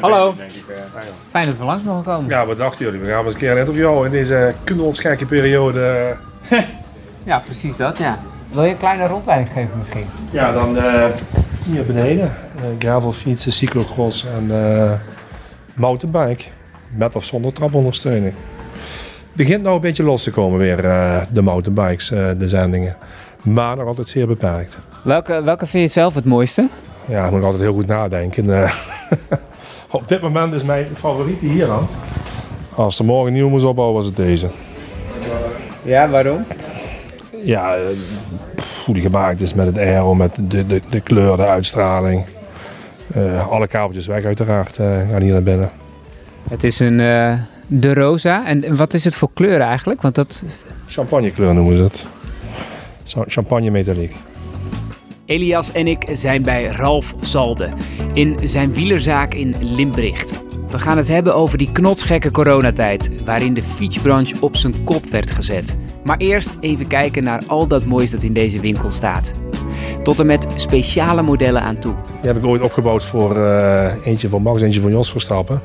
Hallo. 0.00 0.34
denk 0.36 0.50
ik. 0.50 0.64
eh. 0.68 1.00
Fijn 1.30 1.46
dat 1.46 1.56
we 1.56 1.64
langs 1.64 1.82
mogen 1.84 2.02
komen. 2.02 2.28
Ja, 2.28 2.46
wat 2.46 2.56
dachten 2.56 2.84
jullie? 2.84 3.00
We 3.00 3.08
gaan 3.08 3.24
eens 3.24 3.32
een 3.34 3.38
keer 3.40 3.50
een 3.50 3.58
interview 3.58 4.04
in 4.04 4.10
deze 4.10 4.54
knolsgekke 4.64 5.26
periode. 5.26 6.16
Ja, 7.24 7.38
precies 7.38 7.76
dat, 7.76 7.98
ja. 7.98 8.18
Wil 8.52 8.64
je 8.64 8.70
een 8.70 8.78
kleine 8.78 9.06
rondleiding 9.06 9.52
geven 9.52 9.78
misschien? 9.78 10.06
Ja, 10.30 10.52
dan 10.52 10.78
eh, 10.78 11.04
hier 11.64 11.86
beneden. 11.86 12.36
Uh, 12.56 12.62
gravelfietsen, 12.78 13.52
cyclocross 13.52 14.26
en 14.36 14.50
eh 14.50 14.92
mountainbike. 15.74 16.44
Met 16.96 17.16
of 17.16 17.24
zonder 17.24 17.52
trapondersteuning. 17.52 18.34
Begint 19.32 19.62
nou 19.62 19.74
een 19.74 19.80
beetje 19.80 20.02
los 20.02 20.22
te 20.22 20.30
komen 20.30 20.58
weer, 20.58 20.84
eh, 20.84 21.22
de 21.30 21.42
mountainbikes, 21.42 22.10
eh, 22.10 22.28
de 22.38 22.48
zendingen. 22.48 22.96
Maar 23.42 23.76
nog 23.76 23.86
altijd 23.86 24.08
zeer 24.08 24.26
beperkt. 24.26 24.78
Welke, 25.02 25.42
welke 25.42 25.66
vind 25.66 25.82
je 25.84 25.90
zelf 26.00 26.14
het 26.14 26.24
mooiste? 26.24 26.68
Ja, 27.04 27.24
ik 27.24 27.30
moet 27.30 27.42
altijd 27.42 27.62
heel 27.62 27.72
goed 27.72 27.86
nadenken. 27.86 28.62
eh. 28.62 28.72
op 29.90 30.08
dit 30.08 30.20
moment 30.20 30.52
is 30.52 30.64
mijn 30.64 30.86
favoriete 30.94 31.46
hier 31.46 31.66
dan. 31.66 31.86
Als 32.74 32.98
er 32.98 33.04
morgen 33.04 33.32
nieuw 33.32 33.48
moest 33.48 33.64
opbouwen, 33.64 33.96
was 33.96 34.06
het 34.06 34.16
deze. 34.16 34.46
Ja, 35.82 36.08
waarom? 36.08 36.44
Ja, 37.44 37.74
eh, 37.74 37.82
hoe 38.84 38.94
die 38.94 39.02
gemaakt 39.02 39.40
is 39.40 39.54
met 39.54 39.66
het 39.66 39.78
aero, 39.78 40.14
met 40.14 40.34
de, 40.40 40.66
de, 40.66 40.80
de 40.90 41.00
kleur, 41.00 41.36
de 41.36 41.46
uitstraling. 41.46 42.24
Eh, 43.14 43.48
alle 43.48 43.66
kabeltjes 43.66 44.06
weg 44.06 44.24
uiteraard 44.24 44.76
gaan 45.10 45.22
hier 45.22 45.32
naar 45.32 45.42
binnen. 45.42 45.70
Het 46.48 46.64
is 46.64 46.80
een 46.80 46.96
de 47.66 47.94
rosa. 47.94 48.46
En 48.46 48.76
wat 48.76 48.94
is 48.94 49.04
het 49.04 49.14
voor 49.14 49.30
kleur 49.34 49.60
eigenlijk? 49.60 50.02
Want 50.02 50.14
dat... 50.14 50.44
Champagnekleur 50.86 51.54
noemen 51.54 51.76
ze 51.76 51.82
het. 51.82 52.04
Champagne 53.26 53.70
metaliek. 53.70 54.16
Elias 55.32 55.72
en 55.72 55.86
ik 55.86 56.04
zijn 56.12 56.42
bij 56.42 56.64
Ralf 56.64 57.14
Zalde 57.20 57.68
in 58.12 58.36
zijn 58.42 58.74
wielerzaak 58.74 59.34
in 59.34 59.54
Limbricht. 59.60 60.42
We 60.68 60.78
gaan 60.78 60.96
het 60.96 61.08
hebben 61.08 61.34
over 61.34 61.58
die 61.58 61.72
knotsgekke 61.72 62.30
coronatijd, 62.30 63.24
waarin 63.24 63.54
de 63.54 63.62
fietsbranche 63.62 64.36
op 64.40 64.56
zijn 64.56 64.84
kop 64.84 65.04
werd 65.04 65.30
gezet. 65.30 65.78
Maar 66.04 66.16
eerst 66.16 66.56
even 66.60 66.86
kijken 66.86 67.24
naar 67.24 67.42
al 67.46 67.66
dat 67.66 67.84
moois 67.84 68.10
dat 68.10 68.22
in 68.22 68.32
deze 68.32 68.60
winkel 68.60 68.90
staat. 68.90 69.32
Tot 70.02 70.20
en 70.20 70.26
met 70.26 70.46
speciale 70.54 71.22
modellen 71.22 71.62
aan 71.62 71.78
toe. 71.78 71.94
Die 72.20 72.30
heb 72.30 72.36
ik 72.36 72.44
ooit 72.44 72.62
opgebouwd 72.62 73.04
voor 73.04 73.36
eh, 73.36 74.06
eentje 74.06 74.28
voor 74.28 74.42
Max, 74.42 74.62
eentje 74.62 74.80
voor 74.80 74.90
Jos 74.90 75.10
Verstappen. 75.10 75.62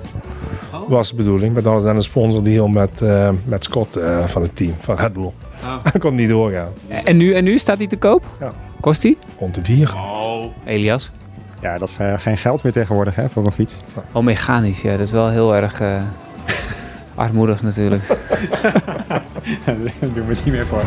Oh. 0.73 0.89
Was 0.89 1.09
de 1.09 1.15
bedoeling. 1.15 1.53
Met 1.53 1.63
dan 1.63 1.87
een 1.87 2.01
sponsordeal 2.01 2.67
met, 2.67 3.01
eh, 3.01 3.29
met 3.45 3.63
Scott 3.63 3.95
eh, 3.95 4.25
van 4.25 4.41
het 4.41 4.55
team, 4.55 4.73
van 4.79 4.95
Red 4.95 5.13
Bull. 5.13 5.31
Dat 5.83 6.01
kon 6.01 6.15
niet 6.15 6.29
doorgaan. 6.29 6.69
En 6.87 7.17
nu, 7.17 7.33
en 7.33 7.43
nu 7.43 7.57
staat 7.57 7.77
die 7.77 7.87
te 7.87 7.97
koop? 7.97 8.23
Ja. 8.39 8.53
Kost 8.79 9.01
die? 9.01 9.17
Rond 9.39 9.55
de 9.55 9.63
vier. 9.63 9.95
Elias? 10.65 11.11
Ja, 11.61 11.77
dat 11.77 11.89
is 11.89 11.97
eh, 11.97 12.13
geen 12.17 12.37
geld 12.37 12.63
meer 12.63 12.71
tegenwoordig 12.71 13.15
hè, 13.15 13.29
voor 13.29 13.45
een 13.45 13.51
fiets. 13.51 13.81
Oh, 14.11 14.23
mechanisch. 14.23 14.81
Ja, 14.81 14.91
dat 14.91 14.99
is 14.99 15.11
wel 15.11 15.29
heel 15.29 15.55
erg 15.55 15.79
eh, 15.79 16.01
armoedig 17.15 17.63
natuurlijk. 17.63 18.07
Daar 19.65 19.77
doen 20.13 20.27
we 20.27 20.33
niet 20.33 20.45
meer 20.45 20.65
voor. 20.65 20.83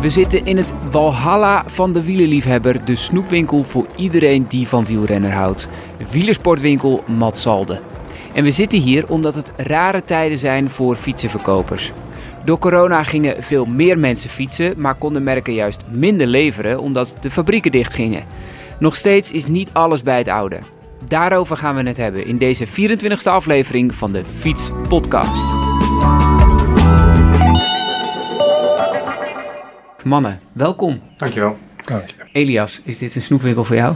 We 0.00 0.08
zitten 0.08 0.44
in 0.44 0.56
het 0.56 0.72
Walhalla 0.90 1.64
van 1.66 1.92
de 1.92 2.04
wielerliefhebber, 2.04 2.84
de 2.84 2.96
snoepwinkel 2.96 3.64
voor 3.64 3.86
iedereen 3.96 4.46
die 4.48 4.68
van 4.68 4.84
wielrenner 4.84 5.32
houdt. 5.32 5.68
Wielersportwinkel 6.10 7.04
Matsalde. 7.06 7.80
En 8.38 8.44
we 8.44 8.50
zitten 8.50 8.80
hier 8.80 9.08
omdat 9.08 9.34
het 9.34 9.52
rare 9.56 10.04
tijden 10.04 10.38
zijn 10.38 10.70
voor 10.70 10.96
fietsenverkopers. 10.96 11.92
Door 12.44 12.58
corona 12.58 13.02
gingen 13.02 13.42
veel 13.42 13.64
meer 13.64 13.98
mensen 13.98 14.30
fietsen, 14.30 14.80
maar 14.80 14.94
konden 14.94 15.22
merken 15.22 15.54
juist 15.54 15.84
minder 15.90 16.26
leveren 16.26 16.80
omdat 16.80 17.16
de 17.20 17.30
fabrieken 17.30 17.70
dichtgingen. 17.70 18.24
Nog 18.78 18.96
steeds 18.96 19.32
is 19.32 19.46
niet 19.46 19.70
alles 19.72 20.02
bij 20.02 20.18
het 20.18 20.28
oude. 20.28 20.58
Daarover 21.08 21.56
gaan 21.56 21.74
we 21.74 21.82
het 21.82 21.96
hebben 21.96 22.26
in 22.26 22.38
deze 22.38 22.66
24e 22.66 23.22
aflevering 23.22 23.94
van 23.94 24.12
de 24.12 24.24
Fiets 24.24 24.70
Podcast. 24.88 25.54
Mannen, 30.04 30.40
welkom. 30.52 31.00
Dankjewel. 31.16 31.56
Dank 31.84 32.08
je. 32.08 32.14
Elias, 32.32 32.82
is 32.84 32.98
dit 32.98 33.14
een 33.14 33.22
snoepwinkel 33.22 33.64
voor 33.64 33.76
jou? 33.76 33.94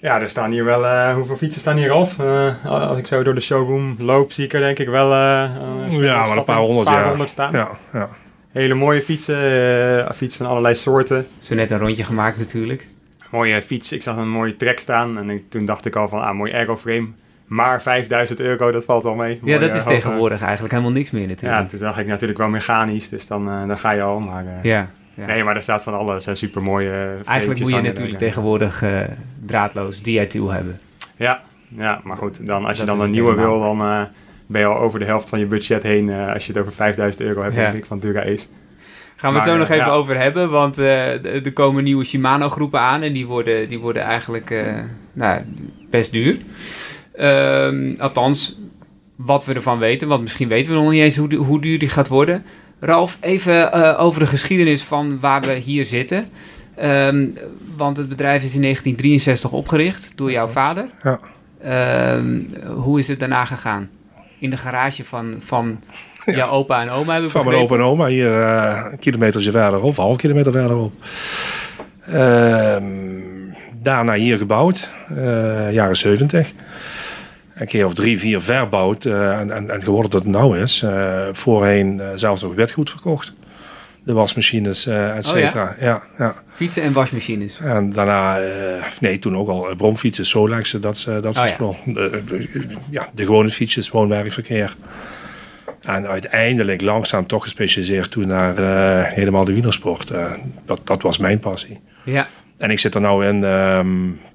Ja, 0.00 0.20
er 0.20 0.30
staan 0.30 0.50
hier 0.50 0.64
wel... 0.64 0.86
eh, 0.86 1.14
hoeveel 1.14 1.36
fietsen 1.36 1.60
staan 1.60 1.76
hier 1.76 1.90
af? 1.90 2.18
Eh, 2.18 2.66
als 2.66 2.98
ik 2.98 3.06
zo 3.06 3.22
door 3.22 3.34
de 3.34 3.40
showroom 3.40 3.96
loop, 3.98 4.32
zie 4.32 4.44
ik 4.44 4.52
er 4.52 4.60
denk 4.60 4.78
ik 4.78 4.88
wel... 4.88 5.12
eh, 5.12 5.50
een 5.90 6.02
Ja, 6.02 6.26
maar 6.26 6.36
een 6.36 6.44
paar 6.44 6.56
honderd, 6.58 6.86
een 6.86 6.92
paar 6.92 7.02
ja. 7.02 7.08
honderd 7.08 7.30
staan. 7.30 7.52
Ja, 7.52 7.68
ja. 7.92 8.08
Hele 8.52 8.74
mooie 8.74 9.02
fietsen. 9.02 9.36
eh 9.36 10.10
fietsen 10.14 10.38
van 10.40 10.46
allerlei 10.50 10.74
soorten. 10.74 11.26
Zo 11.38 11.54
net 11.54 11.70
een 11.70 11.78
rondje 11.78 12.04
gemaakt 12.04 12.38
natuurlijk. 12.38 12.86
Mooie 13.30 13.62
fiets. 13.62 13.92
Ik 13.92 14.02
zag 14.02 14.16
een 14.16 14.28
mooie 14.30 14.56
trek 14.56 14.80
staan. 14.80 15.18
En 15.18 15.30
ik- 15.30 15.50
toen 15.50 15.64
dacht 15.64 15.86
ik 15.86 15.96
al 15.96 16.08
van, 16.08 16.20
ah, 16.22 16.34
mooi 16.34 16.52
aeroframe. 16.52 17.08
Maar 17.46 17.82
5000 17.82 18.40
euro, 18.40 18.70
dat 18.70 18.84
valt 18.84 19.02
wel 19.02 19.14
mee. 19.14 19.40
Ja, 19.44 19.58
dat 19.58 19.74
is 19.74 19.82
hoge- 19.84 19.94
tegenwoordig 19.96 20.42
eigenlijk 20.42 20.72
helemaal 20.72 20.92
niks 20.94 21.10
meer 21.10 21.22
Ja, 21.22 21.28
natuurlijk. 21.28 21.68
toen 21.68 21.78
zag 21.78 21.98
ik 21.98 22.06
natuurlijk 22.06 22.38
wel 22.38 22.48
mechanisch. 22.48 23.08
Dus 23.08 23.26
dan, 23.26 23.48
eh, 23.48 23.66
dan 23.66 23.78
ga 23.78 23.90
je 23.90 24.02
al. 24.02 24.20
Maar, 24.20 24.44
eh, 24.46 24.62
Ja, 24.62 24.88
ja. 25.18 25.26
Nee, 25.26 25.44
maar 25.44 25.56
er 25.56 25.62
staat 25.62 25.82
van 25.82 25.94
alles. 25.94 26.26
En 26.26 26.36
super 26.36 26.62
mooie. 26.62 27.16
Eigenlijk 27.24 27.60
moet 27.60 27.70
je 27.74 27.80
natuurlijk 27.80 28.18
tegenwoordig 28.18 28.82
eh, 28.82 29.00
draadloos 29.46 30.02
DI-tool 30.02 30.50
hebben. 30.50 30.80
Ja, 31.16 31.42
ja, 31.76 32.00
maar 32.04 32.16
goed. 32.16 32.46
Dan, 32.46 32.64
als 32.64 32.78
je 32.78 32.84
dan 32.84 33.00
een 33.00 33.10
nieuwe 33.10 33.34
wil, 33.34 33.60
dan 33.60 33.80
eh, 33.80 34.02
ben 34.46 34.60
je 34.60 34.66
al 34.66 34.78
over 34.78 34.98
de 34.98 35.04
helft 35.04 35.28
van 35.28 35.38
je 35.38 35.46
budget 35.46 35.82
heen. 35.82 36.10
eh, 36.10 36.32
als 36.32 36.46
je 36.46 36.52
het 36.52 36.60
over 36.60 36.72
5000 36.72 37.24
euro 37.24 37.42
hebt, 37.42 37.54
denk 37.54 37.74
ik, 37.74 37.84
van 37.84 37.98
Dura 37.98 38.20
Ace. 38.20 38.46
Gaan 39.16 39.32
we 39.32 39.38
het 39.38 39.48
zo 39.48 39.56
nog 39.56 39.68
even 39.68 39.92
over 39.92 40.18
hebben, 40.18 40.50
want 40.50 40.78
er 40.78 41.52
komen 41.52 41.84
nieuwe 41.84 42.04
Shimano-groepen 42.04 42.80
aan 42.80 43.02
en 43.02 43.12
die 43.12 43.26
worden, 43.26 43.68
die 43.68 43.78
worden 43.78 44.02
eigenlijk 44.02 44.64
nou, 45.12 45.40
best 45.90 46.12
duur. 46.12 46.38
Ehm, 47.14 47.94
althans, 47.96 48.60
wat 49.16 49.44
we 49.44 49.54
ervan 49.54 49.78
weten, 49.78 50.08
want 50.08 50.22
misschien 50.22 50.48
weten 50.48 50.70
we 50.70 50.76
nog 50.76 50.90
niet 50.90 51.02
eens 51.02 51.16
hoe, 51.16 51.34
hoe 51.34 51.60
duur 51.60 51.78
die 51.78 51.88
gaat 51.88 52.08
worden. 52.08 52.44
Ralf, 52.80 53.18
even 53.20 53.72
eh, 53.72 54.00
over 54.00 54.20
de 54.20 54.26
geschiedenis 54.26 54.82
van 54.82 55.20
waar 55.20 55.40
we 55.40 55.52
hier 55.52 55.84
zitten. 55.84 56.28
Ehm, 56.76 57.26
want 57.76 57.96
het 57.96 58.08
bedrijf 58.08 58.42
is 58.42 58.54
in 58.54 58.60
1963 58.60 59.52
opgericht 59.52 60.12
door 60.16 60.30
jouw 60.30 60.46
vader. 60.46 60.86
Ja. 61.02 61.20
Ehm, 61.62 62.40
hoe 62.74 62.98
is 62.98 63.08
het 63.08 63.18
daarna 63.18 63.44
gegaan? 63.44 63.88
In 64.38 64.50
de 64.50 64.56
garage 64.56 65.04
van, 65.04 65.34
van 65.38 65.80
jouw 66.26 66.50
opa 66.50 66.82
en 66.82 66.90
oma 66.90 67.12
hebben 67.12 67.30
we 67.30 67.38
Van 67.38 67.44
mijn 67.44 67.62
opa 67.62 67.74
en 67.74 67.80
oma 67.80 68.06
hier 68.06 68.42
eh, 68.42 68.86
een 68.90 68.98
kilometertje 68.98 69.50
verderop, 69.50 69.96
een 69.96 70.04
half 70.04 70.16
kilometer 70.16 70.52
verderop. 70.52 70.92
Ehm, 72.00 72.84
daarna 73.82 74.12
hier 74.12 74.38
gebouwd, 74.38 74.90
eh, 75.08 75.72
jaren 75.72 75.96
70. 75.96 76.52
Een 77.58 77.66
keer 77.66 77.84
of 77.86 77.94
drie, 77.94 78.18
vier 78.18 78.40
verbouwd 78.42 79.04
eh, 79.04 79.38
en, 79.40 79.50
en, 79.50 79.70
en 79.70 79.82
geworden 79.82 80.10
dat 80.10 80.22
het 80.22 80.30
nou 80.30 80.58
is. 80.58 80.82
Eh, 80.82 81.18
voorheen 81.32 82.00
eh, 82.00 82.06
zelfs 82.14 82.44
ook 82.44 82.54
wetgoed 82.54 82.90
verkocht. 82.90 83.32
De 84.04 84.12
wasmachines, 84.12 84.86
et 84.86 84.96
Oh 84.96 85.14
ja? 85.38 85.44
cetera. 85.44 85.76
ja? 85.80 86.02
Ja, 86.18 86.34
Fietsen 86.52 86.82
en 86.82 86.92
wasmachines. 86.92 87.58
En 87.60 87.92
daarna, 87.92 88.38
nee, 89.00 89.18
toen 89.18 89.36
ook 89.36 89.48
al 89.48 89.68
bromfietsen, 89.76 90.26
Solexen, 90.26 90.80
dat, 90.80 91.06
dat 91.22 91.34
soort 91.34 91.36
Oh 91.38 91.44
ja. 91.46 91.46
spul. 91.46 91.76
De, 91.84 92.22
de- 92.26 92.48
ja, 92.90 93.08
de 93.14 93.24
gewone 93.24 93.50
fietsjes, 93.50 93.90
woon-werkverkeer. 93.90 94.76
En 95.82 96.06
uiteindelijk 96.06 96.80
langzaam 96.80 97.26
toch 97.26 97.42
gespecialiseerd 97.42 98.10
toen 98.10 98.26
naar 98.26 98.56
helemaal 99.14 99.44
de 99.44 99.52
wielersport. 99.52 100.12
Dat, 100.66 100.80
dat 100.84 101.02
was 101.02 101.18
mijn 101.18 101.38
passie. 101.38 101.80
Ja, 102.02 102.26
En 102.58 102.70
ik 102.70 102.78
zit 102.78 102.94
er 102.94 103.00
nou 103.00 103.26
in, 103.26 103.44
ehm 103.44 103.86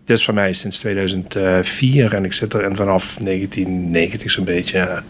dit 0.06 0.18
is 0.18 0.26
voor 0.26 0.34
mij 0.34 0.54
sinds 0.54 0.80
2004 0.80 2.14
en 2.14 2.26
ik 2.26 2.34
zit 2.34 2.54
erin 2.54 2.76
vanaf 2.76 3.18
1990 3.20 4.32
zo'n 4.32 4.46
beetje. 4.46 5.04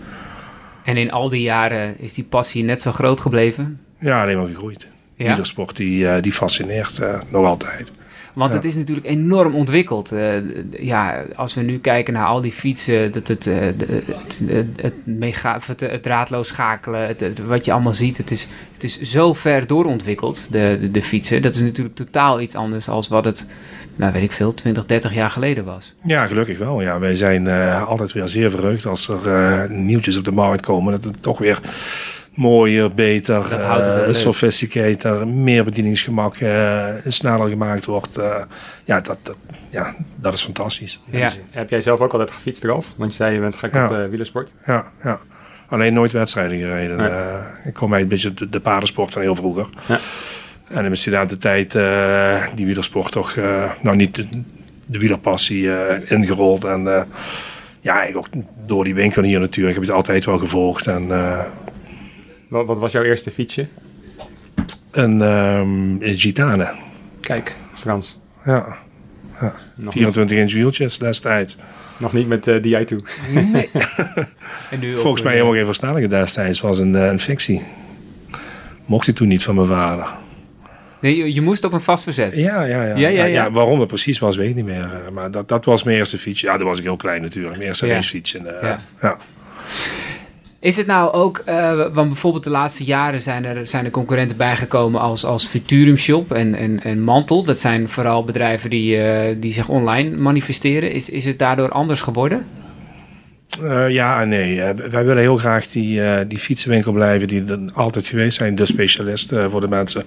en 0.83 0.97
in 0.97 1.11
al 1.11 1.29
die 1.29 1.41
jaren 1.41 1.95
is 1.99 2.13
die 2.13 2.23
passie 2.23 2.63
net 2.63 2.81
zo 2.81 2.91
groot 2.91 3.21
gebleven. 3.21 3.79
Ja, 3.99 4.21
alleen 4.21 4.37
maar 4.37 4.47
gegroeid. 4.47 4.87
Ja? 5.15 5.27
Wielersport 5.27 5.75
die, 5.75 6.07
eh, 6.07 6.21
die 6.21 6.31
fascineert 6.31 6.99
eh, 6.99 7.21
nog 7.29 7.45
altijd. 7.45 7.91
Want 8.33 8.51
Ja. 8.51 8.55
het 8.57 8.65
is 8.65 8.75
natuurlijk 8.75 9.07
enorm 9.07 9.55
ontwikkeld. 9.55 10.11
Eh, 10.11 10.29
ja, 10.79 11.23
als 11.35 11.53
we 11.53 11.61
nu 11.61 11.79
kijken 11.79 12.13
naar 12.13 12.25
al 12.25 12.41
die 12.41 12.51
fietsen, 12.51 13.11
dat 13.11 13.27
het, 13.27 13.47
eh, 13.47 13.55
het, 13.59 14.43
het, 14.75 14.93
mega, 15.03 15.59
het, 15.65 15.79
het 15.79 16.03
draadloos 16.03 16.47
schakelen, 16.47 17.07
het, 17.07 17.45
wat 17.45 17.65
je 17.65 17.71
allemaal 17.71 17.93
ziet, 17.93 18.17
het 18.17 18.31
is, 18.31 18.47
het 18.73 18.83
is 18.83 19.01
zo 19.01 19.33
ver 19.33 19.67
doorontwikkeld, 19.67 20.51
de, 20.51 20.77
de, 20.79 20.91
de 20.91 21.01
fietsen. 21.01 21.41
Dat 21.41 21.55
is 21.55 21.61
natuurlijk 21.61 21.95
totaal 21.95 22.41
iets 22.41 22.55
anders 22.55 22.89
als 22.89 23.07
wat 23.07 23.25
het, 23.25 23.45
nou 23.95 24.13
weet 24.13 24.23
ik 24.23 24.31
veel, 24.31 24.53
20, 24.53 24.85
30 24.85 25.13
jaar 25.13 25.29
geleden 25.29 25.65
was. 25.65 25.93
Ja, 26.03 26.25
gelukkig 26.25 26.57
wel. 26.57 26.81
Ja, 26.81 26.99
wij 26.99 27.15
zijn 27.15 27.47
eh, 27.47 27.87
altijd 27.87 28.11
weer 28.11 28.27
zeer 28.27 28.51
verheugd 28.51 28.85
als 28.85 29.07
er 29.07 29.71
nieuwtjes 29.71 30.17
op 30.17 30.25
de 30.25 30.31
markt 30.31 30.65
komen. 30.65 30.91
Dat 30.91 31.03
het 31.03 31.21
toch 31.21 31.37
weer 31.37 31.59
mooier, 32.35 32.93
beter, 32.93 33.49
Dat 33.49 33.63
houdt 33.63 33.85
het 33.85 33.97
ook 33.97 34.05
eh, 35.03 35.23
meer 35.23 35.63
bedieningsgemak, 35.63 36.35
eh, 36.35 36.87
sneller 37.07 37.49
gemaakt 37.49 37.85
wordt. 37.85 38.17
eh, 38.17 38.35
ja, 38.83 38.99
dat, 39.01 39.17
dat, 39.23 39.35
ja, 39.69 39.95
dat 40.15 40.33
is 40.33 40.41
fantastisch. 40.43 40.99
Ja. 41.05 41.29
Heb 41.49 41.69
jij 41.69 41.81
zelf 41.81 41.99
ook 41.99 42.11
altijd 42.11 42.31
gefietst 42.31 42.63
eraf? 42.63 42.87
Want 42.97 43.11
je 43.11 43.17
zei 43.17 43.33
je 43.33 43.39
bent 43.39 43.55
gek 43.55 43.73
Ja. 43.73 43.83
op 43.83 43.89
de 43.91 44.07
wielersport. 44.09 44.51
Ja, 44.65 44.91
ja. 45.03 45.19
Alleen 45.69 45.93
nooit 45.93 46.11
wedstrijden 46.11 46.57
gereden. 46.59 46.97
Nee. 46.97 47.07
Eh, 47.07 47.35
ik 47.65 47.73
kom 47.73 47.93
eigenlijk 47.93 48.01
een 48.01 48.07
beetje 48.07 48.33
de, 48.33 48.49
de 48.49 48.59
paardensport 48.59 49.13
van 49.13 49.21
heel 49.21 49.35
vroeger. 49.35 49.65
Ja. 49.87 49.99
En 50.67 50.75
in 50.77 50.83
mijn 50.83 50.97
studententijd 50.97 51.75
eh 51.75 52.43
die 52.55 52.65
wielersport 52.65 53.11
toch, 53.11 53.35
eh, 53.35 53.71
nou 53.81 53.95
niet 53.95 54.15
de, 54.15 54.27
de 54.85 54.97
wielerpassie 54.97 55.75
eh, 55.75 56.11
ingerold. 56.11 56.63
En 56.63 56.95
eh, 56.95 57.01
ja, 57.79 58.03
ik 58.03 58.17
ook 58.17 58.27
door 58.65 58.83
die 58.83 58.95
winkel 58.95 59.23
hier 59.23 59.39
natuurlijk 59.39 59.75
heb 59.75 59.83
ik 59.83 59.89
het 59.89 59.97
altijd 59.99 60.25
wel 60.25 60.37
gevolgd. 60.37 60.87
En 60.87 61.11
eh, 61.11 61.39
Wat, 62.53 62.67
wat 62.67 62.79
was 62.79 62.91
jouw 62.91 63.03
eerste 63.03 63.31
fietsje? 63.31 63.67
een 64.91 65.21
ehm, 65.21 66.01
een 66.01 66.15
Gitane. 66.15 66.71
Kijk, 67.19 67.55
Frans. 67.73 68.19
Ja, 68.45 68.77
Nog, 69.75 69.93
24 69.93 70.37
inch 70.37 70.53
wieltjes 70.53 70.97
destijds. 70.97 71.57
nog 71.97 72.13
niet 72.13 72.27
met 72.27 72.47
eh 72.47 72.55
DI2. 72.55 72.95
En 74.71 74.79
nu 74.79 74.95
Volgens 74.95 75.21
mij 75.23 75.33
helemaal 75.33 75.53
geen 75.53 75.65
verstellingen 75.65 76.09
destijds. 76.09 76.61
was 76.61 76.79
een, 76.79 76.95
eh, 76.95 77.05
een 77.05 77.19
fictie. 77.19 77.61
Mocht 78.85 79.05
hij 79.05 79.15
toen 79.15 79.27
niet 79.27 79.43
van 79.43 79.55
mijn 79.55 79.67
vader. 79.67 80.07
Nee, 80.99 81.17
je, 81.17 81.33
je 81.33 81.41
moest 81.41 81.63
op 81.63 81.73
een 81.73 81.81
vast 81.81 82.03
verzet. 82.03 82.35
Ja, 82.35 82.63
ja, 82.63 82.85
ja. 82.85 82.95
Ja, 82.95 83.07
ja, 83.09 83.23
ja. 83.23 83.51
waarom 83.51 83.79
dat 83.79 83.87
precies 83.87 84.19
was, 84.19 84.35
weet 84.35 84.49
ik 84.49 84.55
niet 84.55 84.65
meer. 84.65 84.83
Eh, 85.05 85.11
Maar 85.13 85.31
dat, 85.31 85.47
dat 85.47 85.65
was 85.65 85.83
mijn 85.83 85.97
eerste 85.97 86.17
fietsje. 86.17 86.45
Ja, 86.45 86.57
dat 86.57 86.67
was 86.67 86.77
ik 86.77 86.83
heel 86.83 86.95
klein 86.97 87.21
natuurlijk. 87.21 87.55
Mijn 87.55 87.67
eerste 87.67 87.87
Ja. 87.87 87.93
racefietsje. 87.93 88.37
En, 88.37 88.79
Ja. 89.01 89.17
Ja. 90.63 90.69
Is 90.69 90.77
het 90.77 90.87
nou 90.87 91.13
ook, 91.13 91.41
eh, 91.45 91.71
want 91.93 92.09
bijvoorbeeld 92.09 92.43
de 92.43 92.49
laatste 92.49 92.83
jaren 92.83 93.21
zijn 93.21 93.45
er, 93.45 93.67
zijn 93.67 93.85
er 93.85 93.91
concurrenten 93.91 94.37
bijgekomen 94.37 95.01
als, 95.01 95.25
als 95.25 95.45
Futurum 95.45 95.97
Shop 95.97 96.31
en, 96.31 96.55
en, 96.55 96.79
en 96.83 97.01
Mantel. 97.01 97.43
Dat 97.43 97.59
zijn 97.59 97.89
vooral 97.89 98.23
bedrijven 98.23 98.69
die, 98.69 98.97
eh, 98.97 99.35
die 99.37 99.53
zich 99.53 99.69
online 99.69 100.17
manifesteren. 100.17 100.91
Is, 100.91 101.09
is 101.09 101.25
het 101.25 101.39
daardoor 101.39 101.69
anders 101.69 102.01
geworden? 102.01 102.45
Eh, 103.61 103.89
ja 103.89 104.21
en 104.21 104.29
nee. 104.29 104.61
Wij 104.91 105.05
willen 105.05 105.17
heel 105.17 105.37
graag 105.37 105.67
die, 105.67 106.27
die 106.27 106.37
fietsenwinkel 106.37 106.91
blijven 106.91 107.27
die 107.27 107.43
er 107.45 107.59
altijd 107.73 108.07
geweest 108.07 108.37
zijn. 108.37 108.55
De 108.55 108.65
specialist 108.65 109.33
voor 109.49 109.61
de 109.61 109.67
mensen. 109.67 110.03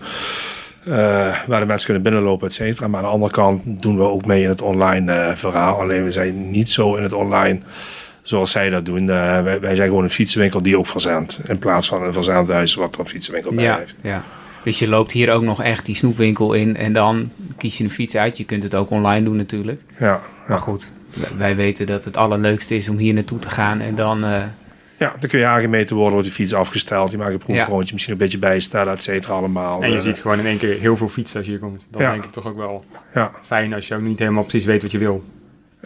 waar 1.47 1.61
de 1.61 1.67
mensen 1.67 1.85
kunnen 1.85 2.03
binnenlopen, 2.03 2.49
et 2.49 2.55
cetera. 2.55 2.89
Maar 2.89 3.01
aan 3.01 3.07
de 3.07 3.13
andere 3.13 3.33
kant 3.33 3.63
doen 3.65 3.97
we 3.97 4.03
ook 4.03 4.27
mee 4.27 4.43
in 4.43 4.49
het 4.49 4.63
online 4.63 5.33
verhaal. 5.35 5.81
Alleen 5.81 6.05
we 6.05 6.13
zijn 6.13 6.51
niet 6.51 6.71
zo 6.71 6.95
in 6.95 7.03
het 7.03 7.13
online 7.13 7.61
zoals 8.29 8.51
zij 8.51 8.69
dat 8.71 8.85
doen. 8.85 9.11
Eh, 9.11 9.43
wij, 9.43 9.61
wij 9.61 9.75
zijn 9.75 9.89
gewoon 9.89 10.05
een 10.05 10.11
fietsenwinkel 10.11 10.63
die 10.63 10.79
ook 10.79 10.87
verzendt. 10.87 11.41
In 11.49 11.59
plaats 11.59 11.89
van 11.89 12.03
een 12.03 12.13
verzendhuis 12.13 12.75
wat 12.75 12.95
er 12.95 13.01
een 13.01 13.07
fietsenwinkel 13.07 13.53
bij 13.55 13.65
Ja, 13.65 13.77
heeft. 13.79 13.95
ja. 14.03 14.23
Dus 14.63 14.79
je 14.79 14.89
loopt 14.89 15.13
hier 15.13 15.33
ook 15.33 15.43
nog 15.43 15.63
echt 15.63 15.87
die 15.87 15.95
snoepwinkel 15.95 16.53
in 16.53 16.77
en 16.77 16.93
dan 16.93 17.31
kies 17.57 17.79
je 17.79 17.85
een 17.85 17.91
fiets 17.91 18.17
uit. 18.17 18.37
Je 18.37 18.45
kunt 18.45 18.63
het 18.63 18.75
ook 18.75 18.91
online 18.91 19.25
doen 19.25 19.37
natuurlijk. 19.37 19.81
Ja, 19.99 20.21
Maar 20.49 20.59
goed, 20.59 20.93
wij 21.37 21.57
weten 21.57 21.87
dat 21.87 22.05
het 22.05 22.17
allerleukste 22.17 22.77
is 22.77 22.89
om 22.89 22.97
hier 22.97 23.15
naartoe 23.15 23.39
te 23.39 23.51
gaan 23.51 23.81
en 23.81 23.95
dan... 23.95 24.25
eh, 24.25 24.43
ja, 24.99 25.15
dan 25.21 25.29
kun 25.31 25.39
je 25.39 25.47
aangemeten 25.47 25.97
worden, 25.97 26.13
wordt 26.15 26.29
de 26.29 26.35
fiets 26.35 26.55
afgesteld. 26.55 27.11
Je 27.11 27.17
maakt 27.19 27.33
een 27.33 27.39
proefrondje, 27.39 27.93
misschien 27.93 28.13
een 28.15 28.19
beetje 28.21 28.39
bijstellen, 28.39 28.93
et 28.93 29.03
cetera 29.03 29.35
allemaal. 29.35 29.83
En 29.83 29.91
je 29.91 29.97
Eh, 29.97 30.03
ziet 30.03 30.19
gewoon 30.19 30.39
in 30.39 30.47
één 30.47 30.59
keer 30.59 30.79
heel 30.81 30.97
veel 30.97 31.09
fietsen 31.09 31.37
als 31.37 31.47
je 31.47 31.53
hier 31.53 31.61
komt. 31.61 31.87
Dat 31.91 32.01
Ja. 32.01 32.11
denk 32.13 32.25
ik 32.25 32.31
toch 32.31 32.47
ook 32.47 32.57
wel 32.57 32.85
Ja, 33.15 33.31
fijn 33.43 33.75
als 33.75 33.89
je 33.89 33.95
ook 33.95 34.01
niet 34.01 34.19
helemaal 34.19 34.43
precies 34.43 34.65
weet 34.65 34.83
wat 34.83 34.91
je 34.91 34.99
wil. 34.99 35.25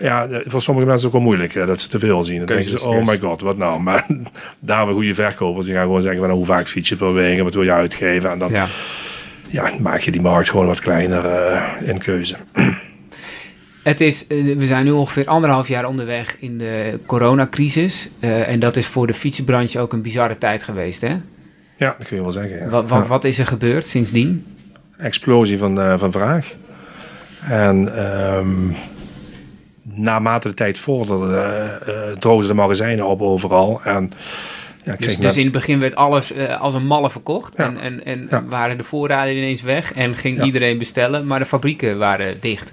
Ja, 0.00 0.28
voor 0.44 0.62
sommige 0.62 0.86
mensen 0.86 1.06
ook 1.06 1.12
wel 1.12 1.22
moeilijk 1.22 1.54
dat 1.54 1.80
ze 1.80 1.88
te 1.88 1.98
veel 1.98 2.22
zien. 2.22 2.38
Dan 2.38 2.46
denken 2.46 2.70
ze, 2.70 2.80
oh 2.80 3.06
my 3.06 3.18
god, 3.18 3.40
wat 3.40 3.56
nou? 3.56 3.80
Maar 3.90 4.06
daar 4.60 4.86
we 4.86 4.92
goede 4.92 5.14
verkopers. 5.14 5.66
Die 5.66 5.74
gaan 5.74 5.84
gewoon 5.84 6.02
zeggen, 6.02 6.20
van, 6.20 6.28
nou, 6.28 6.40
hoe 6.40 6.48
vaak 6.48 6.68
fiets 6.68 6.88
je 6.88 6.96
per 6.96 7.14
week 7.14 7.38
en 7.38 7.44
wat 7.44 7.54
wil 7.54 7.62
je 7.62 7.72
uitgeven? 7.72 8.30
En 8.30 8.38
dan 8.38 8.50
ja. 8.50 8.66
ja, 9.48 9.70
maak 9.80 10.00
je 10.00 10.10
die 10.10 10.20
markt 10.20 10.50
gewoon 10.50 10.66
wat 10.66 10.80
kleiner 10.80 11.24
eh, 11.26 11.88
in 11.88 11.98
keuze. 11.98 12.36
Het 13.82 14.00
is, 14.00 14.26
eh, 14.26 14.56
we 14.56 14.66
zijn 14.66 14.84
nu 14.84 14.90
ongeveer 14.90 15.26
anderhalf 15.26 15.68
jaar 15.68 15.84
onderweg 15.84 16.36
in 16.40 16.58
de 16.58 16.98
coronacrisis. 17.06 18.10
eh, 18.20 18.48
en 18.48 18.58
dat 18.58 18.76
is 18.76 18.86
voor 18.86 19.06
de 19.06 19.14
fietsenbranche 19.14 19.78
ook 19.80 19.92
een 19.92 20.02
bizarre 20.02 20.38
tijd 20.38 20.62
geweest. 20.62 21.00
Hè? 21.00 21.16
Ja, 21.76 21.94
dat 21.98 22.06
kun 22.06 22.16
je 22.16 22.22
wel 22.22 22.30
zeggen. 22.30 22.58
Ja. 22.58 22.68
Wat, 22.68 23.06
wat, 23.06 23.24
is 23.24 23.38
er 23.38 23.46
gebeurd 23.46 23.86
sindsdien? 23.86 24.46
Explosie 24.96 25.58
van, 25.58 25.98
van 25.98 26.12
vraag. 26.12 26.54
En 27.48 27.96
ehm, 27.96 28.72
naarmate 29.94 30.48
de 30.48 30.54
tijd 30.54 30.78
vorderde, 30.78 31.36
eh, 31.36 31.74
eh, 31.74 32.16
droogden 32.18 32.48
de 32.48 32.54
magazijnen 32.54 33.06
op 33.06 33.22
overal. 33.22 33.80
En 33.84 34.10
ja, 34.84 34.96
Dus, 34.98 35.18
dus 35.18 35.36
in 35.36 35.44
het 35.44 35.52
begin 35.52 35.80
werd 35.80 35.94
alles 35.94 36.32
eh, 36.32 36.60
als 36.60 36.74
een 36.74 36.86
malle 36.86 37.10
verkocht. 37.10 37.54
Ja. 37.56 37.64
En, 37.64 37.80
en, 37.80 38.04
en 38.04 38.26
Ja. 38.30 38.44
waren 38.44 38.78
de 38.78 38.84
voorraden 38.84 39.36
ineens 39.36 39.62
weg. 39.62 39.92
En 39.92 40.14
ging 40.14 40.44
iedereen 40.44 40.78
bestellen. 40.78 41.26
Maar 41.26 41.38
de 41.38 41.46
fabrieken 41.46 41.98
waren 41.98 42.36
dicht. 42.40 42.72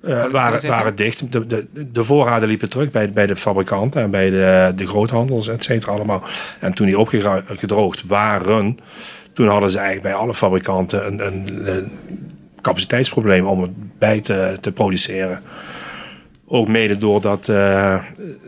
Waren, 0.00 0.68
waren 0.68 0.96
dicht. 0.96 1.32
De, 1.32 1.46
de, 1.46 1.66
de 1.92 2.04
voorraden 2.04 2.48
liepen 2.48 2.68
terug 2.68 2.90
bij, 2.90 3.12
bij 3.12 3.26
de 3.26 3.36
fabrikanten 3.36 4.02
en 4.02 4.10
bij 4.10 4.30
de, 4.30 4.72
de 4.76 4.86
groothandels, 4.86 5.48
et 5.48 5.64
cetera, 5.64 5.92
allemaal. 5.92 6.22
En 6.60 6.72
toen 6.72 6.86
die 6.86 6.98
opgedroogd 6.98 8.06
waren, 8.06 8.78
toen 9.32 9.48
hadden 9.48 9.70
ze 9.70 9.78
eigenlijk 9.78 10.08
bij 10.08 10.16
alle 10.22 10.34
fabrikanten 10.34 11.06
een, 11.06 11.26
een, 11.26 11.76
een 11.76 11.90
capaciteitsprobleem 12.60 13.46
om 13.46 13.62
het 13.62 13.98
bij 13.98 14.20
te, 14.20 14.56
te 14.60 14.72
produceren. 14.72 15.42
Ook 16.50 16.68
mede 16.68 16.98
doordat 16.98 17.48
eh, 17.48 17.98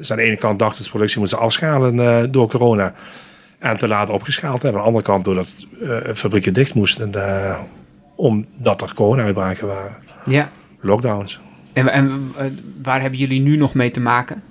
ze 0.00 0.10
aan 0.10 0.16
de 0.16 0.22
ene 0.22 0.36
kant 0.36 0.58
dachten 0.58 0.76
dat 0.76 0.84
ze 0.84 0.90
productie 0.90 1.18
moesten 1.18 1.38
afschalen 1.38 2.00
eh, 2.00 2.24
door 2.30 2.48
corona. 2.48 2.94
En 3.58 3.76
te 3.76 3.88
laat 3.88 4.10
opgeschaald 4.10 4.62
hebben. 4.62 4.80
Aan 4.80 4.86
de 4.86 4.92
andere 4.92 5.12
kant 5.12 5.24
doordat 5.24 5.54
eh, 5.82 6.14
fabrieken 6.14 6.52
dicht 6.52 6.74
moesten. 6.74 7.12
omdat 8.16 8.80
er 8.82 8.94
corona-uitbraken 8.94 9.66
waren. 9.66 9.96
Ja. 10.24 10.50
Lockdowns. 10.80 11.40
En, 11.72 11.88
en 11.88 12.32
waar 12.82 13.00
hebben 13.00 13.18
jullie 13.18 13.40
nu 13.40 13.56
nog 13.56 13.74
mee 13.74 13.90
te 13.90 14.00
maken? 14.00 14.42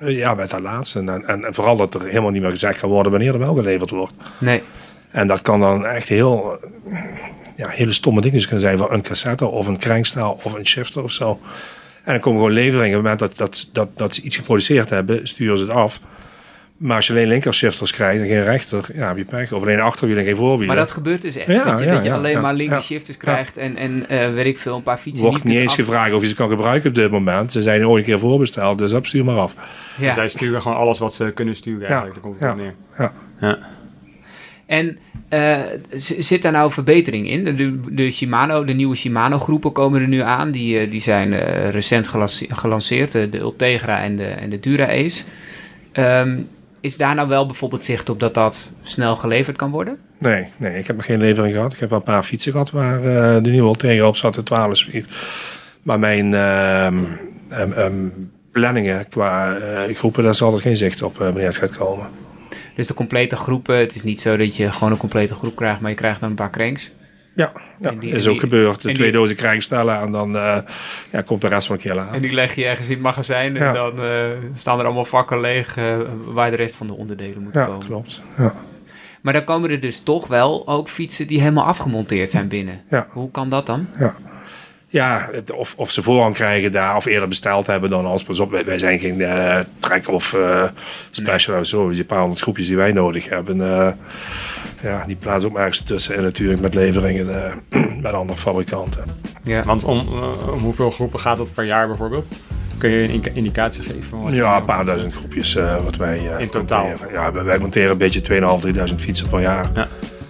Ja, 0.00 0.34
met 0.34 0.50
dat 0.50 0.60
laatste. 0.60 0.98
En, 0.98 1.08
en, 1.08 1.44
en 1.44 1.54
vooral 1.54 1.76
dat 1.76 1.94
er 1.94 2.04
helemaal 2.04 2.30
niet 2.30 2.42
meer 2.42 2.50
gezegd 2.50 2.80
kan 2.80 2.90
worden 2.90 3.12
wanneer 3.12 3.32
er 3.32 3.38
wel 3.38 3.54
geleverd 3.54 3.90
wordt. 3.90 4.14
Nee. 4.38 4.62
En 5.10 5.26
dat 5.26 5.42
kan 5.42 5.60
dan 5.60 5.86
echt 5.86 6.08
heel, 6.08 6.58
ja, 7.56 7.68
hele 7.68 7.92
stomme 7.92 8.20
dingen 8.20 8.40
kunnen 8.40 8.60
zijn. 8.60 8.78
Van 8.78 8.92
een 8.92 9.02
cassette 9.02 9.46
of 9.46 9.66
een 9.66 9.78
krankstaal 9.78 10.40
of 10.42 10.52
een 10.52 10.66
shifter 10.66 11.02
of 11.02 11.12
zo. 11.12 11.38
En 12.04 12.12
dan 12.12 12.20
komen 12.20 12.40
gewoon 12.40 12.54
leveringen. 12.54 12.98
Op 12.98 13.04
het 13.04 13.12
moment 13.12 13.18
dat, 13.18 13.36
dat, 13.36 13.70
dat, 13.72 13.88
dat 13.96 14.14
ze 14.14 14.22
iets 14.22 14.36
geproduceerd 14.36 14.90
hebben, 14.90 15.28
sturen 15.28 15.58
ze 15.58 15.64
het 15.64 15.72
af. 15.72 16.00
Maar 16.76 16.96
als 16.96 17.06
je 17.06 17.12
alleen 17.12 17.28
linkershifters 17.28 17.92
krijgt 17.92 18.20
en 18.20 18.28
geen 18.28 18.42
rechter, 18.42 18.84
ja, 18.94 19.06
heb 19.06 19.16
je 19.16 19.24
pech. 19.24 19.52
Of 19.52 19.62
alleen 19.62 19.80
achterwielen 19.80 20.22
en 20.22 20.28
geen 20.28 20.38
voorwielen. 20.38 20.66
Maar 20.66 20.84
dat 20.84 20.90
gebeurt 20.90 21.22
dus 21.22 21.36
echt. 21.36 21.46
Ja, 21.46 21.64
dat 21.64 21.78
je, 21.78 21.84
ja, 21.84 21.92
dat 21.92 22.02
je 22.02 22.08
ja, 22.08 22.14
alleen 22.14 22.32
ja, 22.32 22.40
maar 22.40 22.54
linker 22.54 22.76
ja. 22.76 22.82
shifters 22.82 23.16
krijgt. 23.16 23.56
En, 23.56 23.76
en 23.76 24.08
eh 24.08 24.32
weet 24.32 24.46
ik 24.46 24.58
veel, 24.58 24.76
een 24.76 24.82
paar 24.82 24.96
fietsen 24.96 25.26
wordt 25.26 25.44
niet 25.44 25.58
eens 25.58 25.70
af- 25.70 25.76
gevraagd 25.76 26.12
of 26.14 26.20
je 26.20 26.26
ze 26.26 26.34
kan 26.34 26.48
gebruiken 26.48 26.88
op 26.88 26.94
dit 26.94 27.10
moment. 27.10 27.52
Ze 27.52 27.62
zijn 27.62 27.86
ooit 27.86 27.98
een 27.98 28.10
keer 28.10 28.18
voorbesteld, 28.18 28.78
dus 28.78 28.92
op, 28.92 29.06
stuur 29.06 29.24
maar 29.24 29.38
af. 29.38 29.54
Ja. 29.98 30.12
Zij 30.12 30.28
sturen 30.28 30.62
gewoon 30.62 30.76
alles 30.76 30.98
wat 30.98 31.14
ze 31.14 31.30
kunnen 31.34 31.56
sturen 31.56 31.88
eigenlijk. 31.88 32.14
Daar 32.14 32.22
komt 32.22 32.40
het 32.40 32.56
neer. 32.56 32.74
Ja. 33.40 33.58
En 34.70 34.98
eh, 35.28 35.58
zit 36.18 36.42
daar 36.42 36.52
nou 36.52 36.70
verbetering 36.70 37.30
in? 37.30 37.44
De, 37.44 37.80
de 37.90 38.10
Shimano, 38.10 38.64
de 38.64 38.72
nieuwe 38.72 38.96
Shimano-groepen 38.96 39.72
komen 39.72 40.00
er 40.00 40.08
nu 40.08 40.20
aan. 40.20 40.50
Die, 40.50 40.78
eh, 40.78 40.90
die 40.90 41.00
zijn 41.00 41.32
eh, 41.32 41.70
recent 41.70 42.08
gelance- 42.08 42.46
gelanceerd, 42.48 43.12
de 43.12 43.38
Ultegra 43.38 44.02
en 44.02 44.16
de, 44.16 44.24
en 44.24 44.50
de 44.50 44.60
Dura 44.60 44.88
Ace. 44.88 45.22
Ehm, 45.92 46.38
is 46.80 46.96
daar 46.96 47.14
nou 47.14 47.28
wel 47.28 47.46
bijvoorbeeld 47.46 47.84
zicht 47.84 48.08
op 48.08 48.20
dat 48.20 48.34
dat 48.34 48.70
snel 48.82 49.16
geleverd 49.16 49.56
kan 49.56 49.70
worden? 49.70 49.98
Nee, 50.18 50.46
nee, 50.56 50.78
ik 50.78 50.86
heb 50.86 50.96
nog 50.96 51.04
geen 51.04 51.20
levering 51.20 51.54
gehad. 51.54 51.72
Ik 51.72 51.80
heb 51.80 51.90
wel 51.90 51.98
een 51.98 52.04
paar 52.04 52.22
fietsen 52.22 52.52
gehad 52.52 52.70
waar 52.70 53.02
de 53.42 53.50
nieuwe 53.50 53.68
Ultegra 53.68 54.06
op 54.06 54.16
zat, 54.16 54.34
de 54.34 54.42
12 54.42 54.76
speed. 54.76 55.04
Maar 55.82 55.98
mijn 55.98 56.34
ehm, 56.34 56.98
ehm, 57.48 58.08
planningen 58.52 59.08
qua 59.08 59.54
eh, 59.54 59.94
groepen, 59.94 60.24
daar 60.24 60.34
zal 60.34 60.52
er 60.52 60.60
geen 60.60 60.76
zicht 60.76 61.02
op 61.02 61.14
eh, 61.14 61.20
wanneer 61.20 61.46
het 61.46 61.56
gaat 61.56 61.76
komen. 61.76 62.06
Dus 62.80 62.88
de 62.88 62.94
complete 62.94 63.36
groepen, 63.36 63.76
het 63.76 63.94
is 63.94 64.02
niet 64.02 64.20
zo 64.20 64.36
dat 64.36 64.56
je 64.56 64.72
gewoon 64.72 64.92
een 64.92 64.98
complete 64.98 65.34
groep 65.34 65.56
krijgt, 65.56 65.80
maar 65.80 65.90
je 65.90 65.96
krijgt 65.96 66.20
dan 66.20 66.30
een 66.30 66.36
paar 66.36 66.50
cranks. 66.50 66.90
Ja, 67.34 67.52
ja 67.80 67.90
die- 67.90 68.10
is 68.10 68.26
ook 68.26 68.32
die- 68.32 68.40
gebeurd. 68.40 68.82
De 68.82 68.92
twee 68.92 69.12
dozen 69.12 69.36
krijg 69.36 69.62
stellen 69.62 70.00
en 70.00 70.12
dan 70.12 70.36
eh, 70.36 70.56
ja, 71.12 71.22
komt 71.22 71.40
de 71.40 71.48
rest 71.48 71.66
van 71.66 71.76
een 71.76 71.82
keer 71.82 71.98
aan. 71.98 72.14
En 72.14 72.20
die 72.22 72.32
leg 72.32 72.54
je 72.54 72.64
ergens 72.66 72.86
in 72.86 72.92
het 72.92 73.02
magazijn 73.02 73.56
en 73.56 73.74
dan 73.74 74.02
eh, 74.02 74.24
staan 74.54 74.78
er 74.78 74.84
allemaal 74.84 75.04
vakken 75.04 75.40
leeg 75.40 75.76
eh, 75.76 75.96
waar 76.24 76.50
de 76.50 76.56
rest 76.56 76.74
van 76.74 76.86
de 76.86 76.92
onderdelen 76.94 77.42
moeten 77.42 77.60
Ja, 77.60 77.66
komen. 77.66 77.86
klopt. 77.86 78.22
Ja. 78.38 78.54
Maar 79.20 79.32
dan 79.32 79.44
komen 79.44 79.70
er 79.70 79.80
dus 79.80 80.00
toch 80.00 80.26
wel 80.26 80.68
ook 80.68 80.88
fietsen 80.88 81.26
die 81.26 81.40
helemaal 81.40 81.64
afgemonteerd 81.64 82.30
zijn 82.30 82.48
binnen. 82.48 82.80
Ja. 82.90 83.06
Hoe 83.10 83.30
kan 83.30 83.48
dat 83.48 83.66
dan? 83.66 83.86
Ja, 83.98 84.14
het- 85.32 85.52
of, 85.52 85.74
of 85.76 85.90
ze 85.90 86.02
voorrang 86.02 86.34
krijgen 86.34 86.72
daar, 86.72 86.96
of 86.96 87.04
eerder 87.04 87.28
besteld 87.28 87.66
hebben 87.66 87.90
dan 87.90 88.06
als. 88.06 88.22
Pas 88.22 88.40
op, 88.40 88.50
wij, 88.50 88.64
wij 88.64 88.78
zijn 88.78 88.98
geen 88.98 89.20
eh 89.20 89.58
trek 89.78 90.08
of 90.08 90.32
eh, 90.32 90.62
special 91.10 91.58
of 91.60 91.66
zo. 91.66 91.88
Dus 91.88 91.96
die 91.96 92.04
paar 92.06 92.20
honderd 92.20 92.40
groepjes 92.40 92.66
die 92.66 92.76
wij 92.76 92.92
nodig 92.92 93.28
hebben, 93.28 93.60
eh, 93.78 93.88
ja, 94.82 95.04
die 95.06 95.16
plaatsen 95.16 95.48
ook 95.48 95.54
maar 95.54 95.64
ergens 95.66 95.84
tussenin 95.84 96.22
natuurlijk 96.22 96.60
met 96.60 96.74
leveringen 96.74 97.44
eh, 97.70 97.82
met 98.02 98.12
andere 98.12 98.38
fabrikanten. 98.38 99.04
Ja. 99.42 99.62
Want 99.62 99.84
om, 99.84 100.08
om 100.52 100.60
hoeveel 100.62 100.90
groepen 100.90 101.20
gaat 101.20 101.36
dat 101.36 101.52
per 101.54 101.64
jaar 101.64 101.86
bijvoorbeeld? 101.86 102.30
Kun 102.78 102.90
je 102.90 103.02
een 103.02 103.10
indica- 103.10 103.34
indicatie 103.34 103.82
geven? 103.82 104.02
van 104.02 104.20
wat 104.22 104.30
je- 104.30 104.36
Ja, 104.36 104.56
een 104.56 104.64
paar 104.64 104.84
duizend 104.84 105.12
groepjes 105.14 105.56
eh, 105.56 105.84
wat 105.84 105.96
wij 105.96 106.30
eh, 106.34 106.40
In 106.40 106.48
totaal? 106.50 106.86
monteren. 106.86 107.12
Ja, 107.12 107.32
wij, 107.32 107.44
wij 107.44 107.58
monteren 107.58 107.90
een 107.90 107.98
beetje 107.98 108.20
2.500, 108.22 108.88
3.000 108.90 108.94
fietsen 108.96 109.28
per 109.28 109.40
jaar. 109.40 109.70
Ja. 109.74 109.88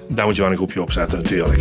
Daar 0.09 0.25
moet 0.27 0.37
je 0.37 0.43
wel 0.43 0.51
een 0.51 0.57
groepje 0.57 0.83
op 0.83 0.93
zetten 0.93 1.19
natuurlijk. 1.19 1.61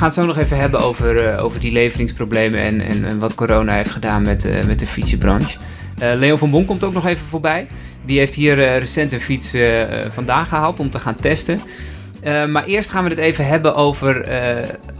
Gaan 0.00 0.08
het 0.08 0.18
zo 0.18 0.26
nog 0.26 0.38
even 0.38 0.56
hebben 0.56 0.80
over, 0.80 1.34
uh, 1.34 1.44
over 1.44 1.60
die 1.60 1.72
leveringsproblemen 1.72 2.60
en, 2.60 2.80
en, 2.80 3.04
en, 3.04 3.18
wat 3.18 3.34
corona 3.34 3.74
heeft 3.74 3.90
gedaan 3.90 4.22
met, 4.22 4.44
uh, 4.44 4.64
met 4.64 4.78
de 4.78 4.86
fietsenbranche. 4.86 5.58
Uh, 6.02 6.12
Leon 6.14 6.38
van 6.38 6.50
Bon 6.50 6.64
komt 6.64 6.84
ook 6.84 6.92
nog 6.92 7.06
even 7.06 7.26
voorbij. 7.26 7.66
Die 8.04 8.18
heeft 8.18 8.34
hier 8.34 8.78
recent 8.78 9.12
een 9.12 9.20
fiets 9.20 9.56
vandaan 10.10 10.46
gehaald 10.46 10.80
om 10.80 10.90
te 10.90 10.98
gaan 10.98 11.14
testen. 11.14 11.60
Maar 12.22 12.64
eerst 12.64 12.90
gaan 12.90 13.04
we 13.04 13.10
het 13.10 13.18
even 13.18 13.46
hebben 13.46 13.74
over, 13.74 14.28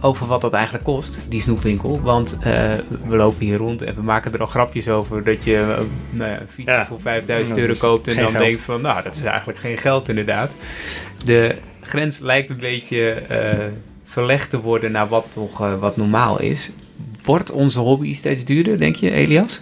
over 0.01 0.27
wat 0.27 0.41
dat 0.41 0.53
eigenlijk 0.53 0.83
kost, 0.83 1.19
die 1.29 1.41
snoepwinkel. 1.41 2.01
Want 2.01 2.37
we 3.07 3.15
lopen 3.15 3.45
hier 3.45 3.57
rond 3.57 3.81
en 3.81 3.95
we 3.95 4.01
maken 4.01 4.33
er 4.33 4.39
al 4.39 4.45
grapjes 4.45 4.87
over 4.87 5.23
dat 5.23 5.43
je 5.43 5.85
nou 6.09 6.29
ja, 6.29 6.39
een 6.39 6.47
fiets 6.47 6.69
ja, 6.69 6.85
voor 6.85 7.01
5000 7.01 7.57
euro 7.57 7.73
koopt 7.79 8.07
en 8.07 8.15
dan 8.15 8.29
geld. 8.29 8.43
denkt 8.43 8.61
van, 8.61 8.81
nou, 8.81 9.03
dat 9.03 9.15
is 9.15 9.23
eigenlijk 9.23 9.59
geen 9.59 9.77
geld 9.77 10.09
inderdaad. 10.09 10.55
De 11.25 11.55
grens 11.81 12.19
lijkt 12.19 12.49
een 12.49 12.59
beetje 12.59 13.23
verlegd 14.11 14.49
te 14.49 14.61
worden 14.61 14.91
naar 14.91 15.07
wat 15.07 15.25
toch 15.29 15.57
wat 15.57 15.97
normaal 15.97 16.41
is. 16.41 16.71
Wordt 17.23 17.51
onze 17.51 17.79
hobby 17.79 18.13
steeds 18.13 18.45
duurder, 18.45 18.79
denk 18.79 18.95
je, 18.95 19.11
Elias? 19.11 19.61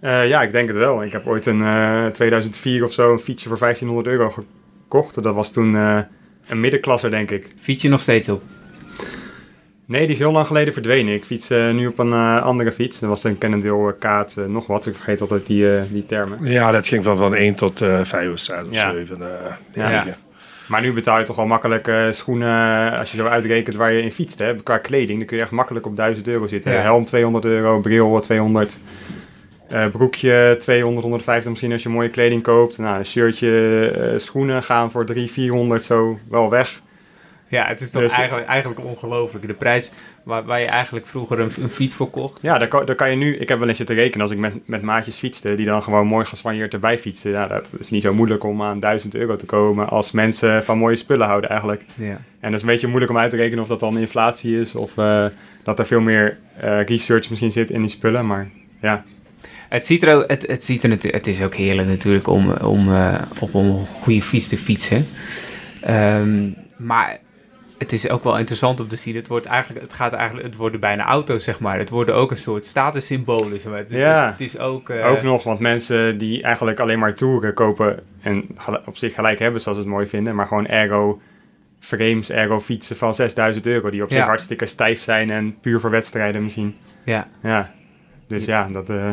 ja, 0.00 0.42
ik 0.42 0.52
denk 0.52 0.68
het 0.68 0.76
wel. 0.76 1.02
Ik 1.02 1.12
heb 1.12 1.26
ooit 1.26 1.46
in 1.46 1.64
2004 2.12 2.84
of 2.84 2.92
zo 2.92 3.12
een 3.12 3.18
fietsje 3.18 3.48
voor 3.48 3.58
1500 3.58 4.16
euro 4.16 4.30
gekocht. 4.30 5.22
Dat 5.22 5.34
was 5.34 5.52
toen 5.52 5.74
een 5.74 6.60
middenklasser, 6.60 7.10
denk 7.10 7.30
ik. 7.30 7.54
Fiets 7.58 7.82
je 7.82 7.88
nog 7.88 8.00
steeds 8.00 8.28
op? 8.28 8.42
Nee, 9.86 10.02
die 10.02 10.12
is 10.12 10.18
heel 10.18 10.32
lang 10.32 10.46
geleden 10.46 10.72
verdwenen. 10.72 11.14
Ik 11.14 11.24
fiets 11.24 11.50
uh, 11.50 11.70
nu 11.70 11.86
op 11.86 11.98
een 11.98 12.08
uh, 12.08 12.42
andere 12.42 12.72
fiets. 12.72 12.98
Dat 12.98 13.08
was 13.08 13.24
een 13.24 13.38
Cannondale 13.38 13.92
uh, 13.92 13.98
Kaat, 13.98 14.36
nog 14.48 14.66
wat. 14.66 14.86
Ik 14.86 14.94
vergeet 14.94 15.20
altijd 15.20 15.46
die, 15.46 15.88
die 15.90 16.06
termen. 16.06 16.44
Ja, 16.44 16.70
dat 16.70 16.86
ging 16.86 17.04
van, 17.04 17.16
van 17.16 17.34
1 17.34 17.54
tot 17.54 17.78
5 18.02 18.32
of 18.32 18.38
6 18.38 18.56
of 18.62 18.74
ja. 18.74 18.92
7. 18.92 19.18
ja. 19.74 19.90
ja. 19.90 20.04
Maar 20.66 20.80
nu 20.80 20.92
betaal 20.92 21.18
je 21.18 21.24
toch 21.24 21.38
al 21.38 21.46
makkelijk 21.46 21.92
schoenen, 22.10 22.98
als 22.98 23.10
je 23.10 23.16
zo 23.16 23.26
uitrekent 23.26 23.76
waar 23.76 23.92
je 23.92 24.02
in 24.02 24.12
fietst. 24.12 24.38
Hè? 24.38 24.62
Qua 24.62 24.78
kleding, 24.78 25.18
dan 25.18 25.26
kun 25.26 25.36
je 25.36 25.42
echt 25.42 25.52
makkelijk 25.52 25.86
op 25.86 25.96
1000 25.96 26.28
euro 26.28 26.46
zitten. 26.46 26.72
Ja. 26.72 26.80
Helm 26.80 27.04
200 27.04 27.44
euro, 27.44 27.80
bril 27.80 28.20
200 28.20 28.78
uh, 29.72 29.86
broekje 29.86 30.56
200, 30.58 31.02
150 31.02 31.50
misschien 31.50 31.72
als 31.72 31.82
je 31.82 31.88
mooie 31.88 32.10
kleding 32.10 32.42
koopt. 32.42 32.78
Nou, 32.78 32.98
een 32.98 33.06
shirtje, 33.06 33.92
uh, 33.96 34.18
schoenen 34.18 34.62
gaan 34.62 34.90
voor 34.90 35.04
300, 35.04 35.34
400 35.34 35.84
zo 35.84 36.18
wel 36.28 36.50
weg. 36.50 36.82
Ja, 37.48 37.66
het 37.66 37.80
is 37.80 37.90
toch 37.90 38.02
dus, 38.02 38.12
eigenlijk, 38.12 38.46
eigenlijk 38.46 38.84
ongelooflijk. 38.84 39.46
De 39.46 39.54
prijs 39.54 39.90
waar, 40.24 40.44
waar 40.44 40.60
je 40.60 40.66
eigenlijk 40.66 41.06
vroeger 41.06 41.40
een, 41.40 41.50
een 41.60 41.68
fiets 41.68 41.94
voor 41.94 42.10
kocht. 42.10 42.42
Ja, 42.42 42.58
daar 42.58 42.68
kan, 42.68 42.86
daar 42.86 42.94
kan 42.94 43.10
je 43.10 43.16
nu... 43.16 43.36
Ik 43.36 43.48
heb 43.48 43.58
wel 43.58 43.68
eens 43.68 43.76
zitten 43.76 43.96
rekenen 43.96 44.20
als 44.20 44.30
ik 44.30 44.38
met, 44.38 44.68
met 44.68 44.82
maatjes 44.82 45.18
fietste... 45.18 45.54
die 45.54 45.66
dan 45.66 45.82
gewoon 45.82 46.06
mooi 46.06 46.24
geswanjeerd 46.24 46.72
erbij 46.72 46.98
fietsen. 46.98 47.30
Ja, 47.30 47.46
dat 47.46 47.70
is 47.78 47.90
niet 47.90 48.02
zo 48.02 48.14
moeilijk 48.14 48.44
om 48.44 48.62
aan 48.62 48.80
1000 48.80 49.14
euro 49.14 49.36
te 49.36 49.46
komen... 49.46 49.88
als 49.88 50.12
mensen 50.12 50.64
van 50.64 50.78
mooie 50.78 50.96
spullen 50.96 51.26
houden 51.26 51.50
eigenlijk. 51.50 51.84
Ja. 51.94 52.20
En 52.40 52.50
dat 52.50 52.52
is 52.52 52.60
een 52.60 52.72
beetje 52.72 52.86
moeilijk 52.86 53.10
om 53.10 53.18
uit 53.18 53.30
te 53.30 53.36
rekenen 53.36 53.62
of 53.62 53.68
dat 53.68 53.80
dan 53.80 53.98
inflatie 53.98 54.60
is... 54.60 54.74
of 54.74 54.96
uh, 54.96 55.26
dat 55.62 55.78
er 55.78 55.86
veel 55.86 56.00
meer 56.00 56.38
research 56.86 57.28
misschien 57.28 57.52
zit 57.52 57.70
in 57.70 57.80
die 57.80 57.90
spullen. 57.90 58.26
Maar 58.26 58.48
ja, 58.80 59.04
het 59.68 59.86
ziet 59.86 60.02
er 60.02 60.14
ook, 60.14 60.30
het, 60.30 60.46
het, 60.46 60.64
ziet 60.64 60.84
er 60.84 60.90
het 60.90 61.26
is 61.26 61.42
ook 61.42 61.54
heerlijk 61.54 61.88
natuurlijk 61.88 62.26
om, 62.26 62.50
om, 62.50 62.88
uh, 62.88 63.14
op 63.38 63.54
een 63.54 63.86
goede 63.86 64.22
fiets 64.22 64.48
te 64.48 64.56
fietsen. 64.56 65.06
Um, 65.88 66.54
maar 66.76 67.18
het 67.78 67.92
is 67.92 68.08
ook 68.08 68.24
wel 68.24 68.38
interessant 68.38 68.80
om 68.80 68.88
te 68.88 68.96
zien. 68.96 69.14
Het, 69.14 69.28
wordt 69.28 69.46
eigenlijk, 69.46 69.82
het, 69.84 69.92
gaat 69.92 70.12
eigenlijk, 70.12 70.46
het 70.46 70.56
worden 70.56 70.80
bijna 70.80 71.04
auto's, 71.04 71.44
zeg 71.44 71.60
maar. 71.60 71.78
Het 71.78 71.90
worden 71.90 72.14
ook 72.14 72.30
een 72.30 72.36
soort 72.36 72.64
statussymbolen. 72.64 73.60
Zeg 73.60 73.70
maar. 73.70 73.80
het, 73.80 73.90
ja, 73.90 74.30
het, 74.30 74.40
is 74.40 74.58
ook... 74.58 74.88
Uh, 74.88 75.10
ook 75.10 75.22
nog, 75.22 75.42
want 75.42 75.58
mensen 75.58 76.18
die 76.18 76.42
eigenlijk 76.42 76.80
alleen 76.80 76.98
maar 76.98 77.14
toeren 77.14 77.54
kopen... 77.54 78.02
en 78.20 78.46
op 78.86 78.96
zich 78.96 79.14
gelijk 79.14 79.38
hebben, 79.38 79.60
zoals 79.60 79.78
ze 79.78 79.84
het 79.84 79.92
mooi 79.92 80.06
vinden... 80.06 80.34
maar 80.34 80.46
gewoon 80.46 80.66
ergo 80.66 81.20
frames, 81.80 82.30
ergo 82.30 82.60
fietsen 82.60 82.96
van 82.96 83.14
6000 83.14 83.66
euro... 83.66 83.90
die 83.90 84.02
op 84.02 84.12
zich 84.12 84.24
hartstikke 84.24 84.66
stijf 84.66 85.00
zijn 85.00 85.30
en 85.30 85.60
puur 85.60 85.80
voor 85.80 85.90
wedstrijden 85.90 86.42
misschien. 86.42 86.76
Ja. 87.04 87.28
Ja, 87.42 87.72
dus 88.26 88.44
ja, 88.44 88.68
dat... 88.72 88.90
Uh, 88.90 89.10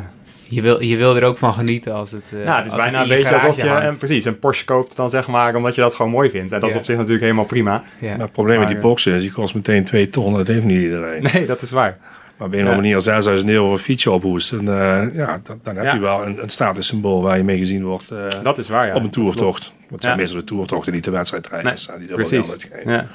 je 0.52 0.62
wil, 0.62 0.82
je 0.82 0.98
wil 0.98 1.16
er 1.16 1.24
ook 1.24 1.38
van 1.38 1.54
genieten 1.54 1.94
als 1.94 2.12
het. 2.12 2.32
Uh, 2.34 2.46
nou, 2.46 2.58
het 2.58 2.66
is 2.66 2.76
bijna 2.76 3.02
een 3.02 3.08
beetje 3.08 3.34
alsof 3.34 3.56
je 3.56 3.70
en, 3.70 3.98
precies 3.98 4.26
een 4.26 4.40
Porsche 4.40 4.66
koopt, 4.66 4.96
dan 4.96 5.10
zeg 5.10 5.28
maar, 5.28 5.56
omdat 5.56 5.76
je 5.76 5.82
dat 5.82 5.96
gewoon 5.96 6.12
mooi 6.12 6.30
vindt. 6.30 6.52
En 6.52 6.60
dat 6.60 6.70
is 6.70 6.76
op 6.76 6.84
zich 6.84 6.96
natuurlijk 6.96 7.22
helemaal 7.22 7.46
prima. 7.46 7.84
Ja. 8.00 8.10
Maar 8.10 8.20
het 8.20 8.32
probleem 8.32 8.60
met 8.60 8.68
die 8.68 8.78
Porsche 8.78 9.16
is, 9.16 9.22
die 9.22 9.32
kost 9.32 9.54
meteen 9.54 9.84
2 9.84 10.10
ton. 10.10 10.34
Dat 10.34 10.48
heeft 10.48 10.64
niet 10.64 10.82
iedereen. 10.82 11.28
Nee, 11.34 11.46
dat 11.46 11.62
is 11.62 11.72
waar. 11.72 11.98
Maar 12.38 12.48
op 12.48 12.54
een 12.54 12.62
of 12.62 12.70
andere 12.70 12.88
manier 12.88 13.02
6000 13.02 13.50
euro 13.50 13.64
voor 13.64 13.74
een 13.74 13.80
fietsje 13.80 14.12
ophoest, 14.12 14.52
dan, 14.52 14.70
uh, 14.70 15.16
ja, 15.16 15.42
dan, 15.44 15.60
dan 15.64 15.76
heb 15.76 15.94
je 15.94 16.00
wel 16.00 16.26
een, 16.26 16.44
een 16.44 16.50
statussymbool 16.50 17.22
waar 17.22 17.38
je 17.38 17.44
mee 17.44 17.58
gezien 17.58 17.84
wordt. 17.84 18.12
Uh, 18.12 18.26
dat 18.44 18.58
is 18.58 18.70
waar, 18.70 18.88
ja. 18.88 18.96
Op 18.96 19.04
een 19.04 19.10
toertocht. 19.10 19.72
Want 19.78 19.92
het 19.92 20.04
zijn 20.04 20.18
meestal 20.18 20.40
de 20.40 20.46
toertochten, 20.46 20.94
niet 20.94 21.04
de 21.04 21.12
wedstrijdrijders. 21.12 21.88
Nee, 21.88 21.98
die 21.98 22.16
precies. 22.16 22.68
Ja. 22.86 22.92
Maar 22.92 23.08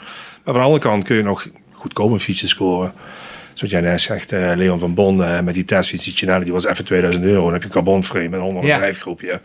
van 0.45 0.55
de 0.55 0.61
andere 0.61 0.81
kant 0.81 1.05
kun 1.05 1.17
je 1.17 1.23
nog 1.23 1.47
goedkoop 1.73 2.13
een 2.13 2.21
fietsje 2.21 2.49
scoren 2.49 2.93
zoals 3.59 3.73
jij 3.73 3.81
net 3.81 4.01
zegt, 4.01 4.33
uh, 4.33 4.53
Leon 4.55 4.79
van 4.79 4.95
Bon 4.95 5.21
uh, 5.21 5.41
met 5.41 5.55
die 5.55 5.65
testfiets, 5.65 6.15
die 6.15 6.53
was 6.53 6.67
even 6.67 6.85
2000 6.85 7.25
euro. 7.25 7.43
Dan 7.43 7.53
heb 7.53 7.61
je 7.61 7.67
een 7.67 7.75
carbonframe 7.75 8.37
en 8.37 8.41
onder 8.41 8.63
een 8.63 8.69
ja. 8.69 8.77
drijfgroepje. 8.77 9.41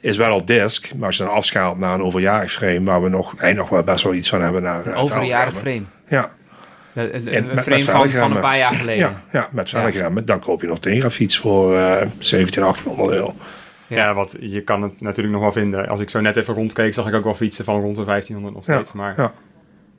Is 0.00 0.16
wel 0.16 0.30
al 0.30 0.44
disc, 0.44 0.94
maar 0.94 1.06
als 1.06 1.16
je 1.16 1.24
dan 1.24 1.32
afschaalt 1.32 1.78
naar 1.78 1.94
een 1.94 2.02
overjarig 2.02 2.52
frame, 2.52 2.82
waar 2.82 3.02
we 3.02 3.08
nog, 3.08 3.34
hey, 3.36 3.52
nog 3.52 3.68
wel 3.68 3.82
best 3.82 4.04
wel 4.04 4.14
iets 4.14 4.28
van 4.28 4.42
hebben. 4.42 4.62
Naar, 4.62 4.86
een 4.86 4.94
overjarig 4.94 5.54
frame? 5.56 5.82
Ja. 6.08 6.30
Een, 6.94 7.48
frame 7.62 7.82
van, 7.82 8.10
van, 8.10 8.34
een 8.34 8.40
paar 8.40 8.58
jaar 8.58 8.74
geleden? 8.74 9.08
Ja, 9.08 9.22
ja 9.32 9.48
met 9.52 9.68
velgremmen. 9.68 10.20
Ja. 10.20 10.26
Dan 10.26 10.40
koop 10.40 10.60
je 10.60 10.66
nog 10.66 10.78
een 10.80 11.10
fiets 11.10 11.38
voor 11.38 11.74
uh, 11.74 11.96
17, 12.18 12.62
1800 12.62 13.10
euro. 13.10 13.34
Ja. 13.86 13.96
ja, 13.96 14.14
wat 14.14 14.36
je 14.40 14.60
kan 14.60 14.82
het 14.82 15.00
natuurlijk 15.00 15.34
nog 15.34 15.42
wel 15.42 15.52
vinden. 15.52 15.88
Als 15.88 16.00
ik 16.00 16.10
zo 16.10 16.20
net 16.20 16.36
even 16.36 16.54
rondkeek, 16.54 16.94
zag 16.94 17.08
ik 17.08 17.14
ook 17.14 17.24
wel 17.24 17.34
fietsen 17.34 17.64
van 17.64 17.80
rond 17.80 17.96
de 17.96 18.04
1500 18.04 18.54
nog 18.54 18.64
steeds. 18.64 18.92
Ja, 18.92 18.98
maar 18.98 19.32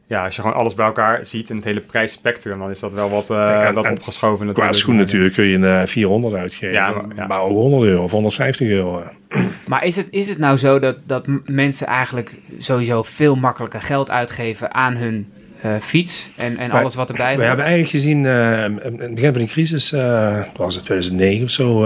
ja 0.07 0.25
als 0.25 0.35
je 0.35 0.41
gewoon 0.41 0.57
alles 0.57 0.73
bij 0.73 0.85
elkaar 0.85 1.25
ziet 1.25 1.49
in 1.49 1.55
het 1.55 1.65
hele 1.65 1.79
prijsspectrum, 1.79 2.59
dan 2.59 2.69
is 2.69 2.79
dat 2.79 2.93
wel 2.93 3.09
wat, 3.09 3.29
uh, 3.29 3.65
en, 3.65 3.73
wat 3.73 3.85
en 3.85 3.91
opgeschoven 3.91 4.45
natuurlijk. 4.45 4.71
Qua 4.71 4.71
schoen 4.71 4.95
natuurlijk 4.95 5.33
kun 5.33 5.45
je 5.45 5.55
een 5.55 5.81
uh, 5.81 5.83
400 5.83 6.35
uitgeven, 6.35 6.73
ja, 6.73 6.91
maar, 6.91 7.15
ja. 7.15 7.27
maar, 7.27 7.41
ook 7.41 7.49
100 7.49 7.83
euro 7.83 8.03
of 8.03 8.11
150 8.11 8.67
euro. 8.67 9.03
Maar 9.67 9.85
is 9.85 9.95
het, 9.95 10.07
is 10.09 10.29
het 10.29 10.37
nou 10.37 10.57
zo 10.57 10.79
dat, 10.79 10.97
dat 11.05 11.25
mensen 11.45 11.87
eigenlijk 11.87 12.35
sowieso 12.57 13.03
veel 13.03 13.35
makkelijker 13.35 13.81
geld 13.81 14.09
uitgeven 14.09 14.73
aan 14.73 14.95
hun 14.95 15.31
uh, 15.65 15.71
fiets 15.79 16.29
en, 16.35 16.57
en 16.57 16.71
alles 16.71 16.95
wat 16.95 17.09
erbij 17.09 17.27
hoort? 17.27 17.37
We 17.37 17.45
hebben 17.45 17.65
eigenlijk 17.65 17.95
gezien, 17.95 18.23
uh, 18.23 18.63
in 18.63 18.99
het 18.99 19.15
begin 19.15 19.33
van 19.33 19.41
de 19.41 19.47
crisis, 19.47 19.91
uh, 19.91 20.43
was 20.55 20.75
het 20.75 20.83
2009 20.83 21.43
of 21.43 21.49
zo, 21.49 21.85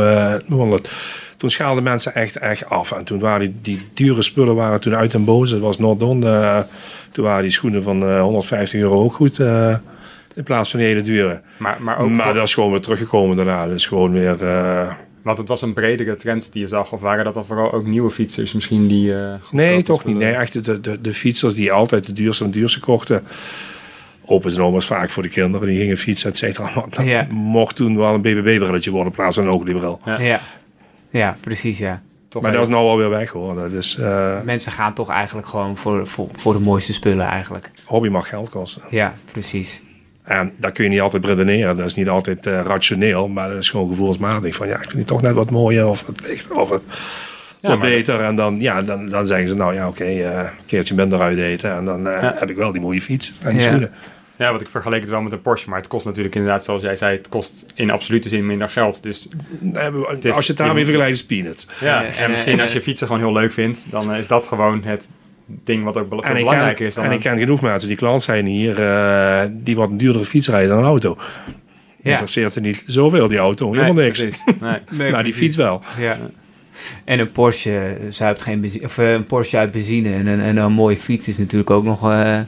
toen 1.41 1.49
schaalden 1.49 1.83
mensen 1.83 2.15
echt, 2.15 2.37
echt 2.37 2.69
af. 2.69 2.91
En 2.91 3.03
toen 3.03 3.19
waren 3.19 3.39
die, 3.39 3.55
die 3.61 3.87
dure 3.93 4.21
spullen 4.21 4.55
waren 4.55 4.79
toen 4.79 4.95
uit 4.95 5.13
en 5.13 5.25
boze. 5.25 5.53
Het 5.53 5.63
was 5.63 5.77
Nordon, 5.77 6.21
toen 7.11 7.25
waren 7.25 7.41
die 7.41 7.51
schoenen 7.51 7.83
van 7.83 8.19
150 8.19 8.79
euro 8.79 9.03
ook 9.03 9.13
goed. 9.13 9.39
in 10.35 10.43
plaats 10.43 10.71
van 10.71 10.79
hele 10.79 11.01
dure. 11.01 11.41
Maar, 11.57 11.77
maar, 11.79 11.99
ook 11.99 12.09
maar 12.09 12.33
dat 12.33 12.47
is 12.47 12.53
gewoon 12.53 12.71
weer 12.71 12.79
teruggekomen 12.79 13.35
daarna. 13.35 13.67
Dus 13.67 13.85
gewoon 13.85 14.11
weer... 14.11 14.37
Want 15.21 15.37
het 15.37 15.47
was 15.47 15.61
een 15.61 15.73
bredere 15.73 16.15
trend 16.15 16.51
die 16.51 16.61
je 16.61 16.67
zag. 16.67 16.91
Of 16.91 17.01
waren 17.01 17.23
dat 17.25 17.33
dan 17.33 17.45
vooral 17.45 17.71
ook 17.71 17.85
nieuwe 17.85 18.11
fietsers 18.11 18.53
misschien 18.53 18.87
die... 18.87 19.11
Uh, 19.11 19.33
nee, 19.51 19.83
toch 19.83 20.05
niet. 20.05 20.17
Nee, 20.17 20.33
echt 20.33 20.65
de, 20.65 20.81
de, 20.81 21.01
de 21.01 21.13
fietsers 21.13 21.53
die 21.53 21.71
altijd 21.71 22.05
de 22.05 22.13
duurste 22.13 22.43
en 22.43 22.51
duurste 22.51 22.79
kochten. 22.79 23.23
Open 24.25 24.55
en 24.55 24.71
was 24.71 24.85
vaak 24.85 25.09
voor 25.09 25.23
de 25.23 25.29
kinderen. 25.29 25.67
Die 25.67 25.79
gingen 25.79 25.97
fietsen, 25.97 26.29
et 26.29 26.37
cetera. 26.37 26.71
Maar 26.95 27.05
ja. 27.05 27.27
mocht 27.29 27.75
toen 27.75 27.97
wel 27.97 28.13
een 28.13 28.21
BBB-brilletje 28.21 28.91
worden 28.91 29.09
in 29.11 29.17
plaats 29.17 29.35
van 29.35 29.45
een 29.45 29.51
oogbril. 29.51 29.99
Ja. 30.05 30.19
ja. 30.19 30.41
Ja, 31.11 31.37
precies, 31.41 31.77
ja. 31.77 32.01
Toch 32.27 32.41
maar 32.41 32.51
dat 32.51 32.61
is 32.61 32.67
nou 32.67 32.87
alweer 32.87 33.09
weg 33.09 33.29
hoor. 33.29 33.69
Dus, 33.69 33.97
uh, 33.99 34.41
Mensen 34.43 34.71
gaan 34.71 34.93
toch 34.93 35.09
eigenlijk 35.09 35.47
gewoon 35.47 35.77
voor, 35.77 36.07
voor, 36.07 36.27
voor 36.31 36.53
de 36.53 36.59
mooiste 36.59 36.93
spullen 36.93 37.25
eigenlijk. 37.25 37.71
Hobby 37.85 38.09
mag 38.09 38.29
geld 38.29 38.49
kosten. 38.49 38.81
Ja, 38.89 39.13
precies. 39.31 39.81
En 40.23 40.53
daar 40.57 40.71
kun 40.71 40.83
je 40.83 40.89
niet 40.89 41.01
altijd 41.01 41.25
redeneren. 41.25 41.77
Dat 41.77 41.85
is 41.85 41.93
niet 41.93 42.09
altijd 42.09 42.47
uh, 42.47 42.61
rationeel, 42.61 43.27
maar 43.27 43.49
dat 43.49 43.57
is 43.57 43.69
gewoon 43.69 43.87
gevoelsmatig. 43.87 44.55
Van 44.55 44.67
ja, 44.67 44.75
ik 44.75 44.81
vind 44.81 44.93
het 44.93 45.07
toch 45.07 45.21
net 45.21 45.33
wat 45.33 45.49
mooier 45.49 45.87
of 45.87 46.03
wat 46.05 46.21
lichter 46.21 46.55
of 46.55 46.69
ja, 46.69 46.79
wat 47.69 47.79
beter. 47.79 48.19
En 48.19 48.35
dan, 48.35 48.59
ja, 48.59 48.81
dan, 48.81 49.05
dan 49.09 49.27
zeggen 49.27 49.47
ze 49.47 49.55
nou 49.55 49.73
ja, 49.73 49.87
oké, 49.87 50.01
okay, 50.01 50.17
uh, 50.17 50.37
een 50.37 50.65
keertje 50.65 50.95
minder 50.95 51.21
uit 51.21 51.37
eten. 51.37 51.75
En 51.75 51.85
dan 51.85 52.07
uh, 52.07 52.21
ja. 52.21 52.35
heb 52.37 52.49
ik 52.49 52.55
wel 52.55 52.71
die 52.71 52.81
mooie 52.81 53.01
fiets 53.01 53.33
en 53.41 53.51
die 53.51 53.61
schoenen. 53.61 53.91
Ja, 54.41 54.49
want 54.49 54.61
ik 54.61 54.67
vergeleek 54.67 55.01
het 55.01 55.09
wel 55.09 55.21
met 55.21 55.31
een 55.31 55.41
Porsche, 55.41 55.69
maar 55.69 55.79
het 55.79 55.87
kost 55.87 56.05
natuurlijk 56.05 56.35
inderdaad, 56.35 56.63
zoals 56.63 56.81
jij 56.81 56.95
zei, 56.95 57.17
het 57.17 57.29
kost 57.29 57.65
in 57.75 57.89
absolute 57.89 58.29
zin 58.29 58.45
minder 58.45 58.69
geld. 58.69 59.03
Dus 59.03 59.27
is, 60.21 60.31
als 60.31 60.45
je 60.45 60.53
het 60.53 60.57
daarmee 60.57 60.83
vergelijkt, 60.83 61.15
is 61.15 61.25
peanut. 61.25 61.65
Ja, 61.79 62.03
en, 62.03 62.13
en 62.13 62.31
misschien 62.31 62.61
als 62.61 62.73
je 62.73 62.81
fietsen 62.81 63.07
gewoon 63.07 63.21
heel 63.21 63.33
leuk 63.33 63.51
vindt, 63.51 63.85
dan 63.89 64.13
is 64.13 64.27
dat 64.27 64.47
gewoon 64.47 64.83
het 64.83 65.09
ding 65.45 65.83
wat 65.83 65.97
ook 65.97 66.07
veel 66.09 66.33
belangrijker 66.33 66.85
is. 66.85 66.93
Dan 66.93 67.03
en 67.03 67.11
ik 67.11 67.19
ken 67.19 67.37
genoeg 67.37 67.61
mensen 67.61 67.87
die 67.87 67.97
klant 67.97 68.23
zijn 68.23 68.45
hier, 68.45 68.79
uh, 68.79 69.41
die 69.51 69.75
wat 69.75 69.89
een 69.89 69.97
duurdere 69.97 70.25
fiets 70.25 70.47
rijden 70.47 70.69
dan 70.69 70.77
een 70.77 70.85
auto. 70.85 71.17
Ja. 71.17 72.11
Interesseert 72.11 72.53
ze 72.53 72.59
niet 72.59 72.83
zoveel, 72.85 73.27
die 73.27 73.37
auto. 73.37 73.71
Helemaal 73.71 73.93
nee, 73.93 74.05
niks. 74.05 74.19
Nee. 74.19 74.79
nee, 74.99 75.11
maar 75.11 75.23
die 75.23 75.33
fiets 75.33 75.55
wel. 75.55 75.81
Ja. 75.99 76.17
En 77.05 77.19
een 77.19 77.31
Porsche 77.31 77.97
zuipt 78.09 78.41
geen 78.41 78.61
benzine, 78.61 78.85
of 78.85 78.97
een 78.97 79.25
Porsche 79.25 79.57
uit 79.57 79.71
benzine 79.71 80.13
en 80.13 80.27
een, 80.27 80.41
en 80.41 80.57
een 80.57 80.71
mooie 80.71 80.97
fiets 80.97 81.27
is 81.27 81.37
natuurlijk 81.37 81.69
ook 81.69 81.83
nog 81.83 82.09
uh, 82.09 82.39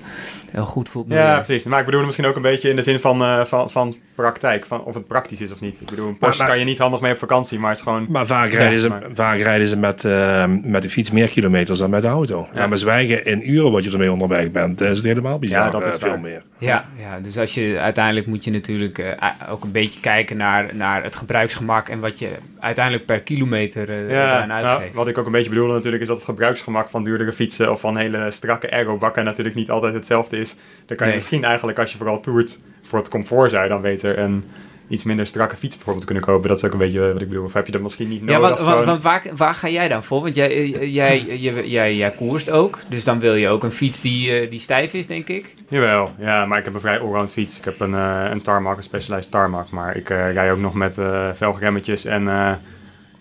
heel 0.54 0.66
goed 0.66 0.90
voor 0.90 1.04
het 1.04 1.14
Ja, 1.14 1.36
precies. 1.36 1.64
Maar 1.64 1.80
ik 1.80 1.86
bedoel 1.86 2.04
misschien 2.04 2.26
ook 2.26 2.36
een 2.36 2.42
beetje 2.42 2.70
in 2.70 2.76
de 2.76 2.82
zin 2.82 3.00
van, 3.00 3.22
uh, 3.22 3.46
van, 3.46 3.70
van 3.70 3.96
praktijk. 4.16 4.66
Van 4.66 4.84
of 4.84 4.94
het 4.94 5.08
praktisch 5.08 5.42
is 5.42 5.52
of 5.52 5.62
niet. 5.62 5.82
Ik 5.82 5.90
bedoel, 5.90 6.08
een 6.08 6.18
Porsche 6.18 6.46
kan 6.46 6.60
je 6.60 6.66
niet 6.66 6.78
handig 6.78 7.02
mee 7.02 7.12
op 7.12 7.18
vakantie, 7.18 7.60
maar 7.60 7.70
het 7.70 7.78
is 7.78 7.84
gewoon... 7.84 8.06
Maar 8.10 8.26
vaak 8.26 8.52
rijden 8.52 8.80
ze, 8.80 9.10
vaak 9.14 9.40
rijden 9.40 9.68
ze 9.68 9.78
met, 9.78 10.04
uh, 10.04 10.46
met 10.64 10.82
de 10.82 10.90
fiets 10.90 11.12
meer 11.12 11.28
kilometers 11.28 11.80
dan 11.80 11.90
met 11.90 12.02
de 12.02 12.08
auto. 12.08 12.48
Ja. 12.54 12.68
maar 12.68 12.78
zwijgen 12.78 13.26
in 13.26 13.52
uren 13.52 13.72
wat 13.72 13.84
je 13.84 13.92
ermee 13.92 14.12
onderweg 14.12 14.52
bent, 14.52 14.82
is 14.82 14.98
het 14.98 15.06
helemaal 15.06 15.40
bizar. 15.40 15.64
Ja, 15.64 15.70
dat 15.70 15.86
is 15.86 15.98
veel 15.98 16.18
meer. 16.18 16.44
Ja, 16.58 16.86
ja, 16.98 17.20
dus 17.20 17.38
als 17.38 17.54
je, 17.54 17.80
uiteindelijk 17.80 18.26
moet 18.26 18.44
je 18.44 18.52
natuurlijk 18.52 18.98
uh, 18.98 19.12
ook 19.50 19.64
een 19.64 19.72
beetje 19.72 20.00
kijken 20.00 20.38
naar, 20.38 20.76
naar 20.76 21.04
het 21.04 21.16
gebruiksgemak 21.16 21.90
en 21.90 22.00
wat 22.00 22.20
je 22.20 22.30
uiteindelijk 22.60 23.06
per 23.06 23.22
kilometer 23.22 23.90
uh, 23.90 24.12
ja, 24.12 24.46
nou, 24.46 24.84
wat 24.94 25.08
ik 25.08 25.18
ook 25.18 25.26
een 25.26 25.32
beetje 25.32 25.50
bedoelde 25.50 25.74
natuurlijk 25.74 26.02
is 26.02 26.08
dat 26.08 26.18
het 26.18 26.26
gebruiksgemak 26.26 26.90
van 26.90 27.04
duurdere 27.04 27.34
fietsen 27.34 27.72
of 27.72 27.80
van 27.80 27.98
hele 27.98 28.32
strakke 28.32 28.72
aerobakken 28.72 29.26
natuurlijk 29.26 29.56
niet 29.56 29.70
altijd 29.70 29.94
hetzelfde 29.94 30.38
is. 30.38 30.43
Dan 30.86 30.98
kan 30.98 31.08
je 31.08 31.14
misschien 31.14 31.44
eigenlijk 31.44 31.80
als 31.80 31.92
je 31.92 31.98
vooral 31.98 32.20
toert 32.20 32.60
voor 32.82 33.00
het 33.00 33.10
comfort 33.10 33.52
zou 33.52 33.64
je 33.64 33.70
dan 33.70 33.82
beter 33.82 34.20
een 34.20 34.44
iets 34.88 35.04
minder 35.04 35.28
strakke 35.28 35.56
fiets 35.56 35.76
bijvoorbeeld 35.76 36.06
kunnen 36.06 36.24
kopen. 36.24 36.48
Dat 36.48 36.58
is 36.58 36.64
ook 36.66 36.72
een 36.72 36.78
beetje 36.78 37.14
wat 37.14 37.22
ik 37.22 37.28
bedoel. 37.28 37.44
Of 37.44 37.54
heb 37.54 37.66
je 37.66 37.72
dat 37.72 37.82
misschien 37.82 38.10
niet 38.10 38.22
nodig? 38.22 38.58
Ja, 38.58 38.64
want, 38.64 38.86
want, 38.86 39.02
waar, 39.02 39.24
waar, 39.36 39.54
ga 39.54 39.70
jij 39.70 39.88
dan 39.88 40.04
voor? 40.04 40.22
Want 40.22 40.36
jij, 40.36 40.68
jij, 40.70 41.22
jij, 41.40 41.68
jij, 41.68 41.96
jij 41.96 42.12
koerst 42.12 42.50
ook. 42.50 42.80
Dus 42.88 43.04
dan 43.04 43.20
wil 43.20 43.36
je 43.36 43.48
ook 43.48 43.64
een 43.64 43.72
fiets 43.72 44.02
die, 44.02 44.40
eh, 44.40 44.50
die 44.50 44.60
stijf 44.60 44.94
is, 44.94 45.08
denk 45.08 45.28
ik? 45.28 45.54
Jawel, 45.68 46.12
ja. 46.18 46.46
Maar 46.46 46.58
ik 46.58 46.66
heb 46.66 46.74
een 46.74 46.80
vrij 46.80 47.00
allround 47.00 47.32
fiets. 47.32 47.58
Ik 47.58 47.66
heb 47.66 47.80
een, 47.80 47.94
uh, 47.94 48.26
een 48.30 48.42
tarmac, 48.42 48.78
een 48.78 48.84
specialized 48.84 49.32
tarmac. 49.32 49.70
Maar 49.70 49.96
ik 49.96 50.10
uh, 50.10 50.32
rij 50.32 50.52
ook 50.52 50.60
nog 50.60 50.74
met 50.74 50.98
uh, 50.98 51.30
velgremmetjes 51.34 52.06
en 52.06 52.28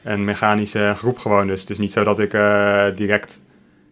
een 0.02 0.24
mechanische 0.24 0.94
groep 0.96 1.18
gewoon. 1.18 1.46
Dus 1.46 1.60
het 1.60 1.70
is 1.70 1.78
niet 1.78 1.92
zo 1.92 2.04
dat 2.04 2.18
ik 2.18 2.30
direct 2.96 3.40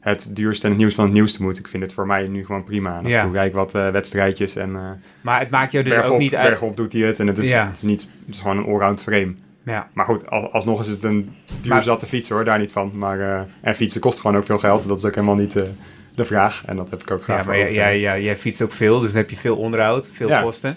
het 0.01 0.31
duurste 0.33 0.65
en 0.65 0.71
het 0.71 0.81
nieuws 0.81 0.95
van 0.95 1.05
het 1.05 1.13
nieuwste 1.13 1.43
moet. 1.43 1.59
Ik 1.59 1.69
vind 1.69 1.83
het 1.83 1.93
voor 1.93 2.07
mij 2.07 2.27
nu 2.27 2.45
gewoon 2.45 2.65
prima. 2.65 2.99
En 3.03 3.09
ja. 3.09 3.29
rijd 3.33 3.49
ik 3.49 3.55
wat 3.55 3.75
uh, 3.75 3.91
wedstrijdjes 3.91 4.57
en... 4.57 4.71
Uh, 4.71 4.91
maar 5.21 5.41
het 5.41 5.51
maakt 5.51 5.73
je 5.73 5.83
dus 5.83 6.03
ook 6.03 6.19
niet 6.19 6.35
uit... 6.35 6.49
Bergop 6.49 6.77
doet 6.77 6.93
hij 6.93 7.03
het 7.03 7.19
en 7.19 7.27
het 7.27 7.39
is, 7.39 7.53
het 7.53 7.77
is, 7.77 7.83
niet, 7.83 8.01
het 8.27 8.35
is 8.35 8.41
gewoon 8.41 8.57
een 8.57 8.65
allround 8.65 9.03
frame. 9.03 9.35
Ja. 9.63 9.89
Maar 9.93 10.05
goed, 10.05 10.31
al, 10.31 10.53
alsnog 10.53 10.81
is 10.81 10.89
het 10.89 11.03
een 11.03 11.35
duurzatte 11.61 12.07
fiets 12.07 12.29
hoor, 12.29 12.45
daar 12.45 12.59
niet 12.59 12.73
van. 12.73 12.91
Maar, 12.95 13.19
uh, 13.19 13.41
en 13.61 13.75
fietsen 13.75 14.01
kost 14.01 14.21
gewoon 14.21 14.37
ook 14.37 14.45
veel 14.45 14.59
geld. 14.59 14.89
Dat 14.89 14.99
is 14.99 15.05
ook 15.05 15.15
helemaal 15.15 15.35
niet 15.35 15.53
de 16.15 16.25
vraag. 16.25 16.63
En 16.67 16.77
dat 16.77 16.91
heb 16.91 17.03
ik 17.03 17.11
ook 17.11 17.23
graag 17.23 17.41
Ja, 17.41 17.47
maar 17.47 17.59
jij, 17.59 17.73
jij, 17.73 18.01
jij, 18.01 18.23
jij, 18.23 18.37
fietst 18.37 18.63
ook 18.63 18.73
veel, 18.73 19.01
dus 19.01 19.09
dan 19.13 19.21
heb 19.21 19.31
je 19.31 19.37
veel 19.37 19.57
onderhoud, 19.57 20.11
veel 20.15 20.41
kosten. 20.43 20.77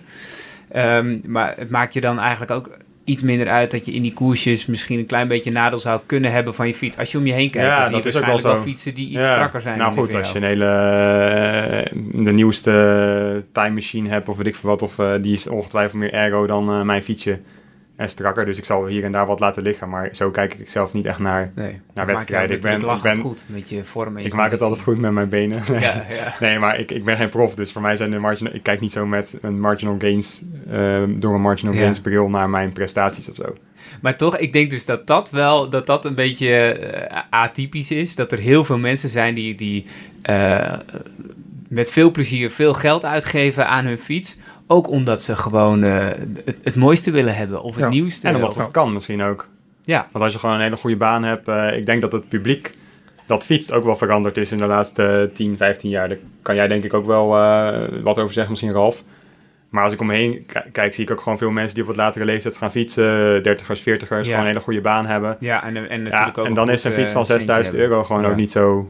Um, 0.75 1.21
maar 1.25 1.53
het 1.57 1.69
maakt 1.69 1.93
je 1.93 2.01
dan 2.01 2.19
eigenlijk 2.19 2.51
ook 2.51 2.69
iets 3.03 3.21
minder 3.21 3.49
uit 3.49 3.71
dat 3.71 3.85
je 3.85 3.93
in 3.93 4.01
die 4.01 4.13
koersjes 4.13 4.65
misschien 4.65 4.99
een 4.99 5.05
klein 5.05 5.27
beetje 5.27 5.51
nadeel 5.51 5.79
zou 5.79 6.01
kunnen 6.05 6.31
hebben 6.31 6.55
van 6.55 6.67
je 6.67 6.73
fiets. 6.73 6.97
Als 6.97 7.11
je 7.11 7.17
om 7.17 7.25
je 7.25 7.33
heen 7.33 7.49
kijkt, 7.49 7.67
ja, 7.67 7.75
dan 7.75 7.85
zie 7.85 7.97
je 7.97 8.03
waarschijnlijk 8.03 8.41
wel, 8.41 8.53
wel, 8.53 8.61
fietsen 8.61 8.93
die 8.93 9.09
iets 9.09 9.25
strakker 9.25 9.61
zijn. 9.61 9.77
Nou 9.77 9.93
goed, 9.93 10.13
als 10.13 10.31
je 10.31 10.37
een 10.37 10.43
hele 10.43 10.65
eh, 10.65 11.91
de 12.25 12.31
nieuwste 12.31 13.43
time 13.51 13.73
machine 13.73 14.09
hebt 14.09 14.29
of 14.29 14.37
weet 14.37 14.47
ik 14.47 14.55
veel 14.55 14.69
wat, 14.69 14.81
of 14.81 14.97
uh, 14.97 15.13
die 15.21 15.33
is 15.33 15.47
ongetwijfeld 15.47 15.99
meer 15.99 16.13
ergo 16.13 16.47
dan 16.47 16.69
uh, 16.69 16.81
mijn 16.81 17.03
fietsje 17.03 17.39
en 17.95 18.09
strakker. 18.09 18.45
Dus 18.45 18.57
ik 18.57 18.65
zal 18.65 18.85
hier 18.85 19.03
en 19.03 19.11
daar 19.11 19.25
wat 19.25 19.39
laten 19.39 19.63
liggen. 19.63 19.89
Maar 19.89 20.09
zo 20.11 20.31
kijk 20.31 20.53
ik 20.53 20.69
zelf 20.69 20.93
niet 20.93 21.05
echt 21.05 21.19
naar, 21.19 21.51
nee, 21.55 21.81
naar 21.93 22.05
wedstrijden. 22.05 22.55
Ik 22.55 22.61
ben, 22.61 22.81
ik 22.81 23.01
ben 23.01 23.17
goed 23.17 23.45
met 23.47 23.69
je 23.69 23.83
vorm. 23.83 24.17
ik 24.17 24.33
maak 24.33 24.51
het 24.51 24.61
altijd 24.61 24.81
goed 24.81 24.97
met 24.97 25.11
mijn 25.11 25.29
benen. 25.29 25.61
Nee, 25.69 25.79
ja, 25.79 26.05
ja. 26.09 26.35
nee 26.45 26.59
maar 26.59 26.79
ik, 26.79 26.91
ik 26.91 27.03
ben 27.03 27.17
geen 27.17 27.29
prof. 27.29 27.55
Dus 27.55 27.71
voor 27.71 27.81
mij 27.81 27.95
zijn 27.95 28.11
de 28.11 28.17
marginal... 28.17 28.53
Ik 28.53 28.63
kijk 28.63 28.79
niet 28.79 28.91
zo 28.91 29.05
met 29.05 29.37
een 29.41 29.59
marginal 29.59 29.95
gains... 29.99 30.43
Uh, 30.71 31.03
door 31.07 31.35
een 31.35 31.41
marginal 31.41 31.73
gains 31.73 32.01
bril 32.01 32.29
naar 32.29 32.49
mijn 32.49 32.73
prestaties 32.73 33.29
of 33.29 33.35
zo. 33.35 33.55
Maar 34.01 34.17
toch, 34.17 34.37
ik 34.37 34.53
denk 34.53 34.69
dus 34.69 34.85
dat 34.85 35.07
dat 35.07 35.29
wel... 35.29 35.69
Dat 35.69 35.85
dat 35.85 36.05
een 36.05 36.15
beetje 36.15 36.79
uh, 37.11 37.19
atypisch 37.29 37.91
is. 37.91 38.15
Dat 38.15 38.31
er 38.31 38.39
heel 38.39 38.63
veel 38.63 38.77
mensen 38.77 39.09
zijn 39.09 39.35
die... 39.35 39.55
die 39.55 39.85
uh, 40.29 40.73
met 41.67 41.89
veel 41.89 42.11
plezier 42.11 42.51
veel 42.51 42.73
geld 42.73 43.05
uitgeven 43.05 43.67
aan 43.67 43.85
hun 43.85 43.99
fiets 43.99 44.37
ook 44.73 44.89
omdat 44.89 45.21
ze 45.21 45.35
gewoon 45.35 45.83
uh, 45.83 46.05
het, 46.45 46.57
het, 46.63 46.75
mooiste 46.75 47.11
willen 47.11 47.35
hebben 47.35 47.61
of 47.61 47.75
het 47.75 47.89
nieuwste. 47.89 48.27
En 48.27 48.35
omdat 48.35 48.55
het 48.55 48.71
kan 48.71 48.93
misschien 48.93 49.21
ook. 49.21 49.47
Ja. 49.83 50.07
Want 50.11 50.23
als 50.23 50.33
je 50.33 50.39
gewoon 50.39 50.55
een 50.55 50.61
hele 50.61 50.75
goede 50.75 50.97
baan 50.97 51.23
hebt, 51.23 51.47
uh, 51.47 51.77
ik 51.77 51.85
denk 51.85 52.01
dat 52.01 52.11
het 52.11 52.27
publiek 52.27 52.75
dat 53.25 53.45
fietst 53.45 53.71
ook 53.71 53.83
wel 53.83 53.97
veranderd 53.97 54.37
is 54.37 54.51
in 54.51 54.57
de 54.57 54.65
laatste 54.65 55.29
10, 55.33 55.57
15 55.57 55.89
jaar. 55.89 56.07
Daar 56.07 56.17
kan 56.41 56.55
jij 56.55 56.67
denk 56.67 56.83
ik 56.83 56.93
ook 56.93 57.05
wel 57.05 57.35
uh, 57.35 57.83
wat 58.03 58.17
over 58.17 58.33
zeggen, 58.33 58.51
misschien 58.51 58.71
Ralf. 58.71 59.03
Maar 59.69 59.83
als 59.83 59.93
ik 59.93 59.99
om 59.99 60.07
me 60.07 60.13
heen 60.13 60.45
kijk, 60.71 60.93
zie 60.93 61.03
ik 61.03 61.11
ook 61.11 61.21
gewoon 61.21 61.37
veel 61.37 61.51
mensen 61.51 61.73
die 61.73 61.83
op 61.83 61.89
wat 61.89 61.97
latere 61.97 62.25
leeftijd 62.25 62.57
gaan 62.57 62.71
fietsen. 62.71 63.43
Dertigers, 63.43 63.81
veertigers, 63.81 64.27
gewoon 64.27 64.41
een 64.41 64.47
hele 64.47 64.59
goede 64.59 64.81
baan 64.81 65.05
hebben. 65.05 65.37
Ja, 65.39 65.63
en, 65.63 65.89
en 65.89 66.03
natuurlijk 66.03 66.37
ook 66.37 66.45
En 66.45 66.53
dan 66.53 66.69
is 66.69 66.83
een 66.83 66.91
fiets 66.91 67.11
van 67.11 67.25
6000 67.25 67.75
euro 67.75 68.03
gewoon 68.03 68.25
ook 68.25 68.35
niet 68.35 68.51
zo 68.51 68.89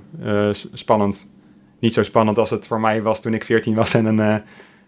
spannend. 0.73 1.31
Niet 1.79 1.93
zo 1.93 2.03
spannend 2.03 2.37
als 2.37 2.49
het 2.49 2.67
voor 2.67 2.79
mij 2.79 3.01
was 3.01 3.21
toen 3.21 3.33
ik 3.33 3.43
14 3.43 3.75
was 3.75 3.93
en 3.93 4.05
een 4.05 4.43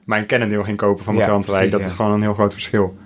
mijn 0.05 0.25
Cannondale 0.25 0.63
ging 0.63 0.77
kopen 0.77 1.03
van 1.03 1.15
mijn 1.15 1.43
ja. 1.47 1.65
Dat 1.67 1.85
is 1.85 1.91
gewoon 1.91 2.11
een 2.11 2.21
heel 2.21 2.33
groot 2.33 2.53
verschil. 2.53 2.97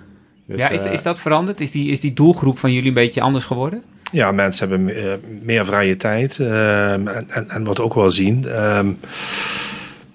Dus, 0.46 0.60
ja, 0.60 0.68
is, 0.68 0.86
uh, 0.86 0.92
is 0.92 1.02
dat 1.02 1.20
veranderd? 1.20 1.60
Is 1.60 1.70
die, 1.70 1.90
is 1.90 2.00
die 2.00 2.12
doelgroep 2.12 2.58
van 2.58 2.72
jullie 2.72 2.88
een 2.88 2.94
beetje 2.94 3.20
anders 3.20 3.44
geworden? 3.44 3.82
Ja, 4.12 4.32
mensen 4.32 4.68
hebben 4.68 4.84
meer, 4.86 5.18
meer 5.42 5.66
vrije 5.66 5.96
tijd. 5.96 6.38
Uh, 6.38 6.92
en, 6.92 7.30
en, 7.30 7.50
en, 7.50 7.64
wat 7.64 7.80
ook 7.80 7.94
wel 7.94 8.10
zien... 8.10 8.64
Um, 8.76 8.98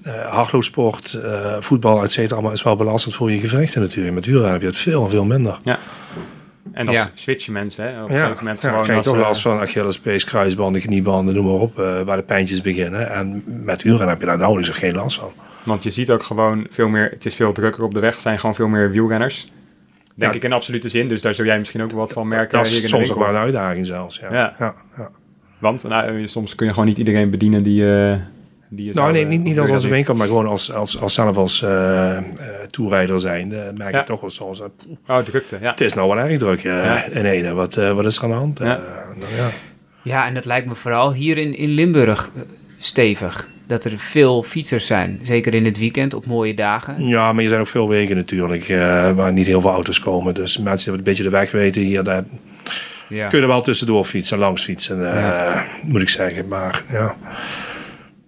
uh, 0.08 0.14
hardloopsport, 0.14 1.20
uh, 1.24 1.56
voetbal, 1.60 2.04
et 2.04 2.12
cetera, 2.12 2.34
allemaal 2.34 2.54
is 2.54 2.64
wel 2.64 2.76
belastend 2.76 3.16
voor 3.16 3.32
je 3.32 3.40
gewrichten 3.40 3.82
natuurlijk. 3.82 4.16
Met 4.16 4.26
wielrennen 4.26 4.54
heb 4.54 4.62
je 4.62 4.68
het 4.68 4.78
veel 4.78 5.04
en 5.04 5.10
veel 5.10 5.26
minder. 5.26 5.58
Ja. 5.64 5.80
En 6.72 6.86
dan 6.86 6.94
ja. 6.94 7.10
switchen 7.14 7.54
mensen, 7.54 7.84
hè? 7.84 8.04
Op 8.04 8.10
een 8.10 8.16
gegeven 8.16 8.38
moment 8.38 8.62
ja, 8.62 8.70
gewoon... 8.70 8.84
krijg 8.84 9.04
je 9.04 9.10
toch 9.10 9.18
last 9.18 9.42
van 9.42 9.60
Achillespees, 9.60 10.24
kruisbanden, 10.24 10.82
kniebanden, 10.82 11.36
noem 11.36 11.46
maar 11.46 11.54
op, 11.54 11.80
uh, 11.80 12.02
waar 12.02 12.18
de 12.18 12.24
pijntjes 12.24 12.62
beginnen. 12.62 13.12
En 13.12 13.44
met 13.46 13.82
wielrennen 13.82 14.10
heb 14.10 14.20
je 14.20 14.26
daar 14.26 14.38
nauwelijks 14.38 14.70
of 14.70 14.76
geen 14.76 14.96
last 14.96 15.20
van. 15.20 15.32
Want 15.66 15.84
je 15.84 15.92
ziet 15.92 16.12
ook 16.12 16.24
gewoon 16.24 16.66
veel 16.70 16.88
meer, 16.88 17.10
het 17.10 17.26
is 17.26 17.36
veel 17.36 17.52
drukker 17.52 17.84
op 17.84 17.94
de 17.94 18.00
weg, 18.00 18.16
er 18.16 18.22
zijn 18.22 18.40
gewoon 18.40 18.56
veel 18.56 18.68
meer 18.68 18.92
wielrenners. 18.92 19.46
Denk 20.16 20.34
ik 20.34 20.44
in 20.44 20.54
absolute 20.54 20.90
zin, 20.90 21.08
dus 21.08 21.22
daar 21.22 21.34
zul 21.34 21.46
jij 21.46 21.58
misschien 21.58 21.82
ook 21.82 21.92
wat 21.92 22.12
van 22.12 22.28
merken. 22.28 22.58
Dat 22.58 22.68
is 22.68 22.90
soms 22.90 23.12
ook 23.12 23.18
wel 23.18 23.30
een 23.30 23.36
uitdaging 23.36 23.86
zelfs, 23.86 24.20
ja. 24.20 24.34
ja. 24.34 24.56
ja, 24.60 25.10
Want 25.60 25.84
nou, 25.84 26.28
soms 26.28 26.56
kun 26.56 26.66
je 26.66 26.72
gewoon 26.74 26.88
niet 26.88 26.98
iedereen 26.98 27.30
bedienen 27.30 27.64
die... 27.64 27.82
Uh, 27.84 28.16
die 28.70 28.94
nou, 28.94 29.12
nee, 29.12 29.26
niet, 29.26 29.44
niet 29.44 29.60
als 29.60 29.70
onze 29.70 29.90
winkel, 29.90 30.16
maar 30.16 30.28
gewoon 30.28 30.48
als, 30.48 30.72
als, 30.72 31.00
als 31.00 31.14
zelf 31.14 31.38
als 31.38 31.62
uh, 31.62 31.70
uh, 31.70 32.18
toerijder 32.70 33.20
zijn. 33.20 33.52
Uh, 33.52 33.60
merk 33.76 33.96
je 33.96 34.04
toch 34.04 34.22
wel 34.22 34.30
soms. 34.30 34.62
oh, 35.08 35.18
drukte, 35.18 35.58
ja. 35.62 35.70
Het 35.70 35.82
is 35.82 35.94
nou 35.94 36.08
wel 36.08 36.20
erg 36.20 36.38
druk 36.38 36.64
in 37.12 37.26
ene. 37.26 37.54
Wat, 37.54 37.76
wat 37.76 38.06
is 38.06 38.18
er 38.18 38.24
aan 38.24 38.30
de 38.30 38.36
hand? 38.36 38.60
Ja. 38.60 38.80
ja. 39.38 39.50
ja, 40.02 40.28
en 40.28 40.34
dat 40.34 40.46
lijkt 40.46 40.68
me 40.68 40.76
vooral 40.76 41.14
hier 41.14 41.38
in, 41.38 41.56
in 41.58 41.70
Limburg 41.70 42.32
stevig 42.78 43.48
dat 43.68 43.84
er 43.84 43.98
veel 43.98 44.44
fietsers 44.44 44.86
zijn. 44.86 45.20
Zeker 45.22 45.54
in 45.54 45.66
het 45.66 45.78
weekend 45.78 46.14
op 46.14 46.26
mooie 46.26 46.54
dagen. 46.54 47.08
Ja, 47.08 47.34
maar 47.34 47.44
er 47.44 47.50
zijn 47.50 47.62
ook 47.62 47.68
veel 47.68 47.90
wegen 47.90 48.16
natuurlijk 48.16 48.70
uh, 48.70 49.12
waar 49.12 49.34
niet 49.34 49.48
heel 49.48 49.62
veel 49.62 49.72
auto's 49.72 50.00
komen. 50.00 50.34
Dus 50.34 50.58
mensen 50.58 50.90
die 50.90 50.98
een 50.98 51.04
beetje 51.04 51.24
de 51.24 51.30
weg 51.30 51.52
weten 51.52 51.82
hier, 51.82 52.04
daar 52.04 52.24
ja. 53.10 53.28
kunnen 53.28 53.50
wel 53.50 53.62
tussendoor 53.62 54.04
fietsen, 54.04 54.38
langs 54.38 54.64
fietsen, 54.64 55.00
uh, 55.00 55.62
moet 55.84 56.02
ik 56.02 56.10
zeggen. 56.10 56.48
Maar 56.48 56.84
ja, 56.92 57.16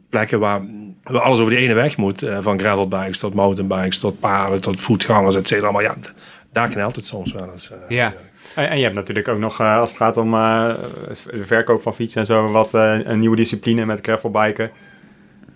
plekken 0.10 0.39
waar 0.39 0.62
alles 1.04 1.39
over 1.39 1.54
die 1.54 1.62
ene 1.62 1.73
weg 1.73 1.97
moet, 1.97 2.23
uh, 2.23 2.38
van 2.41 2.60
gravelbikes 2.60 3.17
tot 3.17 3.34
mountainbikes, 3.34 4.00
tot 4.00 4.19
paarden, 4.19 4.62
tot 4.62 4.82
voetgangers, 4.82 5.36
et 5.36 5.47
cetera. 5.47 5.71
Maar 5.71 5.84
ja, 5.84 5.95
daar 6.52 6.69
knelt 6.69 6.95
het 6.95 7.06
soms 7.06 7.32
wel 7.32 7.50
eens. 7.54 7.71
ja. 7.88 8.13
En, 8.56 8.69
en, 8.69 8.78
je 8.78 8.84
hebt 8.84 8.95
natuurlijk 8.95 9.28
ook 9.28 9.39
nog, 9.39 9.62
als 9.62 9.89
het 9.89 10.00
gaat 10.00 10.17
om 10.17 10.32
de 10.32 10.76
verkoop 11.41 11.82
van 11.82 11.95
fietsen 11.95 12.21
en 12.21 12.28
zo, 12.28 12.52
wat 12.52 12.73
een 12.73 13.19
nieuwe 13.19 13.36
discipline 13.36 13.86
met 13.86 14.00
gravelbiken. 14.02 14.71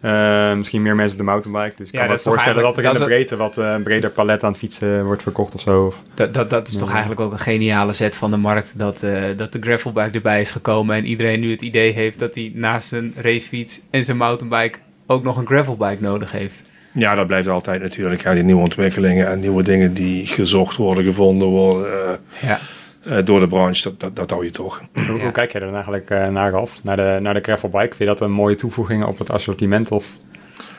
Uh, 0.01 0.53
misschien 0.53 0.81
meer 0.81 0.95
mensen 0.95 1.11
op 1.11 1.25
de 1.25 1.31
mountainbike. 1.31 1.75
Dus 1.77 1.91
ik 1.91 1.99
kan 1.99 2.07
me 2.07 2.17
voorstellen 2.17 2.63
dat 2.63 2.77
er 2.77 2.83
in 2.83 2.93
de 2.93 3.03
breedte 3.03 3.35
wat 3.35 3.57
uh, 3.57 3.75
breder 3.83 4.09
palet 4.09 4.43
aan 4.43 4.55
fietsen 4.55 5.05
wordt 5.05 5.21
verkocht 5.21 5.55
of 5.55 5.61
zo. 5.61 5.85
Of, 5.85 6.03
dat, 6.13 6.33
dat, 6.33 6.49
dat 6.49 6.67
is 6.67 6.77
toch 6.77 6.91
eigenlijk 6.91 7.21
ook 7.21 7.31
een 7.31 7.39
geniale 7.39 7.93
zet 7.93 8.15
van 8.15 8.31
de 8.31 8.37
markt. 8.37 8.79
Dat, 8.79 9.03
uh, 9.03 9.23
dat 9.35 9.51
de 9.51 9.61
gravelbike 9.61 10.11
erbij 10.11 10.41
is 10.41 10.51
gekomen. 10.51 10.95
En 10.95 11.05
iedereen 11.05 11.39
nu 11.39 11.51
het 11.51 11.61
idee 11.61 11.91
heeft 11.91 12.19
dat 12.19 12.35
hij 12.35 12.51
naast 12.55 12.87
zijn 12.87 13.13
racefiets 13.15 13.81
en 13.89 14.03
zijn 14.03 14.17
mountainbike 14.17 14.77
ook 15.07 15.23
nog 15.23 15.37
een 15.37 15.45
gravelbike 15.45 16.01
nodig 16.01 16.31
heeft. 16.31 16.63
Ja, 16.93 17.15
dat 17.15 17.27
blijft 17.27 17.47
altijd 17.47 17.81
natuurlijk. 17.81 18.23
Ja, 18.23 18.33
die 18.33 18.43
nieuwe 18.43 18.61
ontwikkelingen 18.61 19.29
en 19.29 19.39
nieuwe 19.39 19.63
dingen 19.63 19.93
die 19.93 20.27
gezocht 20.27 20.77
worden, 20.77 21.03
gevonden 21.03 21.47
worden. 21.47 22.19
ja. 22.41 22.59
Uh, 23.07 23.17
door 23.23 23.39
de 23.39 23.47
branche, 23.47 23.83
dat, 23.83 23.99
dat, 23.99 24.15
dat 24.15 24.29
hou 24.29 24.43
je 24.43 24.49
toch. 24.49 24.81
Hoe, 24.93 25.03
ja. 25.03 25.23
hoe 25.23 25.31
kijk 25.31 25.51
je 25.51 25.59
er 25.59 25.65
dan 25.65 25.73
eigenlijk 25.73 26.09
uh, 26.09 26.27
naar 26.27 26.55
af, 26.55 26.83
naar 26.83 26.95
de, 26.95 27.17
naar 27.21 27.33
de 27.33 27.41
gravelbike? 27.41 27.87
Vind 27.87 27.97
je 27.97 28.05
dat 28.05 28.21
een 28.21 28.31
mooie 28.31 28.55
toevoeging 28.55 29.05
op 29.05 29.17
het 29.17 29.31
assortiment? 29.31 29.91
Of, 29.91 30.17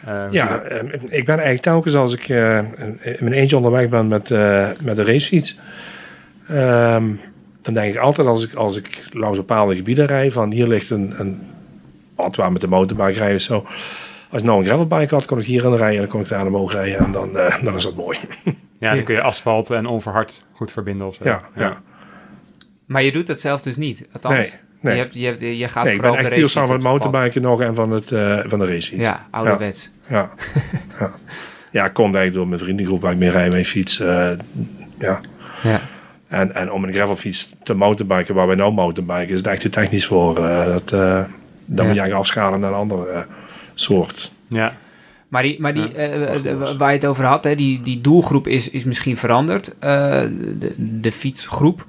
uh, 0.08 0.24
ja, 0.30 0.62
ik 1.08 1.24
ben 1.24 1.34
eigenlijk 1.34 1.62
telkens 1.62 1.94
als 1.94 2.12
ik 2.12 2.28
in 2.28 3.16
mijn 3.20 3.32
eentje 3.32 3.56
onderweg 3.56 3.88
ben 3.88 4.08
met, 4.08 4.28
met 4.80 4.96
de 4.96 5.04
racefiets... 5.04 5.58
Um, 6.50 7.20
dan 7.62 7.74
denk 7.74 7.94
ik 7.94 8.00
altijd 8.00 8.26
als 8.26 8.44
ik, 8.44 8.54
als 8.54 8.76
ik 8.76 9.04
langs 9.10 9.36
bepaalde 9.36 9.76
gebieden 9.76 10.06
rijd... 10.06 10.32
van 10.32 10.52
hier 10.52 10.66
ligt 10.66 10.90
een, 10.90 11.14
een 11.18 11.40
pad 12.14 12.36
waar 12.36 12.52
met 12.52 12.60
de 12.60 12.68
motorbike 12.68 13.18
rijden 13.18 13.40
zo... 13.40 13.66
Als 14.30 14.40
ik 14.40 14.46
nou 14.46 14.58
een 14.58 14.66
gravelbike 14.66 15.14
had, 15.14 15.26
kon 15.26 15.38
ik 15.38 15.44
hierin 15.44 15.76
rijden 15.76 15.94
en 15.94 16.00
dan 16.00 16.08
kon 16.08 16.20
ik 16.20 16.28
daar 16.28 16.46
omhoog 16.46 16.72
rijden 16.72 16.98
en 16.98 17.12
dan, 17.12 17.32
dan 17.62 17.74
is 17.74 17.82
dat 17.82 17.96
mooi. 17.96 18.18
Ja, 18.78 18.94
dan 18.94 19.04
kun 19.04 19.14
je 19.14 19.22
asfalt 19.22 19.70
en 19.70 19.86
onverhard 19.86 20.44
goed 20.52 20.72
verbinden 20.72 21.06
of 21.06 21.14
zo. 21.14 21.24
ja. 21.24 21.40
ja. 21.54 21.82
Maar 22.92 23.02
je 23.02 23.12
doet 23.12 23.26
dat 23.26 23.40
zelf 23.40 23.60
dus 23.60 23.76
niet, 23.76 24.06
althans. 24.12 24.34
Nee, 24.34 24.50
nee. 24.80 24.94
Je, 24.94 25.00
hebt, 25.02 25.14
je, 25.14 25.24
hebt, 25.26 25.40
je 25.40 25.68
gaat 25.68 25.84
nee, 25.84 25.92
ik 25.94 25.98
vooral 26.00 26.16
ben 26.16 26.24
op 26.24 26.30
de 26.30 26.36
racefiets 26.36 26.52
samen 26.52 26.68
met 26.68 26.78
op 26.78 26.82
het 26.92 27.02
mountainbiken 27.02 27.42
nog 27.42 27.60
en 27.60 27.74
van, 27.74 27.90
het, 27.90 28.12
eh, 28.12 28.38
van 28.46 28.58
de 28.58 28.66
racefiets. 28.66 29.02
Ja, 29.02 29.26
ouderwets. 29.30 29.90
Ja. 30.08 30.30
ja. 31.00 31.10
ja, 31.70 31.84
ik 31.84 31.92
kom 31.92 32.04
eigenlijk 32.04 32.34
door 32.34 32.48
mijn 32.48 32.60
vriendengroep 32.60 33.00
waar 33.00 33.12
ik 33.12 33.18
mee 33.18 33.30
rij, 33.30 33.48
mijn 33.48 33.64
fiets. 33.64 34.00
eh, 34.00 34.30
ja. 34.98 35.20
Ja. 35.62 35.80
En, 36.28 36.54
en 36.54 36.72
om 36.72 36.84
een 36.84 36.92
gravelfiets 36.92 37.54
te 37.62 37.74
mountainbiken, 37.74 38.34
waar 38.34 38.46
wij 38.46 38.56
nou 38.56 38.72
mountainbiken, 38.72 39.28
is 39.28 39.38
het 39.38 39.46
echt 39.46 39.60
te 39.60 39.68
technisch 39.70 40.06
voor. 40.06 40.44
eh, 40.44 40.66
dat, 40.66 40.92
eh, 40.92 41.00
dan 41.00 41.16
Ja. 41.16 41.24
moet 41.64 41.76
je 41.76 41.84
eigenlijk 41.84 42.12
afschalen 42.12 42.60
naar 42.60 42.70
een 42.70 42.76
andere 42.76 43.26
soort. 43.74 44.32
Ja. 44.48 44.76
Maar, 45.28 45.42
die, 45.42 45.60
maar 45.60 45.74
die, 45.74 45.88
waar 46.78 46.90
je 46.90 46.96
het 46.96 47.06
over 47.06 47.24
had, 47.24 47.44
hè, 47.44 47.54
die, 47.54 47.82
die 47.82 48.00
doelgroep 48.00 48.46
is, 48.48 48.70
is 48.70 48.84
misschien 48.84 49.16
veranderd. 49.16 49.78
eh, 49.78 50.20
de, 50.58 50.72
de 50.76 51.12
fietsgroep. 51.12 51.86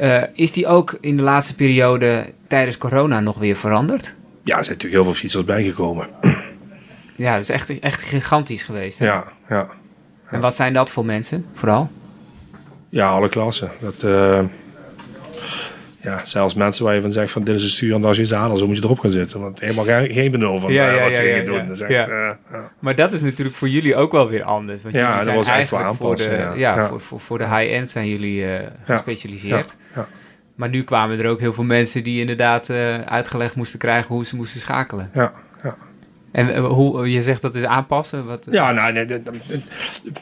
Eh, 0.00 0.22
is 0.34 0.52
die 0.52 0.66
ook 0.66 0.98
in 1.00 1.16
de 1.16 1.22
laatste 1.22 1.54
periode 1.54 2.24
tijdens 2.46 2.78
corona 2.78 3.20
nog 3.20 3.38
weer 3.38 3.56
veranderd? 3.56 4.14
Ja, 4.44 4.56
er 4.56 4.64
zijn 4.64 4.76
natuurlijk 4.76 5.02
heel 5.02 5.04
veel 5.04 5.20
fietsers 5.20 5.44
bijgekomen. 5.44 6.06
Ja, 7.16 7.32
dat 7.32 7.42
is 7.42 7.48
echt, 7.48 7.78
echt 7.78 8.00
gigantisch 8.02 8.62
geweest. 8.62 8.98
hè? 8.98 9.04
Ja, 9.04 9.24
ja. 9.48 9.68
En 10.30 10.40
wat 10.40 10.56
zijn 10.56 10.72
dat 10.72 10.90
voor 10.90 11.04
mensen, 11.04 11.46
vooral? 11.54 11.90
ja 12.88 13.08
alle 13.08 13.28
klassen. 13.28 13.70
Dat, 13.80 14.02
eh, 14.02 14.44
ja, 16.02 16.20
zelfs 16.24 16.54
mensen 16.54 16.84
waar 16.84 16.94
je 16.94 17.00
van 17.00 17.12
zegt 17.12 17.30
van 17.32 17.44
dit 17.44 17.54
is 17.54 17.62
een 17.62 17.68
stuur 17.68 17.94
en 17.94 18.00
dat 18.00 18.10
is 18.10 18.16
je 18.16 18.24
zadel, 18.24 18.56
zo 18.56 18.66
moet 18.66 18.76
je 18.76 18.82
erop 18.82 18.98
gaan 18.98 19.10
zitten. 19.10 19.40
Want 19.40 19.60
helemaal 19.60 19.84
geen, 19.84 20.12
geen 20.12 20.30
benul 20.30 20.58
van 20.58 20.72
Ja, 20.72 20.94
eh, 20.94 21.02
wat 21.02 21.10
ja, 21.10 21.14
ze 21.14 21.22
gingen 21.22 21.44
doen. 21.44 21.70
echt, 21.70 22.08
eh. 22.08 22.30
Maar 22.78 22.94
dat 22.94 23.12
is 23.12 23.22
natuurlijk 23.22 23.56
voor 23.56 23.68
jullie 23.68 23.96
ook 23.96 24.12
wel 24.12 24.28
weer 24.28 24.42
anders. 24.42 24.82
Want 24.82 24.94
Ja, 24.94 25.24
dat 25.24 25.34
was 25.34 25.48
echt 25.48 25.70
wel 25.70 25.94
voor 25.94 26.16
de, 26.16 26.50
ja. 26.56 26.88
Voor, 26.88 27.00
voor, 27.00 27.20
voor 27.20 27.38
de 27.38 27.44
high-end 27.44 27.90
zijn 27.90 28.08
jullie 28.08 28.46
eh, 28.46 28.66
gespecialiseerd. 28.84 29.76
Maar 30.54 30.68
nu 30.68 30.84
kwamen 30.84 31.18
er 31.18 31.26
ook 31.26 31.40
heel 31.40 31.52
veel 31.52 31.64
mensen 31.64 32.02
die 32.02 32.20
inderdaad 32.20 32.70
uitgelegd 33.04 33.54
moesten 33.54 33.78
krijgen 33.78 34.14
hoe 34.14 34.24
ze 34.24 34.36
moesten 34.36 34.60
schakelen. 34.60 35.10
Ja. 35.14 35.32
En 36.32 36.54
eh, 36.54 36.64
hoe, 36.66 37.10
je 37.10 37.22
zegt 37.22 37.42
dat 37.42 37.54
is 37.54 37.64
aanpassen? 37.64 38.26
Wat, 38.26 38.46
Ja, 38.50 38.70
nou, 38.72 39.20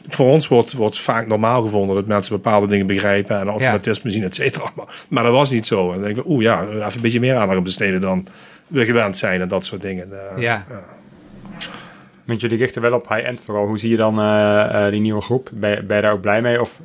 voor 0.09 0.29
ons 0.31 0.47
wordt, 0.47 0.73
wordt 0.73 0.99
vaak 0.99 1.27
normaal 1.27 1.61
gevonden 1.61 1.95
dat 1.95 2.05
mensen 2.05 2.35
bepaalde 2.35 2.67
dingen 2.67 2.85
begrijpen 2.85 3.39
en 3.39 3.47
automatisme 3.47 4.09
zien, 4.09 4.23
et 4.23 4.35
cetera. 4.35 4.71
Maar, 4.75 4.85
maar 5.09 5.23
dat 5.23 5.31
was 5.33 5.49
niet 5.49 5.65
zo. 5.67 5.87
En 5.87 5.93
dan 5.93 6.03
denk 6.03 6.17
ik, 6.17 6.25
oeh 6.27 6.43
ja, 6.43 6.61
even 6.67 6.83
een 6.95 7.01
beetje 7.01 7.19
meer 7.19 7.35
aandacht 7.35 7.63
besteden 7.63 8.01
dan 8.01 8.27
we 8.67 8.85
gewend 8.85 9.17
zijn 9.17 9.41
en 9.41 9.47
dat 9.47 9.65
soort 9.65 9.81
dingen. 9.81 10.07
Eh, 10.35 10.41
Ja. 10.41 10.65
Want 12.25 12.41
jullie 12.41 12.57
richten 12.57 12.81
wel 12.81 12.93
op 12.93 13.09
high-end 13.09 13.41
vooral. 13.45 13.65
Hoe 13.65 13.77
zie 13.79 13.89
je 13.89 13.97
dan 13.97 14.19
eh, 14.19 14.87
die 14.89 15.01
nieuwe 15.01 15.21
groep? 15.21 15.49
Ben 15.53 15.69
je, 15.69 15.83
ben 15.83 15.95
je 15.95 16.01
daar 16.01 16.11
ook 16.11 16.21
blij 16.21 16.41
mee? 16.41 16.61
Of, 16.61 16.79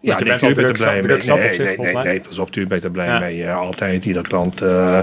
Ja, 0.00 0.18
je 0.18 0.24
nee, 0.24 0.38
bent 0.38 0.54
ben 0.54 0.64
er 0.64 0.72
blij 0.72 1.02
mee. 1.02 1.22
zat 1.22 1.38
Nee, 1.38 1.54
zich, 1.54 1.76
nee, 1.76 1.92
nee, 1.94 2.04
nee, 2.04 2.20
pas 2.20 2.38
op, 2.38 2.50
tuurlijk 2.50 2.68
ben 2.68 2.78
je 2.80 2.84
er 2.86 2.90
blij 2.90 3.06
Ja. 3.06 3.18
mee. 3.18 3.44
Eh, 3.44 3.56
altijd, 3.56 4.04
ieder 4.04 4.22
klant 4.22 4.62
eh, 4.62 5.00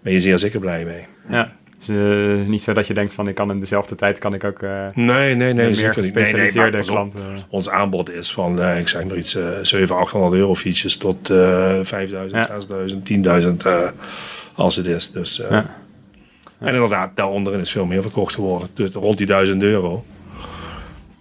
ben 0.00 0.12
je 0.12 0.20
zeer 0.20 0.38
zeker 0.38 0.60
blij 0.60 0.84
mee. 0.84 1.06
Ja. 1.28 1.52
Dus 1.78 1.88
eh, 1.88 2.48
niet 2.48 2.62
zo 2.62 2.72
dat 2.72 2.86
je 2.86 2.94
denkt 2.94 3.12
van 3.12 3.28
ik 3.28 3.34
kan 3.34 3.50
in 3.50 3.60
dezelfde 3.60 3.94
tijd 3.94 4.18
kan 4.18 4.34
ik 4.34 4.44
ook 4.44 4.62
eh 4.62 4.70
Nee, 4.94 5.04
nee, 5.04 5.34
nee, 5.34 5.54
meer 5.54 5.66
niet. 5.66 5.76
Nee, 5.76 5.84
nee, 5.84 5.92
gespecialiseerde 5.92 6.80
klanten. 6.80 7.20
Ons 7.48 7.68
aanbod 7.68 8.10
is 8.10 8.32
van, 8.32 8.60
eh, 8.60 8.78
ik 8.78 8.88
zeg 8.88 9.04
maar 9.04 9.16
iets, 9.16 9.34
eh 9.34 9.42
700, 9.62 9.90
800 10.06 10.34
euro 10.34 10.54
fietsjes 10.54 10.96
tot 10.96 11.30
eh 11.30 11.74
5000, 11.82 12.32
Ja. 12.32 12.46
6000, 12.46 13.04
10.000 13.04 13.64
eh, 13.66 13.88
als 14.54 14.76
het 14.76 14.86
is. 14.86 15.10
Dus, 15.10 15.40
eh, 15.40 15.50
Ja. 15.50 15.66
En 16.58 16.74
inderdaad, 16.74 17.10
daaronder 17.14 17.58
is 17.58 17.70
veel 17.70 17.86
meer 17.86 18.02
verkocht 18.02 18.34
geworden. 18.34 18.68
Dus 18.74 18.90
rond 18.90 19.18
die 19.18 19.26
1000 19.26 19.62
euro. 19.62 20.04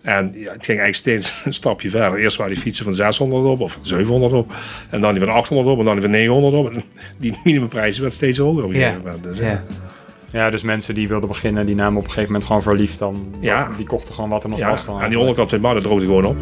En 0.02 0.32
ja, 0.36 0.52
het 0.52 0.66
ging 0.66 0.80
eigenlijk 0.80 0.96
steeds 0.96 1.42
een 1.46 1.54
stapje 1.54 1.90
verder. 1.90 2.20
Eerst 2.20 2.38
waren 2.38 2.54
die 2.54 2.62
fietsen 2.62 2.84
van 2.86 2.96
600 2.96 3.46
op 3.46 3.60
of 3.62 3.80
700 3.82 4.34
op. 4.34 4.54
En 4.90 5.02
dan 5.02 5.14
die 5.14 5.24
van 5.26 5.34
800 5.34 5.70
op 5.70 5.80
en 5.80 5.86
dan 5.86 5.94
die 5.94 6.02
van 6.04 6.12
900 6.12 6.54
op. 6.56 6.72
En 6.74 6.84
die 7.18 7.38
minimumprijs 7.44 7.98
werd 7.98 8.14
steeds 8.14 8.38
hoger 8.38 8.64
op 8.64 8.70
een 8.70 8.76
Ja. 8.76 8.86
gegeven 8.88 9.04
moment. 9.06 9.24
Dus, 9.24 9.40
eh, 9.40 9.48
ja. 9.50 9.64
Ja, 10.36 10.50
dus 10.50 10.62
mensen 10.62 10.94
die 10.96 11.08
wilden 11.08 11.28
beginnen, 11.30 11.66
die 11.66 11.76
namen 11.76 11.98
op 11.98 12.04
een 12.04 12.10
gegeven 12.10 12.32
moment 12.32 12.48
gewoon 12.48 12.62
verliefd. 12.62 13.00
Dan, 13.00 13.36
Ja. 13.40 13.66
dat- 13.68 13.78
die 13.78 13.86
kochten 13.86 14.14
gewoon 14.14 14.30
wat 14.30 14.44
er 14.44 14.50
nog 14.50 14.60
ja, 14.60 14.70
was. 14.70 14.86
Dan 14.86 15.02
aan 15.02 15.10
die 15.10 15.20
onderkant 15.20 15.50
van 15.50 15.58
het 15.58 15.68
maar 15.68 15.76
dat 15.76 15.84
droogde 15.84 16.06
gewoon 16.06 16.26
op. 16.26 16.38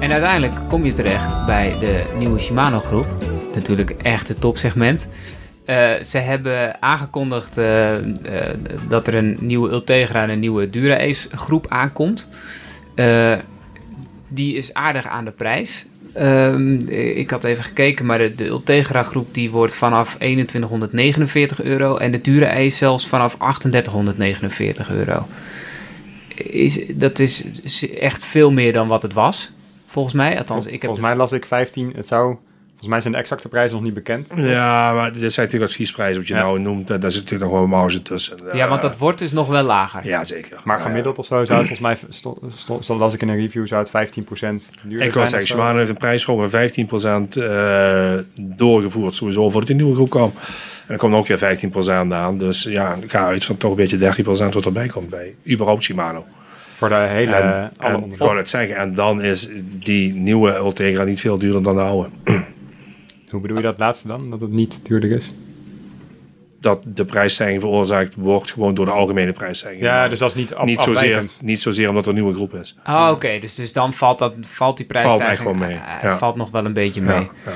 En 0.00 0.10
uiteindelijk 0.12 0.54
kom 0.68 0.84
je 0.84 0.92
terecht 0.92 1.46
bij 1.46 1.76
de 1.80 2.02
nieuwe 2.18 2.38
Shimano 2.38 2.78
groep. 2.80 3.06
Natuurlijk 3.54 3.90
echt 3.90 4.28
het 4.28 4.40
topsegment. 4.40 5.08
Eh, 5.64 6.02
ze 6.02 6.18
hebben 6.18 6.82
aangekondigd 6.82 7.58
eh, 7.58 7.96
eh, 7.96 8.04
dat 8.88 9.06
er 9.06 9.14
een 9.14 9.36
nieuwe 9.40 9.70
Ultegra 9.70 10.22
en 10.22 10.30
een 10.30 10.38
nieuwe 10.38 10.70
Dura-Ace 10.70 11.28
groep 11.36 11.66
aankomt. 11.68 12.30
Die 14.28 14.56
is 14.56 14.74
aardig 14.74 15.06
aan 15.06 15.24
de 15.24 15.30
prijs. 15.30 15.86
Ehm, 16.14 16.88
ik 16.88 17.30
had 17.30 17.44
even 17.44 17.64
gekeken, 17.64 18.06
maar 18.06 18.18
de, 18.18 18.34
de 18.34 18.46
Ultegra 18.46 19.02
groep 19.02 19.34
die 19.34 19.50
wordt 19.50 19.74
vanaf 19.74 20.14
2149 20.14 21.62
euro 21.62 21.96
en 21.96 22.10
de 22.12 22.20
Dura-Ace 22.20 22.76
zelfs 22.76 23.06
vanaf 23.06 23.36
3849 23.36 24.90
euro. 24.90 25.26
Is, 26.34 26.86
dat 26.94 27.18
is 27.18 27.44
echt 28.00 28.24
veel 28.24 28.52
meer 28.52 28.72
dan 28.72 28.88
wat 28.88 29.02
het 29.02 29.12
was, 29.12 29.52
volgens 29.86 30.14
mij. 30.14 30.38
Althans, 30.38 30.66
ik 30.66 30.72
heb 30.72 30.80
volgens 30.80 31.06
mij 31.06 31.16
las 31.16 31.32
ik 31.32 31.44
15. 31.44 31.92
Het 31.96 32.06
zou, 32.06 32.36
volgens 32.82 32.88
mij 32.88 33.00
zijn 33.00 33.12
de 33.12 33.18
exacte 33.18 33.48
prijzen 33.48 33.74
nog 33.76 33.84
niet 33.84 33.94
bekend. 33.94 34.32
Ja, 34.36 34.92
maar 34.92 35.12
dit 35.12 35.32
zijn 35.32 35.46
natuurlijk 35.46 35.70
adviesprijzen 35.72 36.18
wat 36.18 36.28
je 36.28 36.34
Ja. 36.34 36.40
nou 36.42 36.58
noemt. 36.60 36.88
Daar 36.88 36.98
zit 37.10 37.22
natuurlijk 37.22 37.42
nog 37.42 37.50
wel 37.52 37.62
een 37.62 37.68
marge 37.68 38.02
tussen. 38.02 38.36
Ja, 38.52 38.68
want 38.68 38.82
Eh, 38.82 38.88
dat 38.90 38.98
wordt 38.98 39.18
dus 39.18 39.32
nog 39.32 39.46
wel 39.48 39.62
lager. 39.62 40.06
Ja, 40.06 40.24
zeker. 40.24 40.60
Maar 40.64 40.78
Ja, 40.78 40.84
gemiddeld 40.84 41.18
of 41.18 41.26
zo 41.26 41.44
zou 41.44 41.58
het 41.58 41.68
volgens 41.68 41.78
mij, 41.80 41.96
stond, 42.08 42.38
stond, 42.54 42.84
stond- 42.84 43.00
las 43.00 43.14
ik 43.14 43.22
in 43.22 43.28
een 43.28 43.36
review, 43.36 43.66
zou 43.66 43.80
het 43.80 43.90
15% 43.90 44.70
duurder 44.82 45.06
Ik 45.06 45.12
wil 45.14 45.26
zeggen. 45.26 45.48
Shimano 45.48 45.78
heeft 45.78 45.90
een 45.90 45.96
prijsverhoging 45.96 46.50
van 46.50 46.60
15% 46.60 47.36
eh, 47.36 48.12
doorgevoerd, 48.36 49.14
sowieso 49.14 49.50
voor 49.50 49.60
het 49.60 49.70
in 49.70 49.76
nieuwe 49.76 49.94
groep 49.94 50.10
kwam. 50.10 50.32
En 50.86 50.92
er 50.92 50.96
komt 50.98 51.14
ook 51.14 51.26
weer 51.26 51.38
15% 51.38 52.12
aan. 52.12 52.38
Dus 52.38 52.62
ja, 52.62 52.96
ik 53.00 53.10
ga 53.10 53.26
uit 53.26 53.44
van 53.44 53.56
toch 53.56 53.70
een 53.70 53.76
beetje 53.76 53.98
13% 53.98 54.54
wat 54.54 54.64
erbij 54.64 54.86
komt 54.86 55.10
bij 55.10 55.34
überhaupt 55.50 55.82
Shimano. 55.82 56.24
Voor 56.72 56.88
de 56.88 56.94
hele, 56.94 57.34
En, 57.34 57.70
alle 57.78 57.94
en, 57.94 58.12
ik 58.12 58.18
wou 58.18 58.36
het 58.36 58.48
zeggen, 58.48 58.76
en 58.76 58.94
dan 58.94 59.22
is 59.22 59.48
die 59.62 60.14
nieuwe 60.14 60.54
Ultegra 60.54 61.04
niet 61.04 61.20
veel 61.20 61.38
duurder 61.38 61.62
dan 61.62 61.74
de 61.76 61.80
oude. 61.82 62.08
Hoe 63.32 63.40
bedoel 63.40 63.56
je 63.56 63.62
dat 63.62 63.78
laatste 63.78 64.08
dan? 64.08 64.30
Dat 64.30 64.40
het 64.40 64.50
niet 64.50 64.80
duurder 64.82 65.10
is? 65.10 65.30
Dat 66.60 66.80
de 66.84 67.04
prijsstijging 67.04 67.60
veroorzaakt 67.60 68.14
wordt 68.14 68.52
gewoon 68.52 68.74
door 68.74 68.84
de 68.84 68.90
algemene 68.90 69.32
prijsstijging. 69.32 69.82
Ja, 69.82 70.08
dus 70.08 70.18
dat 70.18 70.28
is 70.28 70.34
niet, 70.34 70.54
af, 70.54 70.64
niet, 70.64 70.80
zozeer, 70.80 70.94
afwijkend. 70.94 71.40
niet 71.42 71.60
zozeer 71.60 71.88
omdat 71.88 72.02
er 72.02 72.08
een 72.08 72.14
nieuwe 72.14 72.34
groep 72.34 72.54
is. 72.54 72.76
Oh, 72.86 73.08
oké. 73.12 73.38
Dus, 73.40 73.54
dus 73.54 73.72
dan 73.72 73.92
valt, 73.92 74.18
dat, 74.18 74.34
valt 74.40 74.76
die 74.76 74.86
prijsstijging 74.86 75.30
echt 75.30 75.42
wel 75.42 75.54
mee, 75.54 75.74
eh, 75.74 76.02
ja. 76.02 76.18
valt 76.18 76.36
nog 76.36 76.50
wel 76.50 76.64
een 76.64 76.72
beetje 76.72 77.02
mee. 77.02 77.16
Ja, 77.20 77.30
ja. 77.46 77.52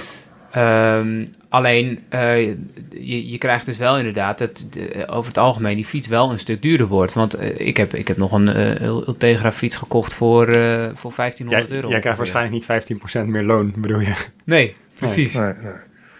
Ehm, 0.51 1.27
alleen, 1.49 1.99
eh, 2.09 2.47
je, 2.91 3.31
je 3.31 3.39
krijgt 3.39 3.67
dus 3.67 3.77
wel 3.77 3.99
inderdaad 3.99 4.39
dat 4.39 4.69
de- 4.71 5.09
over 5.09 5.29
het 5.29 5.39
algemeen 5.39 5.77
die 5.77 5.85
fiets 5.85 6.07
wel 6.07 6.31
een 6.31 6.39
stuk 6.39 6.62
duurder 6.62 6.87
wordt. 6.87 7.12
Want 7.12 7.35
eh, 7.35 7.67
ik, 7.67 7.77
heb, 7.77 7.95
ik 7.95 8.09
heb 8.09 8.17
nog 8.17 8.33
een 8.33 8.49
Ultegra 8.85 9.53
fiets 9.53 9.77
gekocht 9.77 10.15
voor, 10.15 10.47
eh, 10.49 10.85
voor 10.95 11.12
1500 11.17 11.69
Jij, 11.69 11.77
euro. 11.77 11.89
jij 11.89 11.99
krijgt 12.01 12.19
waarschijnlijk 12.19 12.55
niet 12.55 12.65
15% 12.65 13.27
meer 13.27 13.43
loon, 13.43 13.73
bedoel 13.77 14.01
je? 14.01 14.15
Nee, 14.45 14.75
precies. 14.99 15.35
Nee, 15.35 15.53
nee. 15.63 15.73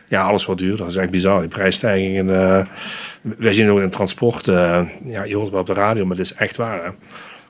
Ja, 0.09 0.23
alles 0.23 0.47
wordt 0.47 0.61
duurder. 0.61 0.79
Dat 0.79 0.89
is 0.89 0.97
echt 0.97 1.11
bizar. 1.11 1.41
Die 1.41 1.49
prijsstijgingen. 1.49 2.31
eh, 2.31 2.65
wij 3.21 3.53
zien 3.53 3.63
het 3.65 3.71
ook 3.73 3.77
in 3.79 3.85
het 3.85 3.93
transport. 3.93 4.49
eh, 4.49 4.81
ja, 5.05 5.25
je 5.25 5.33
hoort 5.35 5.43
het 5.45 5.51
wel 5.53 5.61
op 5.61 5.67
de 5.67 5.73
radio, 5.73 6.03
maar 6.07 6.17
het 6.17 6.25
is 6.31 6.35
echt 6.35 6.57
waar. 6.57 6.85
Hè. 6.85 6.91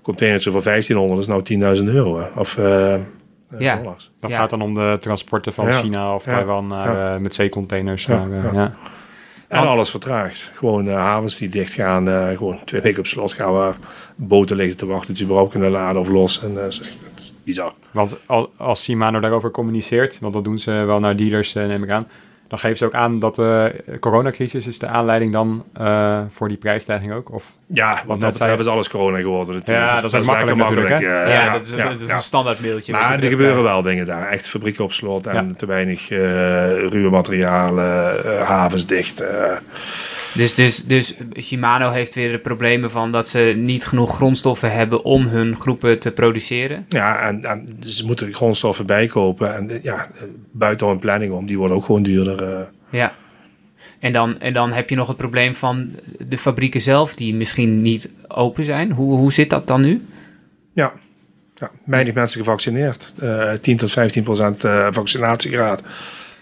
Containertje 0.03 0.51
voor 0.51 0.63
1500 0.63 1.21
is 1.21 1.27
nou 1.27 1.43
10.000 1.79 1.85
euro. 1.89 2.19
Hè. 2.21 2.27
Of 2.41 2.59
eh, 2.59 2.97
Ja. 3.59 3.77
dollars. 3.77 4.13
Dat 4.21 4.31
Ja. 4.31 4.37
gaat 4.37 4.51
dan 4.51 4.63
om 4.63 4.75
de 4.75 4.97
transporten 5.01 5.53
van 5.53 5.67
Ja. 5.67 5.73
China 5.81 6.15
of 6.15 6.25
Ja. 6.25 6.31
Taiwan 6.31 6.67
naar, 6.67 6.93
Ja. 6.97 7.15
eh, 7.15 7.21
met 7.21 7.35
zeecontainers. 7.35 8.05
Ja. 8.07 8.25
naar, 8.27 8.55
Ja. 8.55 8.75
En 9.49 9.67
alles 9.67 9.91
vertraagt. 9.91 10.51
Gewoon 10.55 10.89
eh, 10.89 10.95
havens 10.95 11.37
die 11.37 11.49
dicht 11.49 11.73
gaan. 11.73 12.09
eh, 12.09 12.29
gewoon 12.37 12.59
twee 12.65 12.81
weken 12.81 12.99
op 12.99 13.07
slot 13.07 13.33
gaan 13.33 13.53
waar 13.53 13.77
boten 14.17 14.57
liggen 14.57 14.77
te 14.77 14.87
wachten. 14.87 15.09
Dat 15.09 15.17
ze 15.17 15.23
überhaupt 15.25 15.51
kunnen 15.51 15.71
laden 15.71 16.01
of 16.01 16.09
los. 16.09 16.43
En, 16.43 16.49
eh, 16.51 16.63
dat 16.63 16.73
is 17.19 17.33
bizar. 17.45 17.73
Want 17.91 18.17
al, 18.27 18.53
als 18.57 18.83
Shimano 18.83 19.21
daarover 19.21 19.51
communiceert, 19.51 20.19
want 20.19 20.33
dat 20.33 20.45
doen 20.45 20.59
ze 20.59 20.71
wel 20.71 21.01
naar 21.01 21.17
dealers, 21.17 21.53
neem 21.53 21.83
ik 21.83 21.91
aan, 21.91 22.09
dan 22.49 22.59
geven 22.59 22.77
ze 22.77 22.85
ook 22.85 22.95
aan 22.95 23.19
dat 23.19 23.35
de 23.35 23.73
coronacrisis 24.01 24.67
is 24.67 24.79
de 24.79 24.87
aanleiding 24.87 25.33
dan 25.33 25.65
eh, 25.75 26.21
voor 26.29 26.49
die 26.49 26.57
prijsstijging 26.57 27.13
ook. 27.13 27.33
Of, 27.33 27.53
Ja, 27.67 28.03
want 28.07 28.21
dat 28.21 28.37
zei- 28.37 28.59
is 28.59 28.67
alles 28.67 28.89
corona 28.89 29.19
geworden 29.19 29.55
natuurlijk. 29.55 29.87
Ja, 29.87 29.93
Dus 29.93 30.01
dat 30.13 30.21
is 30.21 30.27
lekker 30.27 30.57
makkelijk 30.57 30.89
natuurlijk, 30.89 31.07
hè? 31.17 31.25
eh, 31.25 31.35
ja, 31.35 31.53
dat 31.53 31.67
is, 31.67 31.71
ja, 31.71 31.89
dat 31.89 32.01
is 32.01 32.07
ja. 32.07 32.15
een 32.15 32.21
standaard 32.23 32.61
Maar 32.89 33.19
er 33.23 33.29
gebeuren 33.31 33.63
wel 33.63 33.83
dingen 33.83 34.07
daar. 34.07 34.29
Echt 34.29 34.49
fabrieken 34.49 34.85
op 34.85 34.93
slot 34.93 35.27
en 35.27 35.47
Ja. 35.49 35.55
te 35.57 35.67
weinig 35.67 36.11
eh, 36.11 36.19
ruwe 36.89 37.11
materialen, 37.11 38.25
eh, 38.25 38.47
havens 38.49 38.87
dicht. 38.87 39.21
eh. 39.21 39.29
Dus, 40.37 40.55
dus, 40.55 40.85
dus 40.85 41.15
Shimano 41.41 41.91
heeft 41.91 42.15
weer 42.15 42.33
de 42.33 42.39
problemen 42.39 42.91
van 42.91 43.13
dat 43.13 43.29
ze 43.29 43.55
niet 43.57 43.87
genoeg 43.87 44.15
grondstoffen 44.15 44.73
hebben 44.73 45.05
om 45.05 45.27
hun 45.27 45.57
groepen 45.57 45.99
te 45.99 46.11
produceren. 46.11 46.87
ja, 46.89 47.19
en, 47.19 47.45
en 47.45 47.77
ze 47.81 48.07
moeten 48.07 48.35
grondstoffen 48.35 48.87
bijkopen. 48.87 49.57
En 49.57 49.71
eh, 49.71 49.83
ja, 49.83 49.95
eh, 50.15 50.23
buiten 50.53 50.87
hun 50.87 50.99
planning 50.99 51.33
om, 51.33 51.47
die 51.47 51.59
worden 51.59 51.77
ook 51.77 51.85
gewoon 51.85 52.03
duurder. 52.03 52.43
eh. 52.43 52.61
Ja. 52.91 53.13
En 53.99 54.13
dan, 54.13 54.41
en 54.41 54.53
dan 54.53 54.73
heb 54.73 54.91
je 54.91 54.97
nog 54.97 55.09
het 55.09 55.17
probleem 55.17 55.55
van 55.55 55.91
de 56.29 56.39
fabrieken 56.39 56.81
zelf 56.81 57.15
die 57.15 57.35
misschien 57.35 57.83
niet 57.83 58.13
open 58.29 58.65
zijn. 58.65 58.93
Hoe, 58.93 59.17
hoe 59.17 59.33
zit 59.33 59.51
dat 59.51 59.67
dan 59.67 59.81
nu? 59.81 60.07
Ja, 60.73 60.93
ja 61.55 61.71
weinig 61.85 62.15
mensen 62.15 62.39
gevaccineerd. 62.39 63.13
Uh, 63.23 63.53
10 63.53 63.77
tot 63.77 63.93
15 63.93 64.23
procent 64.23 64.65
uh, 64.65 64.87
vaccinatiegraad. 64.91 65.83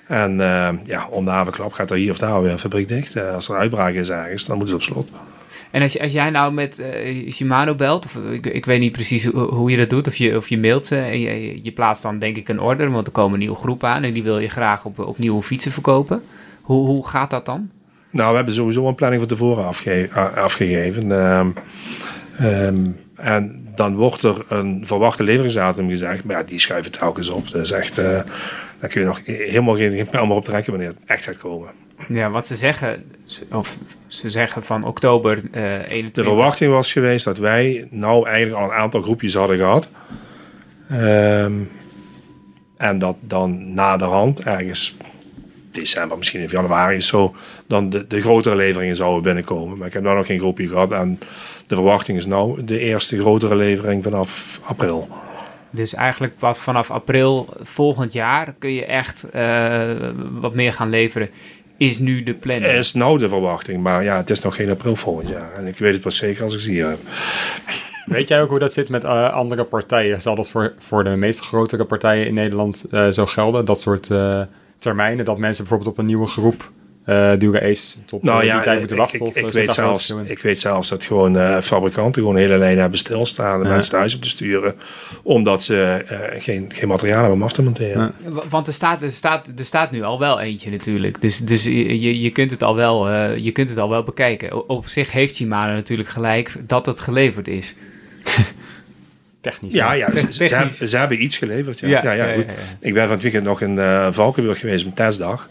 En 0.07 0.33
uh, 0.33 0.69
ja, 0.85 1.07
om 1.11 1.25
de 1.25 1.31
havenklap 1.31 1.73
gaat 1.73 1.91
er 1.91 1.97
hier 1.97 2.11
of 2.11 2.19
daar 2.19 2.43
weer 2.43 2.53
een 2.53 2.59
fabriek 2.59 2.89
dicht. 2.89 3.17
Uh, 3.17 3.35
als 3.35 3.49
er 3.49 3.57
uitbraak 3.57 3.95
is 3.95 4.11
ergens, 4.11 4.47
dan 4.47 4.57
moeten 4.59 4.81
ze 4.81 4.89
op 4.89 4.95
slot. 4.95 5.11
En 5.71 5.83
als, 5.83 6.01
als 6.01 6.13
jij 6.13 6.31
nou 6.31 6.53
met 6.53 6.81
uh, 6.81 7.31
Shimano 7.31 7.75
belt, 7.75 8.05
of 8.05 8.17
ik, 8.31 8.47
ik 8.47 8.65
weet 8.65 8.81
niet 8.81 8.93
precies 8.93 9.25
hoe, 9.25 9.43
hoe, 9.43 9.71
je 9.71 9.77
dat 9.77 9.91
doet, 9.91 10.07
of 10.07 10.17
je, 10.17 10.37
of 10.37 10.49
je 10.49 10.59
mailt 10.59 10.87
ze 10.87 10.97
en 10.97 11.21
je, 11.21 11.63
je 11.63 11.73
plaatst 11.73 12.03
dan 12.03 12.19
denk 12.19 12.37
ik 12.37 12.49
een 12.49 12.61
order, 12.61 12.91
want 12.91 13.07
er 13.07 13.13
komen 13.13 13.39
nieuwe 13.39 13.57
groepen 13.57 13.89
aan 13.89 14.03
en 14.03 14.13
die 14.13 14.23
wil 14.23 14.39
je 14.39 14.49
graag 14.49 14.85
op, 14.85 14.99
op 14.99 15.19
nieuwe 15.19 15.43
fietsen 15.43 15.73
verkopen. 15.73 16.23
Hoe, 16.63 16.87
hoe 16.87 17.09
gaat 17.09 17.31
dat 17.31 17.47
dan? 17.47 17.71
Nou, 18.11 18.31
we 18.31 18.37
hebben 18.37 18.55
sowieso 18.55 18.89
een 18.89 18.95
planning 18.95 19.21
van 19.23 19.31
tevoren 19.31 19.67
afge 19.67 20.09
afgegeven. 20.35 21.11
Um, 21.11 21.55
um, 22.43 22.97
en 23.17 23.69
dan 23.75 23.95
wordt 23.95 24.23
er 24.23 24.45
een 24.49 24.83
verwachte 24.87 25.23
leveringsdatum 25.23 25.89
gezegd, 25.89 26.25
maar 26.25 26.37
ja, 26.37 26.43
die 26.43 26.59
schuiven 26.59 26.93
telkens 26.93 27.29
op. 27.29 27.51
Dus 27.51 27.71
echt, 27.71 28.01
daar 28.81 28.91
kun 28.91 29.01
je 29.01 29.07
nog 29.07 29.21
helemaal 29.25 29.77
geen, 29.77 29.93
geen 29.93 30.09
pijl 30.09 30.27
meer 30.27 30.37
op 30.37 30.45
trekken 30.45 30.73
wanneer 30.73 30.91
het 30.91 30.99
echt 31.07 31.25
gaat 31.25 31.39
komen. 31.39 31.71
Ja, 32.09 32.31
wat 32.31 32.47
ze 32.47 32.57
zeggen, 32.57 33.05
of 33.53 33.79
ze 34.07 34.31
zeggen 34.31 34.63
van 34.63 34.85
oktober 34.85 35.37
uh, 35.37 35.63
21. 35.63 36.13
De 36.13 36.23
verwachting 36.23 36.73
was 36.73 36.93
geweest 36.93 37.25
dat 37.25 37.39
wij 37.39 37.87
nou 37.91 38.29
eigenlijk 38.29 38.63
al 38.63 38.71
een 38.71 38.77
aantal 38.77 39.03
groepjes 39.03 39.35
hadden 39.35 39.57
gehad. 39.57 39.89
Um, 40.93 41.71
en 42.77 42.99
dat 42.99 43.17
dan 43.21 43.75
naderhand, 43.75 44.41
ergens 44.41 44.97
december, 45.71 46.19
misschien 46.19 46.41
in 46.41 46.49
januari 46.51 47.01
zo, 47.01 47.35
dan 47.67 47.91
de, 47.91 48.07
de 48.07 48.21
grotere 48.21 48.57
leveringen 48.57 48.97
zouden 48.97 49.23
binnenkomen. 49.23 49.79
Maar 49.79 49.87
ik 49.87 49.93
heb 49.93 50.03
nou 50.03 50.17
nog 50.17 50.27
geen 50.27 50.39
groepje 50.39 50.69
gehad 50.69 50.93
en 50.93 51.19
de 51.67 51.75
verwachting 51.75 52.19
is 52.19 52.27
nou 52.27 52.65
de 52.65 52.79
eerste 52.79 53.21
grotere 53.21 53.57
levering 53.57 54.03
vanaf 54.03 54.61
april. 54.65 55.09
Dus 55.75 55.95
eigenlijk 55.95 56.39
pas 56.39 56.59
vanaf 56.59 56.91
april 56.91 57.49
volgend 57.61 58.13
jaar 58.13 58.55
kun 58.59 58.73
je 58.73 58.85
echt 58.85 59.27
uh, 59.35 59.81
wat 60.41 60.55
meer 60.55 60.73
gaan 60.73 60.91
leveren. 60.91 61.31
Is 61.77 61.99
nu 61.99 62.23
de 62.23 62.35
planning? 62.35 62.73
Is 62.73 62.93
nou 62.93 63.19
de 63.19 63.29
verwachting, 63.29 63.83
maar 63.83 64.05
ja, 64.05 64.17
het 64.17 64.31
is 64.31 64.41
nog 64.41 64.55
geen 64.55 64.71
april 64.71 64.97
volgend 64.97 65.29
jaar. 65.29 65.53
En 65.55 65.67
ik 65.67 65.79
weet 65.79 65.93
het 65.93 66.03
pas 66.03 66.17
zeker 66.17 66.43
als 66.43 66.55
ik 66.55 66.61
ze 66.61 66.71
hier 66.71 66.89
heb. 66.89 66.99
Weet 68.07 68.29
jij 68.29 68.43
ook 68.43 68.49
hoe 68.49 68.59
dat 68.59 68.73
zit 68.73 68.89
met 68.89 69.05
uh, 69.05 69.33
andere 69.33 69.65
partijen? 69.65 70.23
Zal 70.23 70.35
dat 70.35 70.51
voor, 70.51 70.75
voor 70.79 71.05
de 71.05 71.17
meest 71.17 71.41
grotere 71.41 71.85
partijen 71.85 72.27
in 72.27 72.35
Nederland 72.35 72.85
uh, 72.91 73.09
zo 73.09 73.27
gelden? 73.27 73.65
Dat 73.65 73.81
soort 73.81 74.11
termijnen, 74.79 75.25
dat 75.25 75.39
mensen 75.39 75.65
bijvoorbeeld 75.65 75.91
op 75.91 75.99
een 75.99 76.07
nieuwe 76.07 76.27
groep 76.27 76.71
uh, 77.07 77.33
dure 77.39 77.61
ace 77.63 77.97
tot 78.05 78.23
nou, 78.23 78.41
uh, 78.41 78.47
ja, 78.47 78.55
die 78.55 78.63
tijd 78.63 78.79
moeten 78.79 78.97
wachten? 78.97 79.19
Ik, 79.19 79.27
of 79.27 79.37
ik, 79.37 79.53
weet 79.53 79.73
zelfs, 79.73 80.15
ik 80.25 80.39
weet 80.39 80.61
zelfs 80.61 80.89
dat 80.89 81.05
gewoon 81.05 81.37
uh, 81.37 81.61
fabrikanten 81.61 82.23
gewoon 82.23 82.37
hele 82.37 82.59
lijnen 82.59 82.81
hebben 82.81 82.99
stilstaan 82.99 83.61
en 83.61 83.67
ja. 83.67 83.73
mensen 83.73 83.93
thuis 83.93 84.15
op 84.15 84.23
te 84.23 84.29
sturen, 84.29 84.75
omdat 85.23 85.63
ze 85.63 86.05
geen, 86.39 86.71
geen 86.75 86.89
materiaal 86.89 87.19
hebben 87.19 87.37
om 87.37 87.43
af 87.43 87.53
te 87.53 87.63
monteren. 87.63 88.15
Ja. 88.25 88.43
Want 88.49 88.67
er 88.67 88.73
staat, 88.73 89.03
er, 89.03 89.11
staat, 89.11 89.53
er 89.57 89.65
staat 89.65 89.91
nu 89.91 90.03
al 90.03 90.19
wel 90.19 90.41
eentje 90.41 90.71
natuurlijk, 90.71 91.21
dus, 91.21 91.39
dus 91.39 91.65
je, 91.65 92.21
je, 92.21 92.31
kunt 92.31 92.51
het 92.51 92.63
al 92.63 92.75
wel, 92.75 93.13
je 93.35 93.51
kunt 93.53 93.69
het 93.69 93.79
al 93.79 93.89
wel 93.89 94.03
bekijken. 94.03 94.69
Op 94.69 94.87
zich 94.87 95.13
heeft 95.13 95.35
Shimano 95.35 95.73
natuurlijk 95.73 96.09
gelijk 96.09 96.57
dat 96.67 96.87
het 96.87 97.01
geleverd 97.01 97.49
is. 97.49 97.75
Technisch. 99.41 99.73
Ja, 99.73 99.93
ja 99.93 100.11
ze, 100.11 100.33
ze, 100.33 100.45
hebben, 100.45 100.89
ze, 100.89 100.97
hebben, 100.97 101.23
iets 101.23 101.37
geleverd. 101.37 101.81
Ja. 101.81 101.89
Ja, 101.89 102.13
ja, 102.13 102.25
ja, 102.25 102.35
goed. 102.35 102.45
Ik 102.81 102.95
ben 102.95 103.03
van 103.03 103.13
het 103.13 103.23
weekend 103.23 103.45
nog 103.45 103.61
in 103.61 103.77
uh, 103.77 104.09
Valkenburg 104.11 104.59
geweest 104.59 104.87
op 104.87 104.95
testdag. 104.95 105.49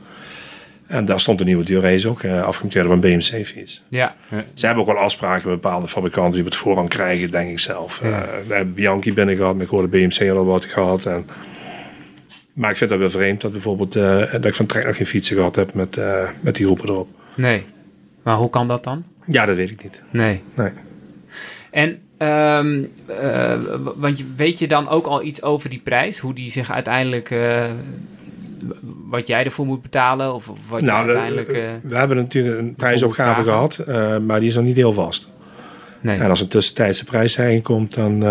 En 0.93 1.05
daar 1.05 1.19
stond 1.19 1.39
een 1.39 1.45
nieuwe 1.45 1.63
duurrace 1.63 2.09
ook, 2.09 2.23
uh, 2.23 2.43
afgemonteerd 2.43 2.85
op 2.85 2.91
een 2.91 2.99
BMC-fiets. 2.99 3.81
Ja. 3.87 4.15
Ze 4.53 4.65
hebben 4.65 4.83
ook 4.83 4.89
wel 4.89 5.03
afspraken 5.03 5.49
met 5.49 5.61
bepaalde 5.61 5.87
fabrikanten 5.87 6.31
die 6.31 6.39
op 6.39 6.45
het 6.45 6.55
voorrang 6.55 6.89
krijgen, 6.89 7.31
denk 7.31 7.49
ik 7.49 7.59
zelf. 7.59 7.99
Ja. 8.03 8.09
Uh, 8.09 8.17
we 8.47 8.53
hebben 8.53 8.73
Bianchi 8.73 9.13
binnen 9.13 9.35
gehad, 9.35 9.53
maar 9.53 9.63
ik 9.63 9.69
hoorde 9.69 9.87
BMC 9.87 10.29
al 10.29 10.45
wat 10.45 10.65
gehad. 10.65 11.05
En, 11.05 11.25
maar 12.53 12.69
ik 12.69 12.77
vind 12.77 12.89
dat 12.89 12.99
wel 12.99 13.09
vreemd 13.09 13.41
dat 13.41 13.51
bijvoorbeeld 13.51 13.95
uh, 13.95 14.31
dat 14.31 14.45
ik 14.45 14.53
van 14.53 14.65
Trek 14.65 14.85
nog 14.85 14.95
geen 14.95 15.05
fietsen 15.05 15.35
gehad 15.35 15.55
heb 15.55 15.73
met, 15.73 15.99
met 16.39 16.55
die 16.55 16.65
groepen 16.65 16.89
erop. 16.89 17.09
Nee. 17.35 17.63
Maar 18.23 18.35
hoe 18.35 18.49
kan 18.49 18.67
dat 18.67 18.83
dan? 18.83 19.03
Ja, 19.25 19.45
dat 19.45 19.55
weet 19.55 19.69
ik 19.69 19.83
niet. 19.83 20.01
Nee. 20.09 20.41
Nee. 20.53 20.71
En 21.71 22.01
Um, 22.17 22.89
uh, 23.09 23.53
want 23.95 24.17
je, 24.17 24.25
weet 24.35 24.59
je 24.59 24.67
dan 24.67 24.89
ook 24.89 25.05
al 25.05 25.23
iets 25.23 25.41
over 25.41 25.69
die 25.69 25.81
prijs? 25.83 26.19
Hoe 26.19 26.33
die 26.33 26.51
zich 26.51 26.71
uiteindelijk. 26.71 27.29
Uh, 27.29 27.63
wat 29.13 29.27
jij 29.27 29.43
ervoor 29.43 29.65
moet 29.65 29.81
betalen? 29.81 30.33
Of 30.33 30.45
wat 30.69 30.81
nou, 30.81 30.99
je 30.99 31.05
uiteindelijk. 31.05 31.47
We, 31.47 31.57
uh, 31.57 31.89
we 31.89 31.95
hebben 31.95 32.17
natuurlijk 32.17 32.59
een 32.59 32.75
prijsopgave 32.75 33.43
gehad, 33.43 33.79
maar 34.21 34.39
die 34.39 34.49
is 34.49 34.55
nog 34.55 34.65
niet 34.65 34.75
heel 34.75 34.93
vast. 34.93 35.27
Nee. 36.01 36.19
En 36.19 36.29
als 36.29 36.41
een 36.41 36.47
tussentijdse 36.47 37.05
prijsstijging 37.05 37.63
komt, 37.63 37.95
dan 37.95 38.21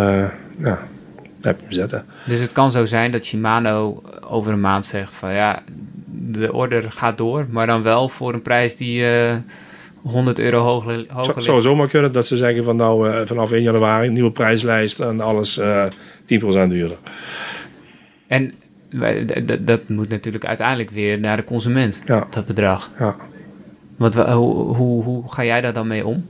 ja, 0.58 0.82
heb 1.40 1.58
je 1.58 1.64
hem 1.64 1.72
zetten. 1.72 2.04
Dus 2.24 2.40
het 2.40 2.52
kan 2.52 2.70
zo 2.70 2.84
zijn 2.84 3.10
dat 3.10 3.24
Shimano 3.24 4.02
over 4.28 4.52
een 4.52 4.60
maand 4.60 4.86
zegt: 4.86 5.14
van 5.14 5.32
ja, 5.32 5.62
de 6.10 6.52
order 6.52 6.92
gaat 6.92 7.18
door, 7.18 7.46
maar 7.50 7.66
dan 7.66 7.82
wel 7.82 8.08
voor 8.08 8.34
een 8.34 8.42
prijs 8.42 8.76
die 8.76 9.04
100 10.02 10.38
euro 10.38 10.58
hoger, 10.58 11.04
hoger 11.08 11.34
Het 11.34 11.44
zou 11.44 11.60
zomaar 11.60 11.88
kunnen 11.88 12.12
dat 12.12 12.26
ze 12.26 12.36
zeggen 12.36 12.64
van 12.64 12.76
nou 12.76 13.08
uh, 13.08 13.20
vanaf 13.24 13.50
1 13.50 13.62
januari 13.62 14.08
nieuwe 14.08 14.30
prijslijst 14.30 15.00
en 15.00 15.20
alles 15.20 15.58
uh, 15.58 15.84
10% 15.84 15.88
duurder. 16.68 16.96
En 18.26 18.54
dat 19.60 19.88
moet 19.88 20.08
natuurlijk 20.08 20.44
uiteindelijk 20.44 20.90
weer 20.90 21.18
naar 21.18 21.36
de 21.36 21.44
consument, 21.44 22.02
ja. 22.06 22.26
dat 22.30 22.46
bedrag. 22.46 22.90
Ja. 22.98 23.16
Want 23.96 24.14
hoe, 24.14 24.76
hoe, 24.76 25.02
hoe 25.04 25.32
ga 25.32 25.44
jij 25.44 25.60
daar 25.60 25.72
dan 25.72 25.86
mee 25.86 26.06
om? 26.06 26.26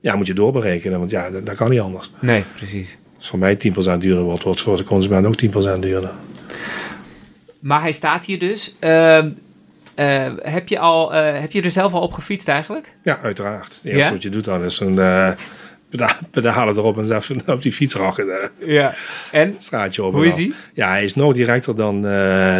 Ja, 0.00 0.16
moet 0.16 0.26
je 0.26 0.34
doorberekenen, 0.34 0.98
want 0.98 1.10
ja, 1.10 1.30
dat, 1.30 1.46
dat 1.46 1.54
kan 1.54 1.70
niet 1.70 1.80
anders. 1.80 2.10
Nee, 2.20 2.44
precies. 2.56 2.96
Als 3.16 3.28
voor 3.28 3.38
mij 3.38 3.54
10% 3.56 3.58
duurder 3.98 4.22
wordt, 4.22 4.42
wordt 4.42 4.60
voor 4.60 4.76
de 4.76 4.84
consument 4.84 5.26
ook 5.26 5.74
10% 5.76 5.78
duurder. 5.78 6.10
Maar 7.58 7.80
hij 7.80 7.92
staat 7.92 8.24
hier 8.24 8.38
dus. 8.38 8.76
Uh, 8.80 9.24
uh, 9.96 10.32
heb, 10.42 10.68
je 10.68 10.78
al, 10.78 11.14
uh, 11.14 11.40
heb 11.40 11.52
je 11.52 11.62
er 11.62 11.70
zelf 11.70 11.92
al 11.92 12.00
op 12.00 12.12
gefietst 12.12 12.48
eigenlijk? 12.48 12.94
Ja, 13.02 13.18
uiteraard. 13.22 13.74
Het 13.74 13.84
eerste 13.84 14.00
ja? 14.00 14.12
wat 14.12 14.22
je 14.22 14.30
doet 14.30 14.44
dan 14.44 14.64
is 14.64 14.80
een 14.80 14.94
peda 14.94 15.36
pedalen 16.30 16.76
erop 16.76 16.98
en 16.98 17.06
zelf 17.06 17.30
op 17.46 17.62
die 17.62 17.72
fiets 17.72 17.94
rachen. 17.94 18.50
ja, 18.58 18.94
en? 19.32 19.56
Straatje 19.58 20.02
op. 20.04 20.12
Hoe 20.12 20.26
is 20.26 20.34
hij? 20.34 20.52
Ja, 20.74 20.88
hij 20.88 21.04
is 21.04 21.14
nog 21.14 21.32
directer 21.32 21.76
dan, 21.76 22.02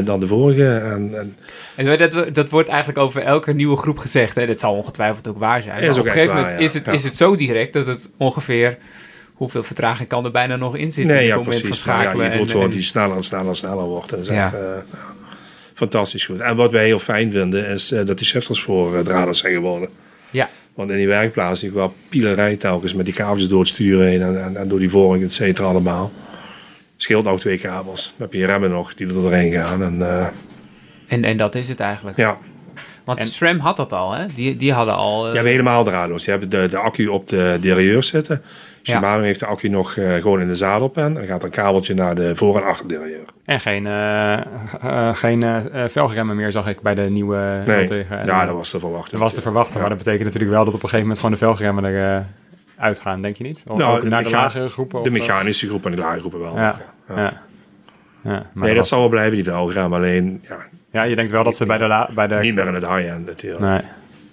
dan 0.05 0.21
de 0.21 0.27
vorige. 0.27 0.75
En, 0.77 1.11
en, 1.14 1.37
en 1.75 1.99
dat, 1.99 2.35
dat 2.35 2.49
wordt 2.51 2.68
eigenlijk 2.68 2.99
over 2.99 3.23
elke 3.23 3.53
nieuwe 3.53 3.77
groep 3.77 3.99
gezegd. 3.99 4.35
Hè? 4.35 4.47
Dat 4.47 4.61
zal 4.61 4.75
ongetwijfeld 4.75 5.29
ook 5.29 5.38
waar 5.38 5.62
zijn. 5.62 5.83
Is 5.83 5.99
op 5.99 6.05
een 6.05 6.11
gegeven 6.11 6.35
waar, 6.35 6.42
moment 6.42 6.61
ja. 6.61 6.66
is, 6.66 6.75
het, 6.75 6.87
ja. 6.87 6.92
is 6.92 7.05
het 7.05 7.16
zo 7.16 7.37
direct 7.37 7.73
dat 7.73 7.87
het 7.87 8.11
ongeveer... 8.16 8.79
Hoeveel 9.33 9.62
vertraging 9.62 10.09
kan 10.09 10.25
er 10.25 10.31
bijna 10.31 10.57
nog 10.57 10.77
in 10.77 10.92
zitten? 10.92 11.14
Nee, 11.14 11.23
in 11.23 11.29
ja, 11.29 11.37
het 11.37 11.45
moment 11.45 11.62
precies. 11.62 11.83
van 11.83 11.92
schakelen. 11.92 12.16
Nou, 12.16 12.23
ja, 12.23 12.31
je 12.31 12.37
voelt 12.37 12.51
gewoon 12.51 12.64
en, 12.64 12.71
die 12.71 12.83
sneller 12.83 13.16
en 13.16 13.23
sneller 13.23 13.49
en 13.49 13.57
sneller 13.57 13.85
wordt. 13.85 14.12
En 14.12 14.18
dat 14.18 14.27
is 14.27 14.35
Ja. 14.35 14.45
echt, 14.45 14.55
uh, 14.55 14.61
fantastisch 15.75 16.25
goed. 16.25 16.40
En 16.40 16.57
wat 16.57 16.71
wij 16.71 16.85
heel 16.85 16.99
fijn 16.99 17.31
vinden 17.31 17.66
is 17.66 17.92
uh, 17.92 18.07
dat 18.07 18.18
die 18.18 18.27
shifters 18.27 18.62
voor 18.62 18.95
uh, 18.95 19.01
draden 19.01 19.35
zijn 19.35 19.53
geworden. 19.53 19.88
Ja. 20.31 20.49
Want 20.74 20.90
in 20.90 20.96
die 20.96 21.06
werkplaats 21.06 21.61
die 21.61 21.70
wel 21.70 21.94
pielerij 22.08 22.56
telkens 22.56 22.94
met 22.94 23.04
die 23.04 23.14
kabels 23.14 23.48
door 23.48 23.58
het 23.58 23.68
stuur 23.68 24.00
heen 24.02 24.22
en, 24.22 24.44
en, 24.44 24.56
en 24.56 24.68
door 24.68 24.78
die 24.78 24.90
vorming, 24.90 25.24
et 25.24 25.32
cetera, 25.35 25.68
allemaal. 25.68 26.11
Scheelt 26.96 27.26
ook 27.26 27.40
twee 27.40 27.58
kabels. 27.58 28.14
Dan 28.16 28.26
heb 28.30 28.40
je 28.40 28.46
remmen 28.46 28.70
nog 28.70 28.94
die 28.94 29.06
er 29.06 29.12
doorheen 29.12 29.52
gaan. 29.52 29.82
En, 29.82 29.98
uh, 29.98 30.26
en, 31.06 31.24
en 31.24 31.37
dat 31.37 31.54
is 31.54 31.68
het 31.68 31.80
eigenlijk. 31.80 32.16
ja. 32.16 32.38
Want 33.04 33.18
En- 33.18 33.26
SRAM 33.26 33.58
had 33.58 33.76
dat 33.76 33.92
al, 33.92 34.12
hè? 34.12 34.26
Die, 34.35 34.56
die 34.56 34.72
hadden 34.72 34.94
al... 34.96 35.22
eh, 35.24 35.30
Je 35.30 35.37
hebt 35.37 35.48
helemaal 35.50 35.85
draadloos. 35.85 36.24
Je 36.24 36.30
hebt 36.30 36.50
de, 36.50 36.66
de 36.70 36.76
accu 36.76 37.06
op 37.06 37.28
de 37.28 37.58
derailleur 37.61 38.02
zitten. 38.02 38.42
Shimano 38.83 39.23
heeft 39.23 39.40
de 39.40 39.47
accu 39.47 39.68
nog 39.68 39.97
uh, 39.97 40.14
gewoon 40.14 40.40
in 40.40 40.47
de 40.47 40.55
zadelpen. 40.55 41.03
En 41.05 41.14
dan 41.14 41.27
gaat 41.27 41.38
er 41.38 41.45
een 41.45 41.51
kabeltje 41.51 41.95
naar 41.95 42.14
de 42.14 42.37
voor- 42.37 42.57
en 42.61 42.66
achterderailleur. 42.66 43.25
En 43.45 43.61
geen, 43.61 43.85
uh, 43.85 44.38
uh, 44.85 45.14
geen 45.25 45.45
velgremmen 45.87 46.37
meer, 46.37 46.53
zag 46.53 46.68
ik 46.68 46.81
bij 46.81 46.95
de 46.95 47.03
nieuwe 47.11 47.62
Nee, 47.66 47.87
tegen. 47.87 48.27
ja, 48.27 48.47
dat 48.47 48.55
was 48.55 48.71
te 48.71 48.79
verwachten. 48.79 49.11
Dat 49.11 49.21
was 49.21 49.35
te 49.35 49.40
verwachten, 49.40 49.75
Ja. 49.75 49.81
maar 49.81 49.88
dat 49.88 49.99
betekent 49.99 50.25
natuurlijk 50.25 50.53
wel 50.53 50.64
dat 50.64 50.75
op 50.75 50.83
een 50.83 50.88
gegeven 50.88 51.01
moment 51.09 51.18
gewoon 51.25 51.38
de 51.38 51.45
velgremmen 51.45 51.85
er 51.85 52.27
uitgaan, 52.77 53.23
denk 53.23 53.37
je 53.37 53.45
niet? 53.45 53.62
Of 53.66 53.79
Nou, 53.79 53.97
ook 53.97 54.03
de 54.03 54.09
naar 54.09 54.23
de 54.23 54.31
lagere 54.31 54.68
groepen? 54.68 55.03
De 55.03 55.09
of, 55.09 55.14
mechanische 55.14 55.66
groep 55.68 55.85
en 55.87 55.90
de 55.90 55.97
lage 55.99 56.18
groepen 56.21 56.40
wel. 56.40 56.57
Ja. 56.57 56.77
Ja. 57.14 57.33
Maar 58.23 58.45
Nee, 58.55 58.68
dat 58.68 58.77
was- 58.77 58.88
zal 58.88 59.01
wel 59.01 59.09
blijven, 59.09 59.35
die 59.35 59.45
velgrem. 59.45 59.95
Alleen 59.95 60.42
ja, 60.49 60.57
ja, 60.90 61.03
je 61.03 61.16
denkt 61.16 61.31
wel 61.31 61.45
dat 61.45 61.57
ze 61.57 61.66
bij 61.66 61.79
de... 61.79 61.87
La, 61.87 62.09
bij 62.14 62.27
de 62.27 62.35
niet 62.35 62.55
meer 62.55 62.66
in 62.66 62.75
het 62.75 62.87
high-end 62.87 63.27
natuurlijk. 63.27 63.61
Nee. 63.62 63.81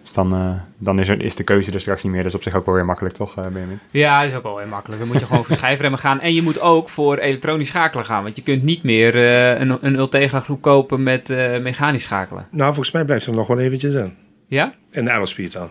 Dus 0.09 0.17
dan, 0.17 0.33
uh, 0.33 0.51
dan 0.77 0.99
is, 0.99 1.09
er, 1.09 1.23
is 1.23 1.35
de 1.35 1.43
keuze 1.43 1.71
er 1.71 1.81
straks 1.81 2.03
niet 2.03 2.11
meer. 2.11 2.23
Dat 2.23 2.31
is 2.31 2.37
op 2.37 2.43
zich 2.43 2.55
ook 2.55 2.65
wel 2.65 2.75
weer 2.75 2.85
makkelijk, 2.85 3.15
toch, 3.15 3.37
uh, 3.37 3.47
Benjamin? 3.47 3.79
Ja, 3.91 4.23
is 4.23 4.35
ook 4.35 4.43
wel 4.43 4.57
heel 4.57 4.67
makkelijk. 4.67 4.99
Dan 4.99 5.09
moet 5.09 5.19
je 5.19 5.25
gewoon 5.25 5.45
voor 5.45 5.55
schijfremmen 5.55 5.99
gaan. 5.99 6.19
En 6.19 6.33
je 6.33 6.41
moet 6.41 6.59
ook 6.59 6.89
voor 6.89 7.17
elektronisch 7.17 7.67
schakelen 7.67 8.05
gaan. 8.05 8.23
Want 8.23 8.35
je 8.35 8.41
kunt 8.41 8.63
niet 8.63 8.83
meer 8.83 9.15
uh, 9.15 9.59
een, 9.59 9.77
een 9.81 9.95
Ultegra 9.95 10.39
groep 10.39 10.61
kopen 10.61 11.03
met 11.03 11.29
uh, 11.29 11.59
mechanisch 11.59 12.03
schakelen. 12.03 12.47
Nou, 12.51 12.65
volgens 12.73 12.91
mij 12.91 13.05
blijft 13.05 13.25
er 13.25 13.33
nog 13.33 13.47
wel 13.47 13.59
eventjes 13.59 13.93
in. 13.93 14.15
Ja? 14.47 14.73
In 14.91 15.05
de 15.05 15.13
L-speed 15.13 15.51
dan. 15.51 15.69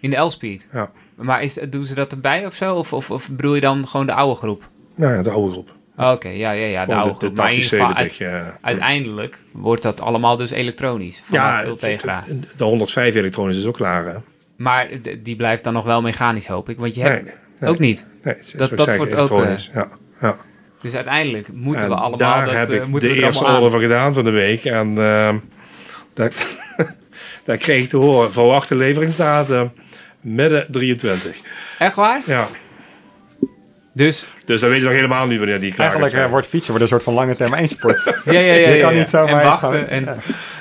In 0.00 0.10
de 0.10 0.16
L-speed? 0.16 0.68
Ja. 0.72 0.90
Maar 1.14 1.42
is, 1.42 1.58
doen 1.70 1.84
ze 1.84 1.94
dat 1.94 2.12
erbij 2.12 2.46
of 2.46 2.54
zo? 2.54 2.74
Of, 2.74 2.92
of, 2.92 3.10
of 3.10 3.30
bedoel 3.30 3.54
je 3.54 3.60
dan 3.60 3.86
gewoon 3.86 4.06
de 4.06 4.14
oude 4.14 4.40
groep? 4.40 4.68
Nou 4.94 5.14
ja, 5.14 5.22
de 5.22 5.30
oude 5.30 5.52
groep. 5.52 5.75
Oké, 5.96 6.28
ja, 6.28 6.50
ja, 6.50 6.66
ja. 6.66 6.86
Nou, 6.86 7.12
de, 7.18 7.28
de 7.28 7.32
maar 7.34 7.52
in 7.52 7.62
geval, 7.62 7.86
8070. 7.86 8.26
uit- 8.26 8.44
eh, 8.46 8.54
uiteindelijk 8.60 9.42
wordt 9.52 9.82
dat 9.82 10.00
allemaal 10.00 10.36
dus 10.36 10.50
elektronisch. 10.50 11.22
Ja, 11.30 11.62
veel 11.62 11.70
het- 11.70 11.80
de 12.56 12.64
105 12.64 13.14
elektronisch 13.14 13.56
is 13.58 13.66
ook 13.66 13.74
klaar. 13.74 14.06
Hè? 14.06 14.14
Maar 14.56 14.88
die 15.22 15.36
blijft 15.36 15.64
dan 15.64 15.72
nog 15.72 15.84
wel 15.84 16.02
mechanisch, 16.02 16.46
hoop 16.46 16.68
ik. 16.68 16.78
Want 16.78 16.94
je 16.94 17.00
hebt 17.02 17.24
Nee, 17.24 17.32
nee. 17.60 17.70
ook 17.70 17.78
niet. 17.78 18.06
Nee, 18.22 18.34
het 18.34 18.54
Dat- 18.56 18.76
dat 18.76 18.96
wordt 18.96 19.14
ook, 19.14 19.30
elektronisch. 19.30 19.70
ja, 19.74 19.88
ja. 20.20 20.36
Dus 20.80 20.94
uiteindelijk 20.94 21.48
moeten 21.52 21.82
En 21.82 21.88
we 21.88 21.94
allemaal 21.94 22.18
daar 22.18 22.44
dat, 22.44 22.54
heb 22.54 22.68
eh, 22.68 22.74
ik 22.76 23.00
de 23.02 23.08
er 23.08 23.22
eerste 23.24 23.46
aan. 23.46 23.70
van 23.70 23.80
gedaan 23.80 24.14
van 24.14 24.24
de 24.24 24.30
week. 24.30 24.64
En 24.64 24.98
ehm 24.98 25.36
daar, 26.14 26.32
daar 27.44 27.56
kreeg 27.56 27.82
ik 27.82 27.88
te 27.88 27.96
horen, 27.96 28.32
verwachte 28.32 28.74
leveringsdatum 28.74 29.72
midden 30.20 30.66
23. 30.70 31.36
Echt 31.78 31.94
waar? 31.96 32.20
Ja, 32.26 32.46
Dus, 33.96 34.26
dus 34.44 34.60
dan 34.60 34.70
weet 34.70 34.78
je 34.78 34.84
nog 34.84 34.94
helemaal 34.94 35.26
niet 35.26 35.38
wanneer 35.38 35.60
die 35.60 35.72
klaar 35.72 35.78
Eigenlijk 35.80 36.00
gaat 36.00 36.10
zijn. 36.10 36.24
eh, 36.24 36.30
wordt 36.30 36.46
fietsen 36.46 36.68
wordt 36.68 36.82
een 36.82 36.88
soort 36.90 37.02
van 37.02 37.14
lange 37.14 37.36
termijn 37.36 37.68
sport. 37.68 38.04
ja, 38.24 38.32
ja, 38.32 38.40
ja. 38.40 38.52
Je 38.52 38.60
ja, 38.74 38.80
kan 38.82 38.92
ja. 38.94 38.98
niet 38.98 39.08
zomaar 39.08 39.40
En 39.40 39.46
wachten. 39.46 39.88
En, 39.88 40.08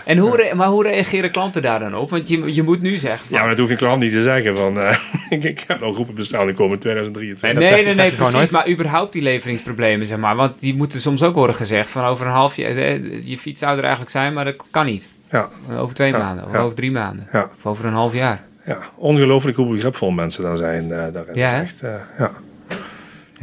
en 0.05 0.17
hoe 0.17 0.35
re- 0.35 0.53
maar 0.55 0.67
hoe 0.67 0.83
reageren 0.83 1.31
klanten 1.31 1.61
daar 1.61 1.79
dan 1.79 1.95
op? 1.95 2.09
Want 2.09 2.27
je, 2.27 2.53
je 2.53 2.63
moet 2.63 2.81
nu 2.81 2.95
zeggen... 2.97 3.19
van- 3.27 3.35
Ja, 3.35 3.39
maar 3.39 3.49
dat 3.49 3.59
hoef 3.59 3.69
je 3.69 3.75
klant 3.75 4.01
niet 4.01 4.11
te 4.11 4.21
zeggen. 4.21 4.55
Van, 4.57 4.79
eh, 4.79 4.97
ik, 5.29 5.43
ik 5.43 5.63
heb 5.67 5.79
nog 5.79 5.93
groepen 5.95 6.15
bestaan 6.15 6.45
die 6.45 6.55
komen 6.55 6.73
in 6.73 6.79
2023. 6.79 7.59
dat 7.61 7.69
nee, 7.69 7.79
je- 7.79 7.85
nee, 7.87 7.95
nee, 7.95 8.05
je 8.05 8.11
gewoon 8.11 8.31
precies. 8.31 8.51
nooit. 8.51 8.65
Maar 8.65 8.73
überhaupt 8.73 9.13
die 9.13 9.21
leveringsproblemen, 9.21 10.07
zeg 10.07 10.17
maar. 10.17 10.35
Want 10.35 10.61
die 10.61 10.75
moeten 10.75 10.99
soms 10.99 11.23
ook 11.23 11.35
worden 11.35 11.55
gezegd 11.55 11.89
van 11.89 12.05
over 12.05 12.25
een 12.25 12.31
half 12.31 12.55
jaar... 12.55 12.71
eh, 12.75 13.27
Je 13.27 13.37
fiets 13.37 13.59
zou 13.59 13.73
er 13.77 13.81
eigenlijk 13.81 14.11
zijn, 14.11 14.33
maar 14.33 14.45
dat 14.45 14.55
kan 14.71 14.85
niet. 14.85 15.09
Ja, 15.31 15.49
Over 15.77 15.95
twee 15.95 16.11
Ja, 16.11 16.17
maanden, 16.17 16.45
of 16.45 16.51
ja. 16.53 16.59
over 16.59 16.75
drie 16.75 16.91
maanden. 16.91 17.27
ja, 17.31 17.49
Of 17.57 17.65
over 17.65 17.85
een 17.85 17.93
half 17.93 18.13
jaar. 18.13 18.43
ja. 18.65 18.77
Ongelooflijk 18.95 19.57
hoe 19.57 19.73
begripvol 19.73 20.11
mensen 20.11 20.43
daar 20.43 20.57
zijn. 20.57 20.81
eh 20.91 20.97
daarin. 20.97 21.13
Ja, 21.13 21.23
Dat 21.23 21.35
is 21.35 21.51
hè? 21.51 21.61
echt, 21.61 21.81
eh, 21.81 21.89
ja. 22.17 22.31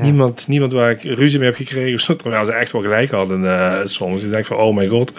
Ja. 0.03 0.09
Niemand, 0.09 0.49
niemand 0.49 0.73
waar 0.73 0.91
ik 0.91 1.03
ruzie 1.03 1.38
mee 1.38 1.49
heb 1.49 1.57
gekregen, 1.57 2.01
zo, 2.01 2.17
terwijl 2.17 2.45
ze 2.45 2.53
echt 2.53 2.73
wel 2.73 2.83
gelijk 2.83 3.11
hadden 3.11 3.47
eh, 3.59 3.79
soms. 3.85 4.23
Ik 4.23 4.31
denk 4.31 4.45
van, 4.45 4.57
oh 4.57 4.75
mijn 4.75 4.88
god. 4.88 5.12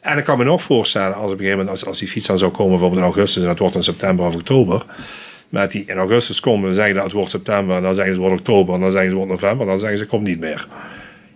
En 0.00 0.18
ik 0.18 0.24
kan 0.24 0.38
me 0.38 0.44
nog 0.44 0.62
voorstellen, 0.62 1.14
als 1.14 1.24
op 1.24 1.38
een 1.38 1.44
gegeven 1.44 1.50
moment, 1.58 1.68
als, 1.70 1.86
als 1.86 1.98
die 1.98 2.08
fiets 2.08 2.26
dan 2.26 2.38
zou 2.38 2.50
komen, 2.50 2.70
bijvoorbeeld 2.70 3.00
in 3.00 3.06
augustus, 3.06 3.42
en 3.42 3.48
het 3.48 3.58
wordt 3.58 3.74
in 3.74 3.82
september 3.82 4.26
of 4.26 4.34
oktober. 4.34 4.84
Met 5.48 5.72
die 5.72 5.84
in 5.86 5.96
augustus 5.96 6.40
komt, 6.40 6.62
dan 6.62 6.74
zeggen 6.74 6.94
dat 6.94 7.04
het 7.04 7.12
wordt 7.12 7.30
september, 7.30 7.76
en 7.76 7.82
dan 7.82 7.94
zeggen 7.94 8.14
ze 8.14 8.20
het 8.20 8.28
wordt 8.30 8.48
oktober, 8.48 8.74
en 8.74 8.80
dan 8.80 8.90
zeggen 8.92 9.10
ze 9.10 9.16
het 9.16 9.26
wordt 9.26 9.40
november, 9.42 9.66
en 9.66 9.70
dan 9.70 9.78
zeggen 9.80 9.98
ze 9.98 10.02
het 10.04 10.12
komt 10.12 10.26
niet 10.26 10.40
meer. 10.40 10.66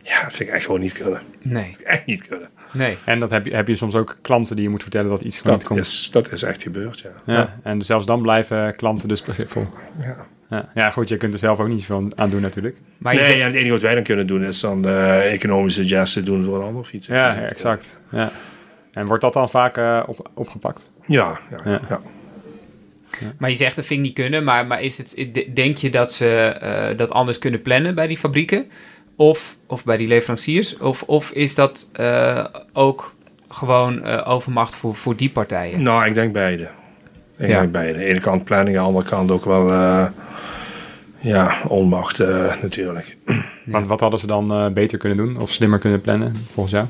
Ja, 0.02 0.22
dat 0.22 0.32
vind 0.32 0.48
ik 0.48 0.54
echt 0.54 0.64
gewoon 0.64 0.80
niet 0.80 0.92
kunnen. 0.92 1.20
Nee, 1.42 1.70
Echt 1.84 2.06
niet 2.06 2.28
kunnen. 2.28 2.48
nee. 2.72 2.96
En 3.04 3.20
dat 3.20 3.30
heb 3.30 3.46
je, 3.46 3.54
heb 3.54 3.68
je 3.68 3.74
soms 3.76 3.94
ook 3.94 4.16
klanten 4.22 4.56
die 4.56 4.64
je 4.64 4.70
moet 4.70 4.82
vertellen 4.82 5.10
dat 5.10 5.20
iets 5.20 5.36
niet 5.36 5.44
Dat 5.54 5.64
komt. 5.64 5.80
is, 5.80 6.08
dat 6.12 6.32
is 6.32 6.42
echt 6.42 6.62
gebeurd, 6.62 6.98
ja. 7.00 7.34
Ja. 7.34 7.56
En 7.62 7.82
zelfs 7.82 8.06
dan 8.06 8.22
blijven 8.22 8.76
klanten 8.76 9.08
dus 9.08 9.22
begripvol. 9.30 9.62
Ja. 10.00 10.16
Ja. 10.54 10.68
ja, 10.74 10.90
goed, 10.90 11.08
je 11.08 11.16
kunt 11.16 11.32
er 11.32 11.38
zelf 11.38 11.60
ook 11.60 11.68
niet 11.68 11.80
zoveel 11.82 12.08
aan 12.14 12.30
doen 12.30 12.40
natuurlijk. 12.40 12.76
Maar 12.98 13.12
je 13.12 13.18
nee, 13.18 13.28
zegt- 13.28 13.38
ja, 13.40 13.46
het 13.46 13.54
enige 13.54 13.70
wat 13.72 13.80
wij 13.82 13.94
dan 13.94 14.02
kunnen 14.02 14.26
doen 14.26 14.44
is 14.44 14.60
dan 14.60 14.84
eh, 14.88 15.32
economische 15.32 15.82
suggesties 15.82 16.24
doen 16.24 16.44
voor 16.44 16.56
een 16.56 16.66
andere 16.66 16.84
fiets. 16.84 17.06
Ja, 17.06 17.40
exact. 17.40 17.98
Ja. 18.10 18.30
En 18.92 19.06
wordt 19.06 19.22
dat 19.22 19.32
dan 19.32 19.50
vaak 19.50 19.76
eh, 19.76 20.02
op, 20.06 20.30
opgepakt? 20.34 20.90
Ja, 21.06 21.38
ja, 21.50 21.70
Ja. 21.70 21.80
ja. 21.88 22.00
Maar 23.38 23.50
je 23.50 23.56
zegt 23.56 23.76
dat 23.76 23.86
vind 23.86 23.98
ik 24.00 24.06
niet 24.06 24.14
kunnen, 24.14 24.44
maar, 24.44 24.66
maar 24.66 24.82
is 24.82 24.98
het, 24.98 25.14
de- 25.32 25.50
denk 25.54 25.76
je 25.76 25.90
dat 25.90 26.12
ze 26.12 26.28
eh, 26.60 26.96
dat 26.96 27.10
anders 27.10 27.38
kunnen 27.38 27.62
plannen 27.62 27.94
bij 27.94 28.06
die 28.06 28.18
fabrieken? 28.18 28.66
Of, 29.16 29.56
of 29.66 29.84
bij 29.84 29.96
die 29.96 30.06
leveranciers? 30.08 30.76
Of, 30.78 31.02
of 31.02 31.30
is 31.30 31.54
dat 31.54 31.88
eh, 31.92 32.44
ook 32.72 33.14
gewoon 33.48 34.02
eh, 34.04 34.28
overmacht 34.30 34.74
voor, 34.74 34.94
voor 34.94 35.16
die 35.16 35.30
partijen? 35.30 35.82
Nou, 35.82 36.04
ik 36.06 36.14
denk 36.14 36.32
beide. 36.32 36.68
Ik 37.38 37.48
Ja. 37.48 37.58
denk 37.60 37.72
beide. 37.72 37.98
De 37.98 38.04
ene 38.04 38.20
kant 38.20 38.44
planning, 38.44 38.76
aan 38.76 38.82
de 38.82 38.88
andere 38.88 39.06
kant 39.08 39.30
ook 39.30 39.44
wel 39.44 39.70
eh, 39.72 40.06
ja, 41.18 41.54
onmacht 41.68 42.20
eh, 42.20 42.54
natuurlijk. 42.62 43.16
Want 43.64 43.88
wat 43.88 44.00
hadden 44.00 44.20
ze 44.20 44.26
dan 44.26 44.52
eh, 44.52 44.68
beter 44.68 44.98
kunnen 44.98 45.18
doen? 45.18 45.38
Of 45.38 45.50
slimmer 45.50 45.78
kunnen 45.78 46.00
plannen, 46.00 46.36
volgens 46.50 46.74
jou? 46.74 46.86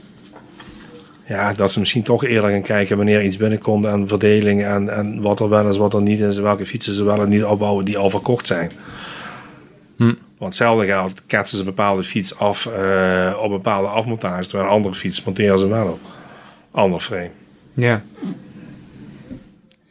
Ja, 1.29 1.53
dat 1.53 1.73
ze 1.73 1.79
misschien 1.79 2.03
toch 2.03 2.25
eerder 2.25 2.51
gaan 2.51 2.63
kijken 2.63 2.97
wanneer 2.97 3.25
iets 3.25 3.37
binnenkomt 3.37 3.85
en 3.85 4.09
verdeling 4.09 4.65
en, 4.65 4.89
en 4.97 5.21
wat 5.23 5.41
er 5.41 5.49
wel 5.49 5.69
is, 5.69 5.77
wat 5.77 5.95
er 5.95 6.03
niet 6.03 6.21
is, 6.21 6.39
welke 6.39 6.67
fietsen 6.67 6.95
ze 6.95 7.05
wel 7.05 7.21
en 7.23 7.29
niet 7.29 7.45
opbouwen 7.45 7.85
die 7.85 7.99
al 7.99 8.11
verkocht 8.11 8.47
zijn. 8.47 8.71
Hm. 9.97 10.05
Want 10.05 10.17
hetzelfde 10.39 10.87
geldt, 10.87 11.23
ketsen 11.27 11.59
ze 11.59 11.65
een 11.65 11.69
bepaalde 11.75 12.03
fiets 12.03 12.39
af 12.39 12.67
op 13.43 13.51
bepaalde 13.51 13.89
afmontage, 13.89 14.43
terwijl 14.43 14.69
een 14.69 14.75
andere 14.75 14.95
fiets 14.95 15.25
monteren 15.25 15.59
ze 15.59 15.67
wel 15.69 15.87
op. 15.87 16.01
Ander 16.71 17.01
frame. 17.01 17.31
Ja. 17.75 18.03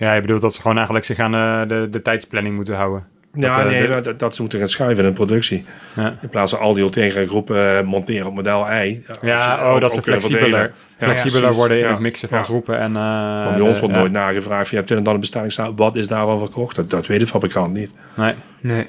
Ja, 0.03 0.13
je 0.13 0.21
bedoelt 0.21 0.41
dat 0.41 0.53
ze 0.53 0.61
gewoon 0.61 0.75
eigenlijk 0.75 1.05
zich 1.05 1.19
aan 1.19 1.33
eh, 1.33 1.61
de, 1.67 1.87
de 1.89 2.01
tijdsplanning 2.01 2.55
moeten 2.55 2.75
houden. 2.75 3.05
Ja, 3.33 3.41
Dat, 3.49 3.57
eh, 3.59 3.65
nee, 3.65 3.87
de- 3.87 4.01
dat, 4.01 4.19
dat 4.19 4.35
ze 4.35 4.41
moeten 4.41 4.59
gaan 4.59 4.67
schuiven 4.67 5.03
in 5.03 5.09
de 5.09 5.15
productie. 5.15 5.65
Ja, 5.95 6.13
In 6.21 6.29
plaats 6.29 6.51
van 6.51 6.59
al 6.61 6.73
die 6.73 6.83
Ultegra 6.83 7.25
groepen 7.25 7.77
eh, 7.77 7.83
monteren 7.83 8.27
op 8.27 8.33
model 8.33 8.71
I. 8.71 9.03
ja 9.21 9.59
ook- 9.61 9.75
oh, 9.75 9.81
dat 9.81 9.93
ze 9.93 10.01
flexibeler. 10.01 10.61
Ja, 10.99 11.05
flexibeler 11.05 11.53
worden 11.53 11.77
in 11.77 11.83
Ja. 11.83 11.89
het 11.89 11.99
mixen 11.99 12.29
van 12.29 12.37
Ja. 12.37 12.43
groepen. 12.43 12.77
En, 12.77 12.87
eh, 12.95 13.01
Maar 13.01 13.51
bij 13.53 13.61
ons 13.61 13.73
de- 13.73 13.79
wordt 13.79 13.93
ja. 13.95 13.99
nooit 14.01 14.11
nagevraagd. 14.11 14.69
Je 14.69 14.75
hebt 14.75 14.91
en 14.91 15.03
dan 15.03 15.13
een 15.13 15.19
bestelling 15.19 15.51
staan. 15.51 15.75
Wat 15.75 15.95
is 15.95 16.07
daarvan 16.07 16.39
verkocht? 16.39 16.75
Dat, 16.75 16.89
dat 16.89 17.07
weet 17.07 17.19
de 17.19 17.27
fabrikant 17.27 17.73
niet. 17.73 17.91
Nee. 18.15 18.33
Nee. 18.61 18.87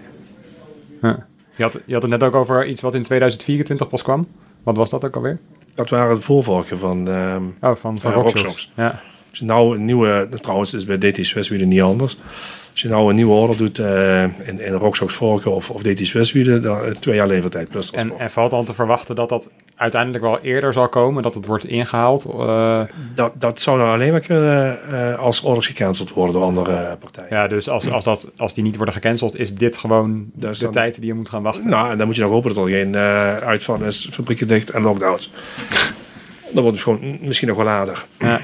Ja. 1.00 1.26
Je, 1.56 1.62
had, 1.62 1.78
je 1.86 1.92
had 1.92 2.02
het 2.02 2.10
net 2.10 2.22
ook 2.22 2.34
over 2.34 2.66
iets 2.66 2.80
wat 2.80 2.94
in 2.94 3.02
2024 3.02 3.88
pas 3.88 4.02
kwam. 4.02 4.26
Wat 4.62 4.76
was 4.76 4.90
dat 4.90 5.04
ook 5.04 5.16
alweer? 5.16 5.38
Dat 5.74 5.90
waren 5.90 6.14
de 6.14 6.20
voorvorken 6.20 6.78
van... 6.78 7.08
ehm 7.08 7.42
Oh, 7.60 7.76
van, 7.76 7.98
van. 7.98 8.12
Rockshox. 8.12 8.72
Ja. 8.76 9.00
Als 9.34 9.42
je 9.42 9.48
nou 9.48 9.74
een 9.76 9.84
nieuwe... 9.84 10.28
Trouwens, 10.40 10.74
is 10.74 10.84
bij 10.84 10.98
DT 10.98 11.26
Swiss 11.26 11.48
weer 11.48 11.66
niet 11.66 11.82
anders. 11.82 12.16
Als 12.72 12.82
je 12.82 12.88
nou 12.88 13.08
een 13.10 13.14
nieuwe 13.16 13.32
order 13.32 13.56
doet 13.56 13.78
eh, 13.78 14.22
in, 14.22 14.60
in 14.60 14.72
Rocksox 14.72 15.14
vorken 15.14 15.54
of, 15.54 15.70
of 15.70 15.82
DT 15.82 16.06
Swiss 16.06 16.32
wielen, 16.32 16.62
dan 16.62 16.80
eh, 16.84 16.90
twee 16.90 17.14
jaar 17.14 17.26
levertijd 17.26 17.68
plus 17.68 17.90
En, 17.90 18.18
en 18.18 18.30
valt 18.30 18.50
dan 18.50 18.64
te 18.64 18.74
verwachten 18.74 19.14
dat 19.16 19.28
dat 19.28 19.50
uiteindelijk 19.76 20.24
wel 20.24 20.38
eerder 20.40 20.72
zal 20.72 20.88
komen? 20.88 21.22
Dat 21.22 21.34
het 21.34 21.46
wordt 21.46 21.64
ingehaald? 21.66 22.24
Eh, 22.24 22.80
Dat, 23.14 23.32
dat 23.34 23.60
zou 23.60 23.78
dan 23.78 23.88
alleen 23.88 24.10
maar 24.10 24.20
kunnen 24.20 25.18
als 25.18 25.40
orders 25.42 25.66
gecanceld 25.66 26.12
worden 26.12 26.34
door 26.34 26.44
andere 26.44 26.96
partijen. 27.00 27.28
ja, 27.30 27.48
dus 27.48 27.68
als, 27.68 27.90
als, 27.90 28.04
dat, 28.04 28.30
als 28.36 28.54
die 28.54 28.64
niet 28.64 28.76
worden 28.76 28.94
gecanceld, 28.94 29.36
is 29.38 29.54
dit 29.54 29.76
gewoon 29.76 30.30
Dus 30.34 30.58
de 30.58 30.64
dan- 30.64 30.72
tijd 30.72 30.94
die 30.98 31.06
je 31.06 31.14
moet 31.14 31.28
gaan 31.28 31.42
wachten? 31.42 31.68
Nou, 31.70 31.90
en 31.90 31.98
dan 31.98 32.06
moet 32.06 32.16
je 32.16 32.22
nog 32.22 32.30
hopen 32.30 32.54
dat 32.54 32.64
er 32.64 32.70
geen 32.70 32.96
uitvallen 33.46 33.86
is, 33.86 34.08
fabrieken 34.12 34.48
dicht 34.48 34.70
en 34.70 34.82
lockdowns. 34.82 35.30
Dan 36.52 36.62
wordt 36.62 36.78
het 36.78 36.86
gewoon 36.88 37.08
mm, 37.08 37.18
misschien 37.20 37.48
nog 37.48 37.56
wel 37.56 37.66
later. 37.66 38.04
Ja. 38.18 38.40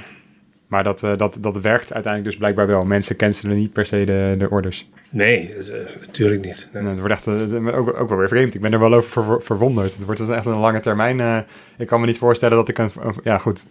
Maar 0.70 0.82
dat, 0.84 1.02
eh, 1.02 1.16
dat, 1.16 1.36
dat 1.40 1.60
werkt 1.60 1.92
uiteindelijk 1.92 2.24
dus 2.24 2.36
blijkbaar 2.36 2.66
wel. 2.66 2.84
Mensen 2.84 3.16
cancelen 3.16 3.56
niet 3.56 3.72
per 3.72 3.86
se 3.86 4.04
de, 4.04 4.34
de 4.38 4.50
orders. 4.50 4.88
Nee, 5.10 5.54
eh, 5.54 5.64
natuurlijk 6.06 6.44
niet. 6.44 6.68
Nee. 6.72 6.82
En 6.82 6.88
het 6.88 6.98
wordt 6.98 7.14
echt 7.14 7.26
eh, 7.26 7.78
ook, 7.78 8.00
ook 8.00 8.08
wel 8.08 8.18
weer 8.18 8.28
vreemd. 8.28 8.54
Ik 8.54 8.60
ben 8.60 8.72
er 8.72 8.78
wel 8.78 8.94
over 8.94 9.22
ver- 9.24 9.42
verwonderd. 9.42 9.94
Het 9.96 10.04
wordt 10.04 10.20
dus 10.20 10.28
echt 10.36 10.46
een 10.46 10.56
lange 10.56 10.80
termijn. 10.80 11.20
eh, 11.20 11.38
ik 11.78 11.86
kan 11.86 12.00
me 12.00 12.06
niet 12.06 12.18
voorstellen 12.18 12.56
dat 12.56 12.68
ik 12.68 12.78
een- 12.78 12.90
ja, 13.24 13.38
goed. 13.38 13.66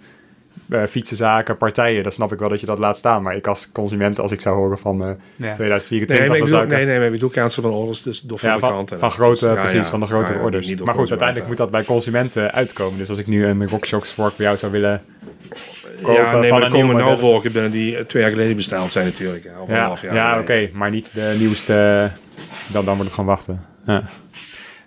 Eh, 0.69 0.83
fietsenzaken, 0.85 1.57
partijen, 1.57 2.03
dat 2.03 2.13
snap 2.13 2.31
ik 2.33 2.39
wel 2.39 2.49
dat 2.49 2.59
je 2.59 2.65
dat 2.65 2.79
laat 2.79 2.97
staan. 2.97 3.23
Maar 3.23 3.35
ik 3.35 3.47
als 3.47 3.71
consument, 3.71 4.19
als 4.19 4.31
ik 4.31 4.41
zou 4.41 4.55
horen 4.55 4.77
van 4.77 5.03
eh, 5.03 5.11
Ja. 5.35 5.53
2024... 5.53 6.29
Nee, 6.29 6.43
bedoel, 6.43 6.65
nee, 6.65 6.85
nee, 6.85 6.97
maar 6.97 7.05
ik 7.05 7.11
bedoel 7.11 7.29
cancel 7.29 7.61
van 7.61 7.71
orders 7.71 8.01
dus 8.01 8.21
door 8.21 8.39
Ja, 8.41 8.59
van, 8.59 8.87
van 8.97 9.11
grote, 9.11 9.47
precies, 9.47 9.73
ja. 9.73 9.83
van 9.83 9.99
de 9.99 10.05
ja, 10.09 10.39
orders. 10.41 10.75
maar 10.75 10.95
goed, 10.95 11.09
uiteindelijk 11.09 11.47
moet 11.47 11.57
dat 11.57 11.71
bij 11.71 11.83
consumenten 11.83 12.51
uitkomen. 12.51 12.97
Dus 12.97 13.09
als 13.09 13.17
ik 13.17 13.27
nu 13.27 13.45
een 13.45 13.67
Rockshox 13.67 14.13
vork 14.13 14.35
bij 14.35 14.45
jou 14.45 14.57
zou 14.57 14.71
willen 14.71 15.01
kopen 16.01 16.21
Ja, 16.23 16.39
nee, 16.39 16.49
van 16.49 16.59
maar 16.59 16.67
een 16.67 16.73
er 16.73 16.79
komen 16.79 16.95
nou 16.95 17.17
vorken 17.17 17.51
binnen 17.51 17.71
die 17.71 17.97
eh, 17.97 18.05
twee 18.05 18.21
jaar 18.21 18.31
geleden 18.31 18.55
besteld 18.55 18.91
zijn 18.91 19.05
natuurlijk. 19.05 19.43
Ja, 19.43 19.61
of 19.61 19.67
een 19.67 19.75
Ja, 19.75 19.85
half 19.85 20.01
jaar 20.01 20.15
ja 20.15 20.39
oké, 20.39 20.69
maar 20.73 20.89
niet 20.89 21.11
de 21.13 21.35
nieuwste. 21.39 22.09
Dan, 22.67 22.85
dan 22.85 22.97
moet 22.97 23.05
ik 23.05 23.11
gewoon 23.11 23.25
wachten. 23.25 23.65
Ja. 23.85 24.03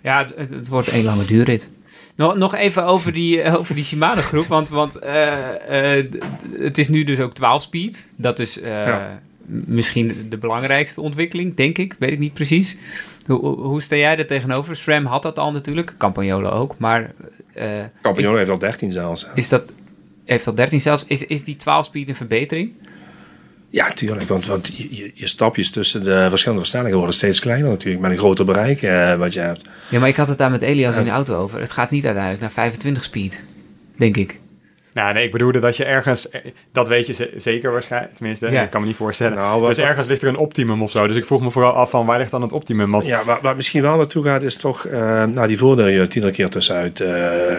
Ja, 0.01 0.27
het, 0.35 0.49
het 0.49 0.67
wordt 0.67 0.87
één 0.87 1.03
lange 1.03 1.25
duurrit. 1.25 1.69
Nog, 2.15 2.35
nog 2.35 2.55
even 2.55 2.85
over 2.85 3.13
die, 3.13 3.41
eh, 3.41 3.55
over 3.59 3.75
die 3.75 3.83
Shimano-groep, 3.83 4.47
want, 4.47 4.69
want 4.69 4.95
eh, 4.95 5.97
eh, 5.97 6.05
het 6.57 6.77
is 6.77 6.87
nu 6.89 7.03
dus 7.03 7.19
ook 7.19 7.31
12-speed. 7.31 8.07
Dat 8.15 8.39
is 8.39 8.59
Ja. 8.63 9.21
misschien 9.45 10.27
de 10.29 10.37
belangrijkste 10.37 11.01
ontwikkeling, 11.01 11.55
denk 11.55 11.77
ik. 11.77 11.95
Weet 11.99 12.11
ik 12.11 12.19
niet 12.19 12.33
precies. 12.33 12.77
Hoe, 13.25 13.39
hoe, 13.39 13.81
sta 13.81 13.95
jij 13.95 14.17
er 14.17 14.27
tegenover? 14.27 14.75
SRAM 14.75 15.05
had 15.05 15.21
dat 15.23 15.39
al 15.39 15.51
natuurlijk, 15.51 15.95
Campagnolo 15.97 16.49
ook, 16.49 16.75
maar... 16.77 17.11
Campagnolo 18.01 18.37
heeft 18.37 18.49
al 18.49 18.57
13 18.57 18.91
zelfs. 18.91 19.27
is, 19.35 19.49
dat... 19.49 19.71
Heeft 20.25 20.47
al 20.47 20.55
13 20.55 20.81
zelfs. 20.81 21.05
Is, 21.07 21.25
is 21.25 21.43
die 21.43 21.55
12-speed 21.55 22.09
een 22.09 22.15
verbetering? 22.15 22.71
Ja, 23.73 23.91
tuurlijk. 23.91 24.27
Want, 24.27 24.45
want 24.47 24.67
je, 24.77 24.95
je- 24.95 25.11
je 25.13 25.27
stapjes 25.27 25.71
tussen 25.71 26.03
de 26.03 26.25
verschillende 26.29 26.61
versnellingen 26.61 26.97
worden 26.97 27.15
steeds 27.15 27.39
kleiner 27.39 27.69
natuurlijk. 27.69 28.01
Met 28.01 28.11
een 28.11 28.17
groter 28.17 28.45
bereik 28.45 28.81
eh, 28.81 29.15
wat 29.15 29.33
je 29.33 29.39
hebt. 29.39 29.61
Ja, 29.89 29.99
maar 29.99 30.09
ik 30.09 30.15
had 30.15 30.27
het 30.27 30.37
daar 30.37 30.51
met 30.51 30.61
Elias 30.61 30.95
in 30.95 31.03
de 31.03 31.09
auto 31.09 31.35
over. 31.37 31.59
Het 31.59 31.71
gaat 31.71 31.89
niet 31.91 32.03
uiteindelijk 32.03 32.41
naar 32.43 32.51
25 32.51 33.03
speed, 33.03 33.43
denk 33.97 34.17
ik. 34.17 34.39
Nou, 34.93 35.13
nee, 35.13 35.25
ik 35.25 35.31
bedoelde 35.31 35.59
dat 35.59 35.77
je 35.77 35.83
ergens. 35.85 36.29
eh, 36.29 36.41
Dat 36.71 36.87
weet 36.87 37.07
je 37.07 37.13
ze- 37.13 37.33
zeker 37.37 37.71
waarschijnlijk. 37.71 38.15
Tenminste, 38.15 38.51
Ja. 38.51 38.61
ik 38.61 38.69
kan 38.69 38.81
me 38.81 38.87
niet 38.87 38.95
voorstellen. 38.95 39.37
Nou, 39.37 39.59
wat- 39.61 39.75
dus 39.75 39.85
ergens 39.85 40.07
ligt 40.07 40.21
er 40.21 40.27
een 40.27 40.37
optimum 40.37 40.81
of 40.83 40.91
zo. 40.91 41.07
Dus 41.07 41.15
ik 41.15 41.25
vroeg 41.25 41.41
me 41.41 41.51
vooral 41.51 41.73
af 41.73 41.89
van 41.89 42.05
waar 42.05 42.19
ligt 42.19 42.31
dan 42.31 42.41
het 42.41 42.51
optimum? 42.53 42.91
Want 42.91 43.05
Ja, 43.05 43.23
waar, 43.41 43.55
misschien 43.55 43.81
wel 43.81 43.97
naartoe 43.97 44.23
gaat 44.23 44.41
is 44.41 44.55
toch... 44.57 44.85
eh 44.85 45.23
naar 45.23 45.47
die 45.47 45.57
voordelen 45.57 45.91
je 45.91 45.99
er 45.99 46.09
tien 46.09 46.31
keer 46.31 46.49
tussenuit 46.49 47.03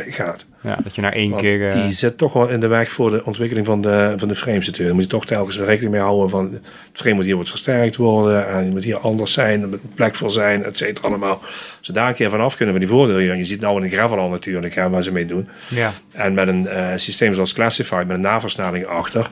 gaat. 0.09 0.47
Ja, 0.65 0.79
dat 0.83 0.95
je 0.95 1.01
naar 1.01 1.13
één 1.13 1.37
keer... 1.37 1.73
Die 1.73 1.93
zit 1.93 2.19
toch 2.19 2.33
wel 2.33 2.49
in 2.49 2.61
de 2.61 2.67
weg 2.67 2.91
voor 2.91 3.11
de 3.11 3.25
ontwikkeling 3.25 3.67
van 3.67 3.81
de, 3.81 4.15
van 4.17 4.29
de 4.29 4.35
frames 4.35 4.67
natuurlijk. 4.67 4.87
Daar 4.87 4.95
moet 4.95 5.05
je 5.05 5.11
toch 5.11 5.27
telkens 5.27 5.59
rekening 5.59 5.93
mee 5.93 6.01
houden 6.01 6.31
van... 6.31 6.53
het 6.53 6.63
frame 6.93 7.15
moet 7.15 7.25
hier 7.25 7.37
wat 7.37 7.49
versterkt 7.49 7.97
worden... 7.97 8.49
en 8.49 8.65
je 8.65 8.71
moet 8.71 8.85
hier 8.85 8.99
anders 8.99 9.33
zijn, 9.33 9.63
er 9.63 9.69
moet 9.69 9.83
een 9.83 9.95
plek 9.95 10.15
voor 10.15 10.31
zijn, 10.31 10.65
et 10.65 10.77
cetera 10.77 11.09
allemaal. 11.09 11.41
We 11.87 11.93
daar 11.93 12.09
een 12.09 12.15
keer 12.15 12.31
vanaf 12.31 12.57
kunnen 12.57 12.75
van 12.75 12.85
die 12.85 12.93
voordelen... 12.93 13.37
je 13.37 13.45
ziet 13.45 13.61
nou 13.61 13.77
in 13.77 13.85
een 13.85 13.91
gravel 13.91 14.19
al 14.19 14.29
natuurlijk 14.29 14.75
hè, 14.75 14.89
waar 14.89 15.03
ze 15.03 15.13
mee 15.13 15.27
doen. 15.27 15.49
Ja. 15.69 15.93
En 16.13 16.35
met 16.35 16.49
een 16.49 16.69
systeem 16.97 17.35
zoals 17.35 17.53
Classified, 17.53 18.07
met 18.07 18.17
een 18.17 18.23
naversnelling 18.23 18.87
achter 18.87 19.29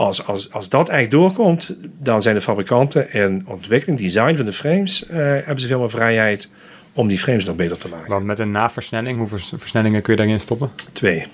als, 0.00 0.26
als, 0.26 0.52
als 0.52 0.68
dat 0.68 0.88
echt 0.88 1.10
doorkomt, 1.10 1.74
dan 1.98 2.22
zijn 2.22 2.34
de 2.34 2.40
fabrikanten 2.40 3.12
in 3.12 3.44
ontwikkeling, 3.46 3.98
design 3.98 4.34
van 4.34 4.44
de 4.44 4.52
frames, 4.52 5.04
uh, 5.10 5.16
hebben 5.16 5.60
ze 5.60 5.66
veel 5.66 5.78
meer 5.78 5.90
vrijheid 5.90 6.48
om 6.92 7.08
die 7.08 7.18
frames 7.18 7.44
nog 7.44 7.56
beter 7.56 7.78
te 7.78 7.88
maken. 7.88 8.08
Want 8.08 8.24
met 8.24 8.38
een 8.38 8.50
naversnelling, 8.50 9.18
hoeveel 9.18 9.58
versnellingen 9.58 10.02
kun 10.02 10.12
je 10.12 10.18
daarin 10.18 10.40
stoppen? 10.40 10.70
Twee. 10.92 11.24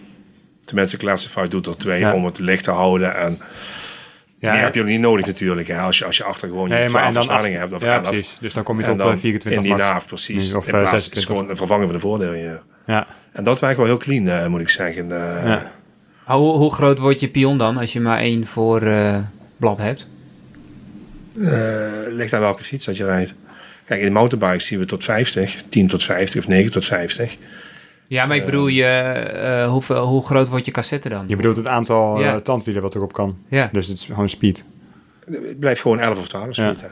Tenminste, 0.64 0.96
Classified 0.96 1.50
doet 1.50 1.66
er 1.66 1.76
twee 1.76 2.12
om 2.12 2.24
het 2.24 2.38
licht 2.38 2.64
te 2.64 2.70
houden. 2.70 3.16
En 3.16 3.38
ja, 4.38 4.52
meer 4.52 4.62
heb 4.62 4.74
je 4.74 4.80
ook 4.80 4.86
niet 4.86 5.00
nodig 5.00 5.26
natuurlijk. 5.26 5.68
Hè, 5.68 5.78
als, 5.78 5.98
je, 5.98 6.04
als 6.04 6.16
je 6.16 6.24
achter 6.24 6.48
gewoon 6.48 6.68
nee, 6.68 6.82
je 6.82 6.88
12 6.88 7.12
versnellingen 7.12 7.58
hebt. 7.58 7.72
Of 7.72 7.82
ja, 7.82 8.00
precies. 8.00 8.36
Dus 8.40 8.54
dan 8.54 8.62
kom 8.62 8.78
je 8.78 8.84
tot 8.84 9.00
uh, 9.00 9.16
24 9.16 9.52
In 9.52 9.62
die 9.62 9.74
naaf, 9.74 10.06
precies. 10.06 10.54
Of, 10.54 10.72
uh, 10.72 10.92
het 10.92 11.16
is 11.16 11.24
gewoon 11.24 11.50
een 11.50 11.56
vervanging 11.56 11.86
van 11.90 11.98
de 11.98 12.02
voordelen. 12.06 12.38
Ja. 12.38 12.62
ja. 12.86 13.06
En 13.32 13.44
dat 13.44 13.60
werkt 13.60 13.76
wel 13.76 13.86
heel 13.86 13.96
clean, 13.96 14.26
uh, 14.26 14.46
moet 14.46 14.60
ik 14.60 14.68
zeggen. 14.68 15.08
ja. 15.08 15.72
Hoe, 16.24 16.56
hoe, 16.56 16.72
groot 16.72 16.98
wordt 16.98 17.20
je 17.20 17.28
pion 17.28 17.58
dan 17.58 17.76
als 17.76 17.92
je 17.92 18.00
maar 18.00 18.18
één 18.18 18.46
voor 18.46 18.82
uh, 18.82 19.16
blad 19.56 19.78
hebt? 19.78 20.10
Uh, 21.34 21.90
ligt 22.08 22.32
aan 22.32 22.40
welke 22.40 22.64
fiets 22.64 22.84
dat 22.86 22.96
je 22.96 23.04
rijdt. 23.04 23.34
Kijk, 23.86 24.00
in 24.00 24.06
de 24.06 24.12
motorbikes 24.12 24.66
zien 24.66 24.78
we 24.78 24.84
tot 24.84 25.04
50, 25.04 25.62
10 25.68 25.86
tot 25.86 26.04
50 26.04 26.40
of 26.40 26.48
9 26.48 26.72
tot 26.72 26.84
50. 26.84 27.36
Ja, 28.08 28.26
maar 28.26 28.36
ik 28.36 28.44
bedoel, 28.44 28.66
je, 28.66 29.24
uh, 29.34 29.70
hoeveel, 29.70 30.06
hoe 30.06 30.26
groot 30.26 30.48
wordt 30.48 30.64
je 30.64 30.70
cassette 30.70 31.08
dan? 31.08 31.24
Je 31.26 31.36
bedoelt 31.36 31.56
het 31.56 31.68
aantal 31.68 32.20
ja. 32.20 32.40
tandwielen 32.40 32.82
wat 32.82 32.94
erop 32.94 33.12
kan. 33.12 33.36
Ja. 33.48 33.68
Dus 33.72 33.86
het 33.86 33.98
is 33.98 34.04
gewoon 34.04 34.28
speed. 34.28 34.64
Het 35.30 35.58
blijft 35.58 35.80
gewoon 35.80 36.00
11 36.00 36.18
of 36.18 36.28
12 36.28 36.54
speed. 36.54 36.80
Ja. 36.80 36.88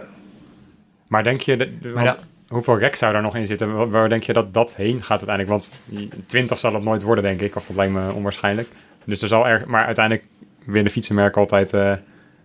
Maar 1.09 1.23
denk 1.23 1.41
je, 1.41 1.57
de, 1.57 1.91
maar 1.95 2.05
dat, 2.05 2.19
hoeveel 2.49 2.79
rek 2.79 2.95
zou 2.95 3.13
daar 3.13 3.23
nog 3.23 3.37
in 3.37 3.47
zitten? 3.47 3.75
Waar, 3.75 3.91
waar 3.91 4.09
denk 4.09 4.23
je 4.23 4.33
dat 4.33 4.55
dat 4.55 4.77
heen 4.77 5.03
gaat 5.03 5.29
uiteindelijk? 5.29 5.49
Want 5.49 5.73
20 6.27 6.59
zal 6.59 6.75
het 6.75 6.83
nooit 6.83 7.03
worden, 7.03 7.25
denk 7.25 7.41
ik. 7.41 7.57
Of 7.57 7.67
dat 7.67 7.77
lijkt 7.77 7.93
me 7.93 8.13
onwaarschijnlijk. 8.13 8.69
Dus 9.05 9.23
er 9.23 9.29
zal 9.29 9.47
er, 9.47 9.65
maar 9.67 9.85
uiteindelijk 9.85 10.27
willen 10.65 10.91
fietsenmerken 10.91 11.41
altijd 11.41 11.73
uh, 11.73 11.93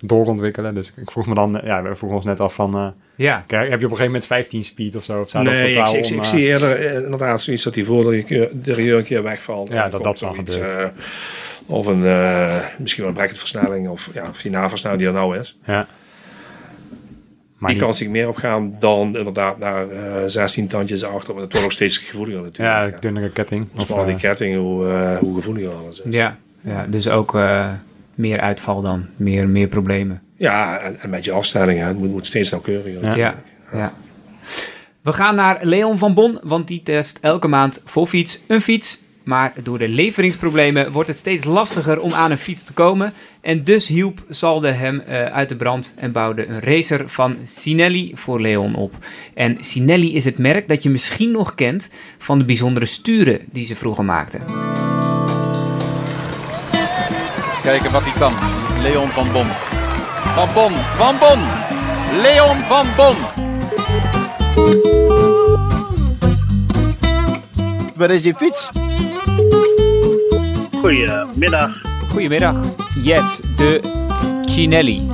doorontwikkelen. 0.01 0.75
Dus 0.75 0.91
ik 0.95 1.11
vroeg 1.11 1.27
me 1.27 1.35
dan, 1.35 1.61
ja, 1.63 1.81
we 1.81 1.95
vroegen 1.95 2.17
ons 2.17 2.27
net 2.27 2.39
af 2.39 2.53
van, 2.53 2.75
uh, 2.75 2.87
ja. 3.15 3.43
heb 3.47 3.59
je 3.59 3.65
op 3.65 3.71
een 3.71 3.79
gegeven 3.79 4.05
moment 4.05 4.25
15 4.25 4.63
speed 4.63 4.95
of 4.95 5.03
zo? 5.03 5.19
Of 5.19 5.29
zou 5.29 5.43
nee, 5.43 5.75
dat 5.75 5.93
ik, 5.93 6.05
ik, 6.05 6.15
ik, 6.15 6.23
zie 6.23 6.39
eerder 6.39 7.03
inderdaad 7.03 7.41
zoiets 7.41 7.63
dat 7.63 7.73
die 7.73 7.85
voordeel 7.85 8.23
de 8.63 9.01
keer 9.03 9.23
wegvalt. 9.23 9.71
Ja, 9.71 9.89
dat 9.89 10.03
dat 10.03 10.17
zal 10.17 10.33
gebeuren. 10.33 10.79
Uh, 10.79 10.87
of 11.65 11.85
een, 11.85 12.03
uh, 12.03 12.55
misschien 12.77 13.01
wel 13.03 13.11
een 13.11 13.17
bracketversnelling 13.17 13.89
of, 13.89 14.09
ja, 14.13 14.27
of 14.29 14.41
die 14.41 14.51
naversnelling 14.51 15.01
die 15.01 15.09
er 15.09 15.15
nou 15.15 15.37
is. 15.37 15.57
Ja. 15.63 15.87
Maar 17.59 17.71
die 17.71 17.79
kan 17.79 17.93
zich 17.93 18.07
meer 18.07 18.27
opgaan 18.27 18.75
dan 18.79 19.17
inderdaad 19.17 19.57
naar 19.57 19.87
uh, 19.91 20.23
16 20.25 20.67
tandjes 20.67 21.03
achter. 21.03 21.33
Maar 21.33 21.43
het 21.43 21.51
wordt 21.51 21.67
nog 21.67 21.71
steeds 21.71 21.97
gevoeliger 21.97 22.41
natuurlijk. 22.41 22.93
Ja, 22.93 22.99
dunnere 22.99 23.29
ketting. 23.29 23.67
Of 23.77 23.89
uh, 23.89 24.05
die 24.05 24.15
ketting, 24.15 24.57
hoe, 24.57 24.85
uh, 24.85 25.17
hoe 25.17 25.35
gevoeliger 25.35 25.71
alles 25.73 26.01
is. 26.01 26.13
Ja, 26.13 26.37
ja 26.61 26.85
dus 26.87 27.09
ook 27.09 27.35
uh, 27.35 27.69
meer 28.19 28.39
uitval 28.39 28.81
dan. 28.81 29.05
Meer, 29.15 29.49
meer 29.49 29.67
problemen. 29.67 30.21
Ja, 30.35 30.77
en, 30.77 30.99
en 30.99 31.09
met 31.09 31.23
je 31.23 31.31
afstellingen. 31.31 31.87
Het 31.87 31.97
moet, 31.97 32.09
moet 32.11 32.25
steeds 32.25 32.51
nauwkeuriger. 32.51 33.03
Ja. 33.03 33.15
Ja, 33.15 33.35
ja. 33.73 33.93
We 35.01 35.13
gaan 35.13 35.35
naar 35.35 35.59
Leon 35.61 35.97
van 35.97 36.13
Bon, 36.13 36.39
want 36.43 36.67
die 36.67 36.83
test 36.83 37.17
elke 37.21 37.47
maand 37.47 37.81
voor 37.85 38.07
fiets 38.07 38.41
een 38.47 38.61
fiets 38.61 38.99
maar 39.29 39.53
door 39.63 39.77
de 39.77 39.87
leveringsproblemen 39.87 40.91
wordt 40.91 41.07
het 41.07 41.17
steeds 41.17 41.43
lastiger 41.43 41.99
om 41.99 42.13
aan 42.13 42.31
een 42.31 42.37
fiets 42.37 42.63
te 42.63 42.73
komen. 42.73 43.13
En 43.41 43.63
dus 43.63 43.87
hielp 43.87 44.23
Salde 44.29 44.71
hem 44.71 45.03
uh, 45.09 45.25
uit 45.25 45.49
de 45.49 45.55
brand 45.55 45.93
en 45.97 46.11
bouwde 46.11 46.47
een 46.47 46.59
racer 46.59 47.09
van 47.09 47.37
Sinelli 47.43 48.11
voor 48.13 48.41
Leon 48.41 48.75
op. 48.75 48.93
En 49.33 49.57
Sinelli 49.59 50.15
is 50.15 50.25
het 50.25 50.37
merk 50.37 50.67
dat 50.67 50.83
je 50.83 50.89
misschien 50.89 51.31
nog 51.31 51.55
kent 51.55 51.89
van 52.17 52.37
de 52.37 52.45
bijzondere 52.45 52.85
sturen 52.85 53.39
die 53.51 53.65
ze 53.65 53.75
vroeger 53.75 54.05
maakten. 54.05 54.41
Kijken 57.69 57.91
wat 57.91 58.03
hij 58.03 58.19
kan. 58.19 58.33
Leon 58.81 59.07
van 59.07 59.31
Bon. 59.31 59.45
Van 60.35 60.49
Bon, 60.53 60.71
van 60.71 61.15
Bon. 61.19 61.39
Leon 62.21 62.57
van 62.57 62.85
Bon. 62.95 63.15
Waar 67.95 68.09
is 68.09 68.21
die 68.21 68.35
fiets? 68.35 68.69
Goedemiddag. 70.79 71.81
Goedemiddag. 72.11 72.55
Yes, 73.03 73.39
de 73.57 73.81
Chinelli. 74.45 75.07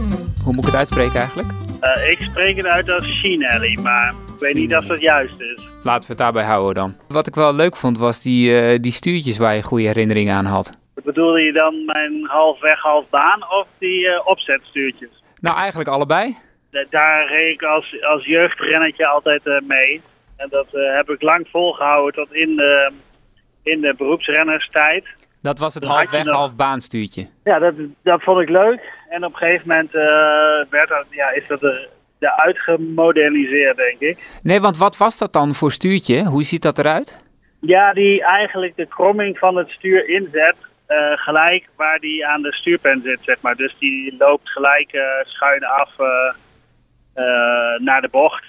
Hoe 0.44 0.54
moet 0.54 0.58
ik 0.58 0.66
het 0.66 0.76
uitspreken 0.76 1.20
eigenlijk? 1.20 1.50
Uh, 1.82 2.12
ik 2.12 2.20
spreek 2.20 2.58
het 2.58 2.66
uit 2.66 2.90
als 2.90 3.20
Chinelli, 3.22 3.82
maar 3.82 4.14
ik 4.34 4.40
weet 4.40 4.56
niet 4.56 4.76
of 4.76 4.86
dat 4.86 5.02
juist 5.02 5.40
is. 5.40 5.68
Laten 5.84 6.02
we 6.02 6.08
het 6.08 6.18
daarbij 6.18 6.44
houden 6.44 6.74
dan. 6.74 6.96
Wat 7.08 7.28
ik 7.28 7.36
wel 7.36 7.54
leuk 7.54 7.76
vond 7.76 7.98
was 7.98 8.22
die, 8.22 8.72
uh, 8.74 8.80
die 8.82 8.92
stuurtjes 8.92 9.38
waar 9.38 9.56
je 9.56 9.64
goede 9.64 9.86
herinneringen 9.86 10.36
aan 10.36 10.46
had. 10.46 10.84
Bedoelde 11.04 11.42
je 11.42 11.54
dan 11.54 11.86
mijn 11.86 12.26
halfweg, 12.28 12.80
halfbaan 12.82 13.44
of 13.50 13.68
die 13.78 14.06
uh, 14.06 14.22
opzetstuurtjes? 14.28 15.24
Nou, 15.42 15.58
eigenlijk 15.58 15.90
allebei. 15.90 16.36
Daar 16.90 17.28
reed 17.28 17.54
ik 17.54 17.64
als, 17.64 18.02
als 18.02 18.26
jeugdrennetje 18.26 19.08
altijd 19.08 19.62
mee. 19.68 20.02
En 20.38 20.48
dat 20.50 20.68
heb 20.72 21.10
ik 21.10 21.22
lang 21.22 21.48
volgehouden 21.52 22.14
tot 22.14 22.34
in 22.34 22.56
de, 22.56 22.92
in 23.64 23.82
de 23.82 23.94
beroepsrennerstijd. 23.98 25.06
Dat 25.42 25.60
was 25.60 25.74
het 25.74 25.86
halfweg, 25.86 26.24
nog... 26.24 26.34
halfbaanstuurtje. 26.34 27.28
Ja, 27.44 27.60
dat, 27.60 27.74
dat 28.04 28.24
vond 28.24 28.42
ik 28.42 28.50
leuk. 28.50 28.94
En 29.10 29.26
op 29.26 29.32
een 29.32 29.38
gegeven 29.38 29.68
moment 29.68 29.92
werd 30.70 30.90
dat, 30.90 31.06
ja, 31.10 31.32
is 31.32 31.48
dat 31.48 31.64
er, 31.64 31.90
de 32.20 32.38
uitgemoderniseerd, 32.38 33.78
denk 33.78 34.00
ik. 34.00 34.40
Nee, 34.44 34.62
want 34.62 34.78
wat 34.78 34.98
was 34.98 35.18
dat 35.18 35.34
dan 35.34 35.54
voor 35.54 35.72
stuurtje? 35.72 36.24
Hoe 36.24 36.44
ziet 36.44 36.62
dat 36.62 36.80
eruit? 36.80 37.24
Ja, 37.60 37.94
die 37.94 38.24
eigenlijk 38.24 38.76
de 38.76 38.88
kromming 38.88 39.38
van 39.38 39.56
het 39.56 39.70
stuur 39.70 40.10
inzet. 40.10 40.56
Uh, 40.88 41.18
gelijk 41.18 41.70
waar 41.76 42.00
die 42.00 42.28
aan 42.28 42.42
de 42.42 42.54
stuurpen 42.54 43.02
zit, 43.02 43.20
zeg 43.22 43.42
maar. 43.42 43.56
Dus 43.56 43.76
die 43.80 44.16
loopt 44.18 44.50
gelijk 44.50 44.94
uh, 44.94 45.04
schuin 45.24 45.64
af 45.64 45.92
naar 47.78 48.02
de 48.02 48.10
bocht. 48.12 48.44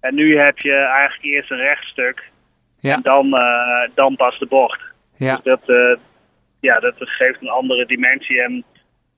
En 0.00 0.14
nu 0.14 0.38
heb 0.38 0.58
je 0.58 0.74
eigenlijk 0.74 1.24
eerst 1.24 1.50
een 1.50 1.56
rechtstuk. 1.56 2.30
Ja. 2.80 2.94
En 2.94 3.02
dan, 3.02 3.30
dan 3.94 4.16
pas 4.16 4.38
de 4.38 4.46
bocht. 4.46 4.80
Ja. 5.16 5.34
Dus 5.34 5.44
dat, 5.44 5.98
ja, 6.60 6.80
dat 6.80 6.94
geeft 6.98 7.40
een 7.40 7.48
andere 7.48 7.86
dimensie. 7.86 8.42
En 8.42 8.64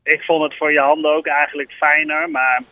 ik 0.03 0.23
vond 0.23 0.43
het 0.43 0.57
voor 0.57 0.73
je 0.73 0.81
handen 0.81 1.15
ook 1.15 1.27
eigenlijk 1.27 1.73
fijner, 1.73 2.31
maar 2.31 2.63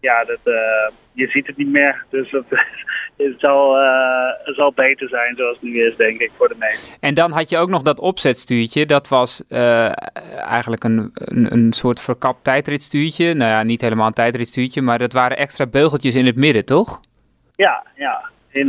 ja, 0.00 0.24
dat, 0.24 0.38
uh, 0.44 0.88
je 1.12 1.26
ziet 1.26 1.46
het 1.46 1.56
niet 1.56 1.72
meer. 1.72 2.04
Dus 2.10 2.30
het, 2.30 2.44
zal, 3.38 3.82
uh, 3.82 4.28
het 4.44 4.54
zal 4.56 4.72
beter 4.72 5.08
zijn 5.08 5.36
zoals 5.36 5.54
het 5.60 5.62
nu 5.62 5.86
is, 5.86 5.96
denk 5.96 6.20
ik, 6.20 6.30
voor 6.36 6.48
de 6.48 6.54
meesten. 6.58 6.96
En 7.00 7.14
dan 7.14 7.30
had 7.30 7.48
je 7.48 7.58
ook 7.58 7.68
nog 7.68 7.82
dat 7.82 8.00
opzetstuurtje. 8.00 8.86
Dat 8.86 9.08
was 9.08 9.44
uh, 9.48 9.92
eigenlijk 10.50 10.84
een, 10.84 11.10
een, 11.14 11.52
een, 11.52 11.72
soort 11.72 12.00
verkapt 12.00 12.44
tijdritstuurtje. 12.44 13.34
Nou 13.34 13.50
ja, 13.50 13.62
niet 13.62 13.80
helemaal 13.80 14.06
een 14.06 14.12
tijdritstuurtje, 14.12 14.82
maar 14.82 14.98
dat 14.98 15.12
waren 15.12 15.36
extra 15.36 15.66
beugeltjes 15.66 16.14
in 16.14 16.26
het 16.26 16.36
midden, 16.36 16.64
toch? 16.64 17.00
Ja, 17.54 17.86
ja. 17.94 18.30
In, 18.48 18.66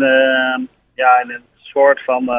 ja, 0.96 1.22
in 1.22 1.30
een 1.30 1.44
soort 1.54 2.04
van 2.04 2.32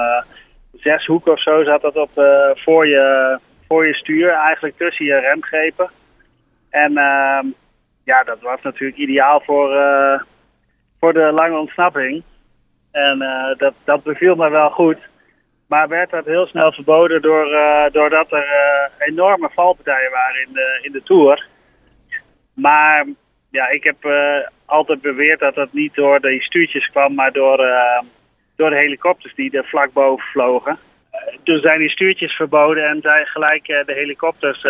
zes 0.73 1.07
hoeken 1.07 1.33
of 1.33 1.43
zo 1.43 1.65
zat 1.65 1.83
dat 1.83 1.97
op, 1.97 2.11
voor, 2.55 2.87
je, 2.87 3.39
voor 3.69 3.87
je 3.87 3.95
stuur, 3.95 4.29
eigenlijk 4.31 4.77
tussen 4.77 5.05
je 5.05 5.19
remgrepen. 5.19 5.91
En 6.71 6.93
uh, 6.93 7.39
ja, 8.05 8.23
dat 8.23 8.41
was 8.41 8.61
natuurlijk 8.63 8.99
ideaal 8.99 9.41
voor, 9.41 9.75
uh, 9.75 10.21
voor 11.01 11.13
de 11.13 11.33
lange 11.33 11.59
ontsnapping. 11.59 12.23
En 12.93 13.23
uh, 13.23 13.57
dat, 13.57 13.75
dat 13.85 14.03
beviel 14.03 14.35
me 14.35 14.51
wel 14.51 14.71
goed. 14.71 14.99
Maar 15.69 15.89
werd 15.89 16.11
dat 16.11 16.25
heel 16.25 16.47
snel 16.47 16.73
verboden 16.73 17.23
door, 17.23 17.45
doordat 17.93 18.33
er 18.33 18.91
enorme 18.99 19.51
valpartijen 19.55 20.11
waren 20.11 20.47
in 20.47 20.53
de, 20.53 20.79
in 20.83 20.93
de 20.93 21.03
Tour. 21.03 21.47
Maar 22.55 23.07
ja, 23.51 23.69
ik 23.69 23.85
heb 23.85 23.97
altijd 24.65 25.01
beweerd 25.01 25.41
dat 25.41 25.55
dat 25.55 25.73
niet 25.73 25.95
door 25.95 26.21
die 26.21 26.43
stuurtjes 26.43 26.91
kwam, 26.91 27.15
maar 27.15 27.33
door 27.33 27.57
door 28.57 28.71
de 28.71 28.77
helikopters 28.77 29.35
die 29.35 29.57
er 29.57 29.65
vlak 29.65 29.93
boven 29.93 30.25
vlogen. 30.25 30.79
toen 31.43 31.59
zijn 31.59 31.79
die 31.79 31.91
stuurtjes 31.91 32.33
verboden 32.33 32.89
en 32.89 33.01
zijn 33.01 33.27
gelijk 33.27 33.67
de 33.67 33.95
helikopters 33.95 34.63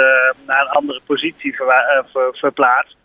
naar 0.46 0.60
een 0.60 0.68
andere 0.68 1.00
positie 1.06 1.54
ver, 1.56 2.04
ver, 2.12 2.36
verplaatst. 2.36 2.96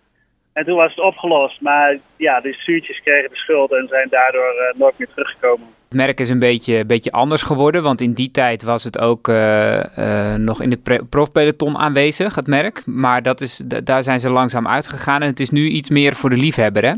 En 0.59 0.65
toen 0.65 0.75
was 0.75 0.89
het 0.95 1.05
opgelost, 1.05 1.61
maar 1.61 1.97
ja, 2.15 2.41
de 2.41 2.53
stuurtjes 2.53 3.01
kregen 3.03 3.29
de 3.29 3.35
schuld 3.35 3.71
en 3.71 3.87
zijn 3.89 4.07
daardoor 4.09 4.53
uh, 4.53 4.79
nooit 4.79 4.97
meer 4.97 5.07
teruggekomen. 5.07 5.67
Het 5.89 5.97
merk 5.97 6.19
is 6.19 6.29
een 6.29 6.39
beetje, 6.39 6.85
beetje 6.85 7.11
anders 7.11 7.41
geworden, 7.41 7.83
want 7.83 8.01
in 8.01 8.13
die 8.13 8.31
tijd 8.31 8.63
was 8.63 8.83
het 8.83 8.99
ook 8.99 9.27
uh, 9.27 9.83
uh, 9.99 10.35
nog 10.35 10.61
in 10.61 10.69
de 10.69 11.05
profpeloton 11.09 11.77
aanwezig, 11.77 12.35
het 12.35 12.47
merk. 12.47 12.85
Maar 12.85 13.21
dat 13.21 13.41
is, 13.41 13.57
daar 13.83 14.03
zijn 14.03 14.19
ze 14.19 14.29
langzaam 14.29 14.67
uitgegaan 14.67 15.21
en 15.21 15.27
het 15.27 15.39
is 15.39 15.49
nu 15.49 15.67
iets 15.67 15.89
meer 15.89 16.13
voor 16.13 16.29
de 16.29 16.37
liefhebber, 16.37 16.85
hè? 16.85 16.93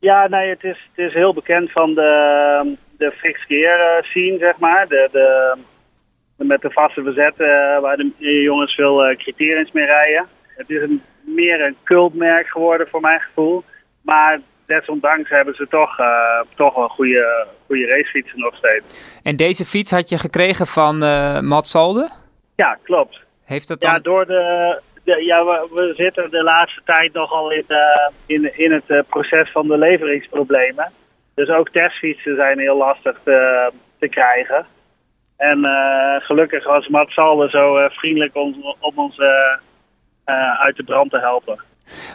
Ja, 0.00 0.28
nee, 0.28 0.48
het 0.48 0.64
is, 0.64 0.88
het 0.94 1.06
is 1.06 1.12
heel 1.12 1.34
bekend 1.34 1.72
van 1.72 1.94
de, 1.94 2.76
de 2.98 3.10
fixed 3.10 3.46
gear 3.46 4.04
scene, 4.04 4.38
zeg 4.38 4.58
maar. 4.58 4.88
De, 4.88 5.08
de, 5.12 5.56
met 6.36 6.60
de 6.60 6.70
vaste 6.70 7.02
verzet, 7.02 7.34
waar 7.80 7.96
de 7.96 8.40
jongens 8.42 8.74
veel 8.74 9.14
criteriums 9.16 9.72
mee 9.72 9.86
rijden. 9.86 10.26
Het 10.56 10.70
is 10.70 10.82
een, 10.82 11.02
meer 11.24 11.60
een 11.60 11.76
cultmerk 11.84 12.46
geworden 12.46 12.88
voor 12.88 13.00
mijn 13.00 13.20
gevoel. 13.20 13.64
Maar 14.02 14.40
desondanks 14.66 15.30
hebben 15.30 15.54
ze 15.54 15.66
toch, 15.68 15.98
uh, 15.98 16.40
toch 16.54 16.74
wel 16.74 16.88
goede, 16.88 17.46
goede 17.66 17.86
racefietsen 17.86 18.38
nog 18.38 18.56
steeds. 18.56 18.84
En 19.22 19.36
deze 19.36 19.64
fiets 19.64 19.90
had 19.90 20.08
je 20.08 20.18
gekregen 20.18 20.66
van 20.66 21.02
uh, 21.02 21.40
Matt 21.40 21.66
Salde? 21.66 22.10
Ja, 22.56 22.78
klopt. 22.82 23.20
Heeft 23.44 23.68
dat 23.68 23.80
dan... 23.80 23.92
Ja, 23.92 23.98
door 23.98 24.26
de, 24.26 24.80
de 25.04 25.24
ja 25.24 25.44
we, 25.44 25.68
we, 25.72 25.94
zitten 25.96 26.30
de 26.30 26.42
laatste 26.42 26.80
tijd 26.84 27.12
nogal 27.12 27.52
in, 27.52 27.64
uh, 27.68 27.78
in, 28.26 28.58
in 28.58 28.72
het 28.72 29.06
proces 29.08 29.50
van 29.50 29.68
de 29.68 29.78
leveringsproblemen. 29.78 30.92
Dus 31.34 31.48
ook 31.48 31.68
testfietsen 31.68 32.36
zijn 32.36 32.58
heel 32.58 32.76
lastig 32.76 33.20
te, 33.24 33.70
te 33.98 34.08
krijgen. 34.08 34.66
En 35.36 35.58
gelukkig 36.22 36.64
was 36.64 36.88
Matt 36.88 37.10
Salde 37.10 37.48
zo 37.48 37.88
vriendelijk 37.88 38.36
om, 38.36 38.74
om 38.80 38.92
ons 38.98 39.16
uit 40.58 40.76
de 40.76 40.84
brand 40.84 41.10
te 41.10 41.18
helpen. 41.18 41.60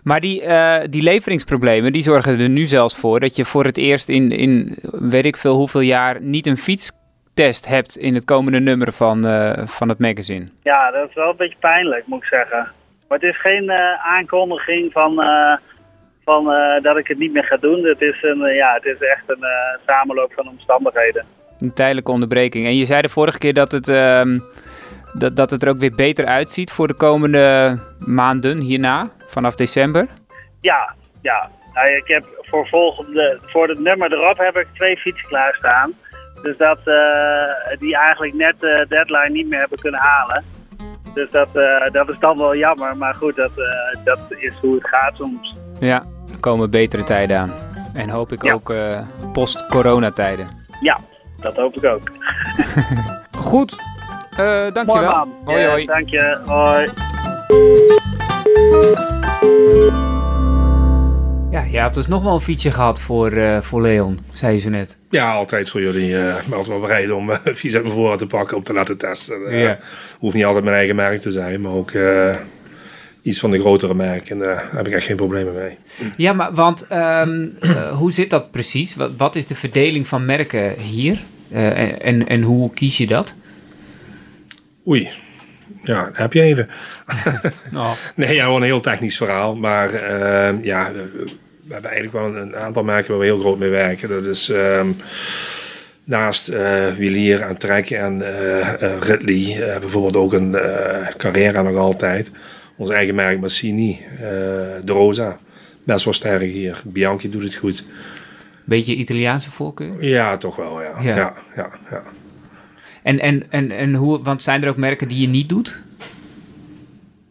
Maar 0.03 0.20
die, 0.20 0.43
uh, 0.43 0.78
die 0.89 1.03
leveringsproblemen, 1.03 1.91
die 1.91 2.01
zorgen 2.01 2.39
er 2.39 2.49
nu 2.49 2.66
zelfs 2.66 2.97
voor 2.97 3.20
dat 3.20 3.36
je 3.36 3.45
voor 3.45 3.64
het 3.64 3.78
eerst 3.78 4.10
in, 4.10 4.32
in 4.32 4.76
weet 4.91 5.26
ik 5.26 5.38
veel 5.38 5.55
hoeveel 5.55 5.82
jaar 5.82 6.22
niet 6.22 6.47
een 6.47 6.57
fietstest 6.57 7.68
hebt 7.68 7.97
in 7.97 8.14
het 8.14 8.26
komende 8.26 8.60
nummer 8.60 8.91
van, 8.91 9.26
uh, 9.26 9.53
van 9.66 9.89
het 9.89 9.99
magazine. 9.99 10.45
Ja, 10.64 10.91
dat 10.91 11.10
is 11.10 11.16
wel 11.16 11.30
een 11.30 11.38
beetje 11.38 11.57
pijnlijk, 11.60 12.07
moet 12.07 12.22
ik 12.22 12.28
zeggen. 12.28 12.72
Maar 13.07 13.20
het 13.20 13.30
is 13.30 13.41
geen 13.41 13.64
uh, 13.64 14.05
aankondiging 14.05 14.91
van, 14.91 15.22
van 16.24 16.43
dat 16.82 16.97
ik 16.97 17.07
het 17.07 17.18
niet 17.18 17.34
meer 17.34 17.43
ga 17.43 17.57
doen. 17.57 17.84
Het 17.84 18.01
is, 18.01 18.24
een, 18.24 18.53
ja, 18.53 18.74
het 18.74 18.86
is 18.86 19.07
echt 19.07 19.24
een 19.28 19.45
samenloop 19.86 20.34
van 20.34 20.47
omstandigheden. 20.47 21.26
Een 21.60 21.74
tijdelijke 21.74 22.12
onderbreking. 22.12 22.66
En 22.66 22.76
je 22.76 22.86
zei 22.86 23.01
de 23.01 23.10
vorige 23.10 23.38
keer 23.38 23.53
dat 23.53 23.72
het 23.72 23.89
ehm, 23.89 24.39
dat, 25.14 25.36
dat 25.36 25.49
het 25.49 25.64
er 25.64 25.70
ook 25.70 25.78
weer 25.78 25.95
beter 25.95 26.26
uitziet 26.26 26.72
voor 26.72 26.88
de 26.88 26.93
komende 26.93 27.78
maanden 28.05 28.60
hierna, 28.60 29.10
vanaf 29.28 29.55
december? 29.55 30.07
Ja, 30.62 30.93
ja. 31.22 31.49
Nou, 31.74 31.88
ik 31.88 32.07
heb 32.07 32.26
voor, 32.41 32.68
volgende, 32.68 33.39
voor 33.45 33.68
het 33.68 33.80
nummer 33.80 34.14
erop 34.14 34.38
heb 34.38 34.57
ik 34.57 34.68
twee 34.74 34.97
fietsen 34.97 35.28
klaarstaan. 35.28 35.93
Dus 36.41 36.57
dat 36.57 36.80
uh, 36.86 37.80
die 37.80 37.97
eigenlijk 37.97 38.34
net 38.34 38.55
de 38.60 38.86
deadline 38.89 39.30
niet 39.30 39.49
meer 39.49 39.60
hebben 39.60 39.80
kunnen 39.80 39.99
halen. 39.99 40.43
Dus 41.14 41.32
dat, 41.32 41.47
uh, 41.53 41.91
dat 41.91 42.10
is 42.10 42.20
dan 42.20 42.38
wel 42.38 42.55
jammer. 42.55 42.97
Maar 42.97 43.14
goed, 43.14 43.36
dat, 43.36 43.51
uh, 43.55 44.03
dat 44.03 44.20
is 44.30 44.53
hoe 44.62 44.76
het 44.76 44.88
gaat 44.88 45.16
soms. 45.16 45.55
Ja, 45.80 46.03
er 46.32 46.39
komen 46.39 46.70
betere 46.70 47.03
tijden 47.03 47.38
aan. 47.38 47.53
En 47.93 48.10
hoop 48.10 48.32
ik 48.32 48.53
ook 48.53 48.74
post-coronatijden. 49.34 50.47
Ja, 50.82 50.97
dat 51.38 51.55
hoop 51.55 51.76
ik 51.78 51.86
ook. 51.86 52.01
Goed, 53.49 53.78
uh, 54.40 54.74
dankjewel. 54.74 55.28
Hoi, 55.46 55.66
hoi. 55.66 55.86
Dank 55.86 56.10
je. 56.10 56.40
Hoi. 56.46 56.90
Ja, 61.52 61.66
je 61.72 61.80
had 61.80 61.94
dus 61.94 62.08
nog 62.08 62.24
wel 62.24 62.34
een 62.34 62.40
fietsje 62.40 62.72
gehad 62.72 63.02
voor, 63.02 63.34
uh, 63.34 63.62
voor 63.62 63.82
Leon, 63.82 64.20
zei 64.32 64.54
je 64.54 64.60
zo 64.60 64.70
net. 64.70 64.98
Ja, 65.10 65.34
altijd 65.34 65.70
voor 65.70 65.82
jullie. 65.82 66.12
Uh, 66.12 66.36
altijd 66.36 66.68
wel 66.68 66.80
bereid 66.80 67.12
om 67.12 67.30
uh, 67.30 67.36
fiets 67.56 67.76
uit 67.76 67.84
mijn 67.84 67.96
voorraad 67.96 68.20
te 68.20 68.28
pakken 68.28 68.58
om 68.58 68.64
te 68.64 68.74
laten 68.74 68.98
testen. 68.98 69.42
Uh, 69.42 69.62
ja. 69.64 69.80
Hoeft 70.20 70.36
niet 70.36 70.46
altijd 70.46 70.64
mijn 70.64 70.76
eigen 70.76 70.96
merk 70.96 71.20
te 71.20 71.32
zijn, 71.32 71.62
maar 71.62 71.72
ook 71.72 71.92
iets 73.22 73.40
van 73.40 73.52
de 73.52 73.60
grotere 73.60 73.94
merken. 73.94 74.40
daar 74.40 74.70
heb 74.72 74.88
ik 74.88 74.94
echt 74.94 75.06
geen 75.06 75.16
problemen 75.16 75.54
mee. 75.54 75.78
Ja, 76.18 76.34
maar 76.34 76.54
want 76.54 76.88
um, 76.92 77.58
hoe 77.94 78.12
zit 78.12 78.30
dat 78.30 78.52
precies? 78.52 78.96
Wat, 78.96 79.12
wat, 79.18 79.36
is 79.36 79.48
de 79.48 79.56
verdeling 79.56 80.08
van 80.08 80.26
merken 80.26 80.80
hier? 80.80 81.20
en, 81.52 82.28
en 82.28 82.42
hoe 82.42 82.74
kies 82.74 82.98
je 82.98 83.08
dat? 83.08 83.36
Oei, 84.90 85.10
ja, 85.84 86.10
heb 86.14 86.34
je 86.34 86.42
even. 86.42 86.70
oh. 87.74 87.92
Nee, 88.16 88.36
ja, 88.36 88.44
gewoon 88.44 88.62
een 88.62 88.68
heel 88.68 88.82
technisch 88.82 89.18
verhaal. 89.18 89.56
Maar 89.56 89.94
uh, 89.94 90.64
ja, 90.64 90.92
we 91.64 91.74
hebben 91.74 91.92
eigenlijk 91.92 92.14
wel 92.14 92.42
een, 92.42 92.56
aantal 92.56 92.84
merken 92.84 93.12
waar 93.12 93.20
we 93.20 93.26
heel 93.26 93.40
groot 93.40 93.60
mee 93.60 93.70
werken. 93.70 94.10
Dat 94.10 94.26
is 94.26 94.50
um, 94.50 94.96
naast 96.04 96.50
uh, 96.50 96.88
Wilier 96.88 97.42
en 97.42 97.58
Trek 97.58 97.90
en 97.90 98.20
uh, 98.20 99.00
Ridley 99.00 99.78
bijvoorbeeld 99.80 100.16
ook 100.16 100.34
een 100.34 100.58
Carrera 101.18 101.62
nog 101.62 101.78
altijd. 101.78 102.32
Ons 102.78 102.90
eigen 102.90 103.16
merk 103.16 103.40
Massini, 103.40 104.00
de 104.84 104.92
Rosa. 104.92 105.40
Best 105.84 106.06
wel 106.06 106.14
sterk 106.14 106.42
hier. 106.42 106.82
Bianchi 106.84 107.30
doet 107.30 107.44
het 107.44 107.56
goed. 107.56 107.84
Beetje 108.64 108.96
Italiaanse 108.96 109.52
voorkeur? 109.52 110.04
Ja, 110.04 110.38
toch 110.38 110.56
wel, 110.56 110.82
ja. 110.82 110.94
ja. 111.02 111.16
ja, 111.16 111.34
ja, 111.56 111.70
ja. 111.90 112.04
En, 113.10 113.20
en, 113.20 113.51
en, 113.51 113.72
en 113.72 113.93
hoe, 113.93 114.24
want 114.24 114.43
zijn 114.43 114.64
er 114.64 114.70
ook 114.70 114.78
merken 114.78 115.07
die 115.07 115.22
je 115.22 115.28
niet 115.28 115.49
doet? 115.49 115.82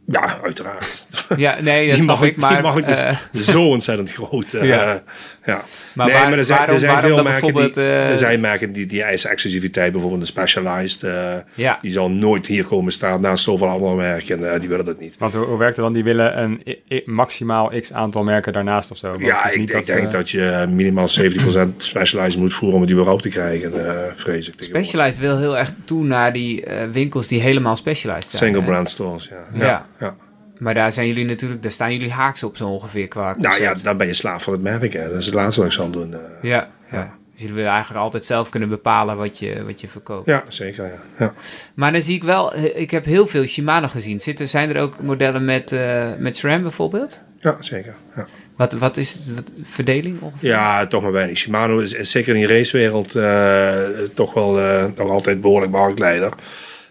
Ja, 0.04 0.40
uiteraard. 0.42 1.06
Ja, 1.36 1.60
nee, 1.60 1.90
dat 1.90 1.98
snap 1.98 2.22
ik. 2.22 2.36
Maar, 2.36 2.52
die 2.52 2.62
mag 2.62 2.76
ik 2.76 2.86
dus 2.86 3.02
uh, 3.02 3.16
zo 3.54 3.68
ontzettend 3.68 4.12
groot. 4.12 4.52
Uh, 4.54 4.64
ja. 4.74 5.02
ja. 5.44 5.64
Maar, 5.94 6.06
nee, 6.06 6.16
waar, 6.16 6.28
maar 6.28 6.38
er 6.38 6.44
zijn, 6.44 6.58
waarom, 6.58 6.74
er 6.74 6.80
zijn 6.80 7.00
veel 7.00 7.22
merken 7.22 7.54
die, 7.54 7.76
uh, 7.76 8.10
er 8.10 8.18
zijn 8.18 8.40
merken 8.40 8.72
die, 8.72 8.86
die 8.86 9.02
eisen 9.02 9.30
exclusiviteit. 9.30 9.92
Bijvoorbeeld 9.92 10.20
de 10.20 10.26
Specialized. 10.26 11.10
ja. 11.54 11.78
Die 11.82 11.92
zal 11.92 12.10
nooit 12.10 12.46
hier 12.46 12.64
komen 12.64 12.92
staan 12.92 13.20
naast 13.20 13.44
zoveel 13.44 13.68
andere 13.68 13.94
merken. 13.94 14.60
die 14.60 14.68
willen 14.68 14.84
dat 14.84 15.00
niet. 15.00 15.14
Want 15.18 15.34
hoe, 15.34 15.44
hoe 15.44 15.58
werkt 15.58 15.76
het 15.76 15.84
dan? 15.84 15.94
Die 15.94 16.04
willen 16.04 16.42
een 16.42 16.62
maximaal 17.04 17.72
x 17.80 17.92
aantal 17.92 18.24
merken 18.24 18.52
daarnaast 18.52 18.90
of 18.90 18.96
zo? 18.96 19.14
ja, 19.18 19.50
ik, 19.50 19.60
ik 19.60 19.72
dat, 19.72 19.86
denk 19.86 20.10
dat 20.10 20.30
je 20.30 20.66
minimaal 20.68 21.06
70% 21.08 21.12
Specialized 21.78 22.36
moet 22.36 22.54
voeren 22.54 22.76
om 22.76 22.82
het 22.82 22.90
überhaupt 22.90 23.22
te 23.22 23.28
krijgen. 23.28 23.72
vrees 24.16 24.48
ik. 24.48 24.54
Specialized 24.58 25.18
wil 25.18 25.38
heel 25.38 25.58
erg 25.58 25.72
toe 25.84 26.04
naar 26.04 26.32
die 26.32 26.64
winkels 26.92 27.26
die 27.28 27.40
helemaal 27.40 27.76
Specialized 27.76 28.30
zijn. 28.30 28.42
Single 28.42 28.70
brand 28.70 28.90
stores, 28.90 29.28
ja. 29.28 29.64
ja. 29.66 29.86
ja. 29.98 30.14
Maar 30.58 30.74
daar 30.74 30.92
zijn 30.92 31.06
jullie 31.06 31.24
natuurlijk, 31.24 31.62
daar 31.62 31.70
staan 31.70 31.92
jullie 31.92 32.10
haaks 32.10 32.42
op 32.42 32.56
zo 32.56 32.68
ongeveer 32.68 33.08
qua 33.08 33.34
concept. 33.34 33.58
Nou 33.58 33.76
ja, 33.76 33.82
dan 33.82 33.96
ben 33.96 34.06
je 34.06 34.14
slaaf 34.14 34.42
van 34.42 34.52
het 34.52 34.62
merk. 34.62 34.92
Hè. 34.92 35.08
Dat 35.08 35.18
is 35.18 35.26
het 35.26 35.34
laatste 35.34 35.60
wat 35.60 35.70
ik 35.70 35.76
zal 35.76 35.90
doen. 35.90 36.10
Uh, 36.10 36.18
ja, 36.42 36.68
ja. 36.90 37.16
Dus 37.32 37.46
jullie 37.46 37.62
willen 37.62 37.76
eigenlijk 37.76 38.04
altijd 38.04 38.24
zelf 38.24 38.48
kunnen 38.48 38.68
bepalen 38.68 39.16
wat 39.16 39.38
je, 39.38 39.64
wat 39.64 39.80
je 39.80 39.88
verkoopt. 39.88 40.26
Ja, 40.26 40.44
zeker. 40.48 40.84
Ja. 40.84 41.00
ja. 41.18 41.32
Maar 41.74 41.92
dan 41.92 42.02
zie 42.02 42.14
ik 42.14 42.22
wel, 42.22 42.54
eh, 42.54 42.80
ik 42.80 42.90
heb 42.90 43.04
heel 43.04 43.26
veel 43.26 43.46
Shimano 43.46 43.86
gezien. 43.86 44.20
Zitten, 44.20 44.48
zijn 44.48 44.74
er 44.74 44.82
ook 44.82 45.02
modellen 45.02 45.44
met, 45.44 45.72
uh, 45.72 46.06
met 46.18 46.36
SRAM 46.36 46.62
bijvoorbeeld? 46.62 47.22
Ja, 47.40 47.56
zeker. 47.60 47.94
Ja. 48.16 48.26
Wat, 48.56 48.72
wat 48.72 48.96
is 48.96 49.24
de 49.24 49.42
verdeling 49.62 50.20
ongeveer? 50.20 50.48
Ja, 50.48 50.86
toch 50.86 51.02
maar 51.02 51.12
weinig. 51.12 51.36
Shimano 51.36 51.78
is, 51.78 51.92
is 51.92 52.10
zeker 52.10 52.34
in 52.34 52.46
de 52.46 52.54
racewereld 52.54 53.16
uh, 53.16 54.08
toch 54.14 54.34
wel 54.34 54.52
nog 54.96 55.10
altijd 55.10 55.40
behoorlijk 55.40 55.72
marktleider. 55.72 56.32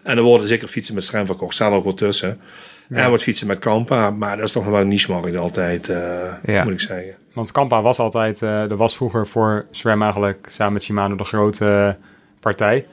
En 0.02 0.16
er 0.16 0.22
worden 0.22 0.46
zeker 0.46 0.68
fietsen 0.68 0.94
met 0.94 1.04
SRAM 1.04 1.26
verkocht. 1.26 1.54
Staan 1.54 1.72
er 1.72 1.78
ook 1.78 1.84
wel 1.84 1.94
tussen. 1.94 2.40
En 2.88 3.10
wat 3.10 3.22
fietsen 3.22 3.46
met 3.46 3.58
Kampa, 3.58 4.10
maar 4.10 4.36
dat 4.36 4.46
is 4.46 4.52
toch 4.52 4.62
nog 4.62 4.72
wel 4.72 4.80
een 4.80 4.88
niche-markt 4.88 5.36
altijd, 5.36 5.88
uh, 5.88 6.64
moet 6.64 6.72
ik 6.72 6.80
zeggen. 6.80 7.14
Want 7.32 7.52
Kampa 7.52 7.82
was 7.82 7.98
altijd, 7.98 8.42
uh, 8.42 8.70
er 8.70 8.76
was 8.76 8.96
vroeger 8.96 9.26
voor 9.26 9.66
SRAM 9.70 10.02
eigenlijk 10.02 10.46
samen 10.50 10.72
met 10.72 10.82
Shimano 10.82 11.16
de 11.16 11.24
grote 11.24 11.96
partij. 12.40 12.86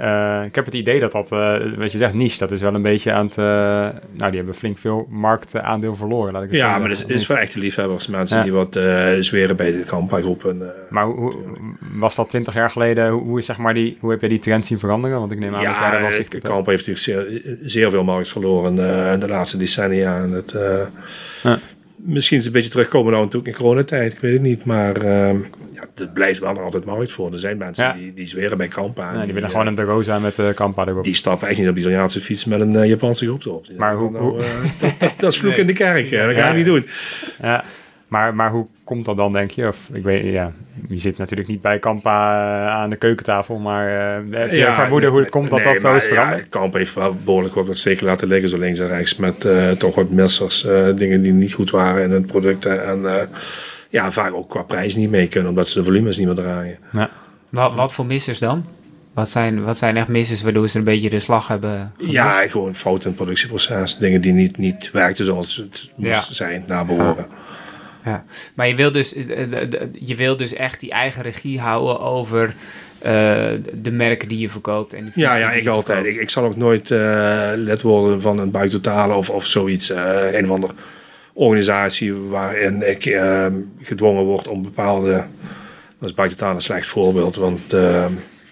Uh, 0.00 0.44
ik 0.44 0.54
heb 0.54 0.64
het 0.64 0.74
idee 0.74 1.00
dat 1.00 1.12
dat, 1.12 1.28
wat 1.28 1.92
je 1.92 1.98
zegt, 1.98 2.14
niche, 2.14 2.38
dat 2.38 2.50
is 2.50 2.60
wel 2.60 2.74
een 2.74 2.82
beetje 2.82 3.12
aan 3.12 3.26
het... 3.26 3.36
nou, 3.36 4.00
die 4.12 4.36
hebben 4.36 4.54
flink 4.54 4.78
veel 4.78 5.06
marktaandeel 5.10 5.96
verloren, 5.96 6.32
laat 6.32 6.42
ik 6.42 6.50
het 6.50 6.58
Ja, 6.58 6.78
maar 6.78 6.88
dat 6.88 6.98
is, 6.98 7.06
is 7.06 7.26
voor 7.26 7.36
echte 7.36 7.58
liefhebbers. 7.58 8.06
Mensen 8.06 8.42
die 8.42 8.52
wat 8.52 8.78
zweren 9.20 9.56
bij 9.56 9.72
de 9.72 9.84
Kampa-groepen. 9.84 10.72
maar 10.90 11.04
hoe, 11.04 11.34
was 11.92 12.16
dat 12.16 12.28
twintig 12.28 12.54
jaar 12.54 12.70
geleden? 12.70 13.10
Hoe, 13.10 13.38
is, 13.38 13.46
zeg 13.46 13.58
maar 13.58 13.74
die, 13.74 13.96
hoe 14.00 14.10
heb 14.10 14.20
jij 14.20 14.28
die 14.28 14.38
trend 14.38 14.66
zien 14.66 14.78
veranderen? 14.78 15.18
Want 15.18 15.32
ik 15.32 15.38
neem 15.38 15.54
aan 15.54 15.62
ja, 15.62 15.68
dat 15.68 15.78
jij 15.78 15.90
daar 15.90 16.02
was. 16.02 16.40
Kampa 16.40 16.70
heeft 16.70 16.86
natuurlijk 16.86 17.28
zeer, 17.28 17.56
zeer 17.62 17.90
veel 17.90 18.04
markt 18.04 18.28
verloren 18.28 18.78
in 19.12 19.20
de 19.20 19.28
laatste 19.28 19.56
decennia. 19.56 20.16
En 20.16 20.30
het, 20.30 20.54
ja 21.42 21.58
misschien 22.04 22.38
is 22.38 22.44
het 22.44 22.54
een 22.54 22.60
beetje 22.60 22.74
terugkomen 22.74 23.12
nou 23.12 23.24
natuurlijk 23.24 23.56
in 23.56 23.62
coronatijd, 23.62 24.12
ik 24.12 24.18
weet 24.18 24.32
het 24.32 24.42
niet. 24.42 24.64
Maar 24.64 25.04
uh, 25.04 25.28
ja, 25.72 25.84
het 25.94 26.12
blijft 26.12 26.40
wel 26.40 26.58
altijd 26.58 26.84
markt 26.84 27.12
voor. 27.12 27.32
Er 27.32 27.38
zijn 27.38 27.58
mensen 27.58 27.94
die, 27.96 28.14
die 28.14 28.26
zweren 28.26 28.58
bij 28.58 28.68
Kampa. 28.68 29.12
Ja, 29.12 29.24
die 29.24 29.34
willen 29.34 29.50
gewoon 29.50 29.66
een 29.66 29.74
De 29.74 29.82
Rosa 29.82 30.18
met 30.18 30.38
uh, 30.38 30.54
Kampa 30.54 30.86
erop. 30.86 31.04
Die 31.04 31.14
stappen 31.14 31.48
echt 31.48 31.58
niet 31.58 31.68
op 31.68 31.74
de 31.74 31.80
Italiaanse 31.80 32.20
fiets 32.20 32.44
met 32.44 32.60
een 32.60 32.72
uh, 32.72 32.86
Japanse 32.86 33.26
groep 33.26 33.44
erop. 33.44 33.66
Maar 33.76 33.94
hoe, 33.94 34.10
nou, 34.10 34.38
uh, 34.38 34.46
dat, 34.80 34.94
dat, 34.98 35.14
dat, 35.18 35.32
is 35.32 35.38
vloek 35.38 35.54
in 35.62 35.66
de 35.66 35.72
kerk, 35.72 36.10
hè. 36.10 36.26
dat 36.26 36.36
ga 36.36 36.48
je 36.48 36.56
niet 36.56 36.66
doen. 36.66 36.86
Ja. 37.42 37.64
Maar, 38.12 38.34
maar 38.34 38.50
hoe 38.50 38.66
komt 38.84 39.04
dat 39.04 39.16
dan, 39.16 39.32
denk 39.32 39.50
je? 39.50 39.66
Of, 39.66 39.88
ik 39.92 40.02
weet, 40.02 40.34
ja, 40.34 40.52
je 40.88 40.98
zit 40.98 41.18
natuurlijk 41.18 41.48
niet 41.48 41.60
bij 41.60 41.78
Kampa 41.78 42.66
aan 42.68 42.90
de 42.90 42.96
keukentafel, 42.96 43.58
maar 43.58 43.88
uh, 43.88 44.38
heb 44.38 44.50
je 44.50 44.56
ja, 44.56 44.74
vermoeden 44.74 45.10
hoe 45.10 45.20
het 45.20 45.30
komt 45.30 45.50
dat 45.50 45.62
dat 45.62 45.80
zo 45.80 45.94
is 45.94 46.04
veranderd? 46.04 46.42
Ja, 46.42 46.46
Kampa 46.50 46.78
heeft 46.78 46.94
wel 46.94 47.16
behoorlijk 47.24 47.54
wat 47.54 47.66
dat 47.66 47.78
zeker 47.78 48.06
laten 48.06 48.28
liggen, 48.28 48.48
zo 48.48 48.58
links 48.58 48.78
en 48.78 48.86
rechts, 48.86 49.16
met 49.16 49.44
uh, 49.44 49.70
toch 49.70 49.94
wat 49.94 50.10
missers, 50.10 50.64
uh, 50.64 50.88
dingen 50.96 51.22
die 51.22 51.32
niet 51.32 51.52
goed 51.52 51.70
waren 51.70 52.02
in 52.02 52.10
hun 52.10 52.26
producten. 52.26 52.86
En 52.86 53.28
ja, 53.88 54.10
vaak 54.10 54.34
ook 54.34 54.48
qua 54.48 54.62
prijs 54.62 54.94
niet 54.94 55.10
mee 55.10 55.28
kunnen, 55.28 55.50
omdat 55.50 55.68
ze 55.68 55.78
de 55.78 55.84
volumes 55.84 56.16
niet 56.16 56.26
meer 56.26 56.36
draaien. 56.36 56.78
Ja. 56.92 57.10
Wat, 57.48 57.74
wat 57.74 57.92
voor 57.92 58.06
missers 58.06 58.38
dan? 58.38 58.64
Wat 59.14 59.28
zijn, 59.28 59.64
wat 59.64 59.76
zijn 59.76 59.96
echt 59.96 60.08
missers 60.08 60.42
waardoor 60.42 60.68
ze 60.68 60.78
een 60.78 60.84
beetje 60.84 61.10
de 61.10 61.18
slag 61.18 61.48
hebben 61.48 61.92
gemist? 61.96 62.14
Ja, 62.14 62.48
gewoon 62.48 62.74
fouten 62.74 63.02
in 63.02 63.08
het 63.08 63.16
productieproces. 63.16 63.96
Dingen 63.96 64.20
die 64.20 64.32
niet, 64.32 64.56
niet 64.56 64.90
werkten 64.90 65.24
zoals 65.24 65.56
het 65.56 65.90
moest 65.96 66.34
zijn 66.34 66.64
naar 66.66 66.86
behoren. 66.86 67.26
Ja. 67.28 67.51
Maar 68.54 68.68
je 68.68 68.74
wil, 68.74 68.92
dus, 68.92 69.14
eh, 69.14 69.24
je 69.92 70.14
wil 70.16 70.36
dus 70.36 70.52
echt 70.54 70.80
die 70.80 70.90
eigen 70.90 71.22
regie 71.22 71.60
houden 71.60 72.00
over 72.00 72.54
eh, 72.98 73.12
de 73.72 73.90
merken 73.90 74.28
die 74.28 74.38
je 74.38 74.48
verkoopt. 74.48 74.94
En 74.94 75.04
de 75.04 75.10
Ja, 75.14 75.36
ja, 75.36 75.50
ik 75.52 75.66
altijd. 75.66 75.96
verkoopt. 75.98 76.16
Ik, 76.16 76.22
ik 76.22 76.30
zal 76.30 76.44
ook 76.44 76.56
nooit 76.56 76.90
eh, 76.90 77.50
lid 77.54 77.82
worden 77.82 78.20
van 78.22 78.38
een 78.38 78.50
buitentotale 78.50 79.14
of, 79.14 79.30
of 79.30 79.46
zoiets. 79.46 79.90
eh, 79.90 80.32
een 80.34 80.44
of 80.44 80.50
andere 80.50 80.72
organisatie 81.32 82.14
waarin 82.14 82.90
ik 82.90 83.02
gedwongen 83.80 84.24
word 84.24 84.48
om 84.48 84.62
bepaalde... 84.62 85.24
Dat 85.98 86.08
is 86.10 86.14
buitentotale 86.16 86.54
een 86.56 86.62
slecht 86.62 86.86
voorbeeld, 86.86 87.36
want 87.36 87.70
daar 87.70 88.10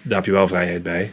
heb 0.09 0.25
je 0.25 0.31
wel 0.31 0.47
vrijheid 0.47 0.83
bij. 0.83 1.11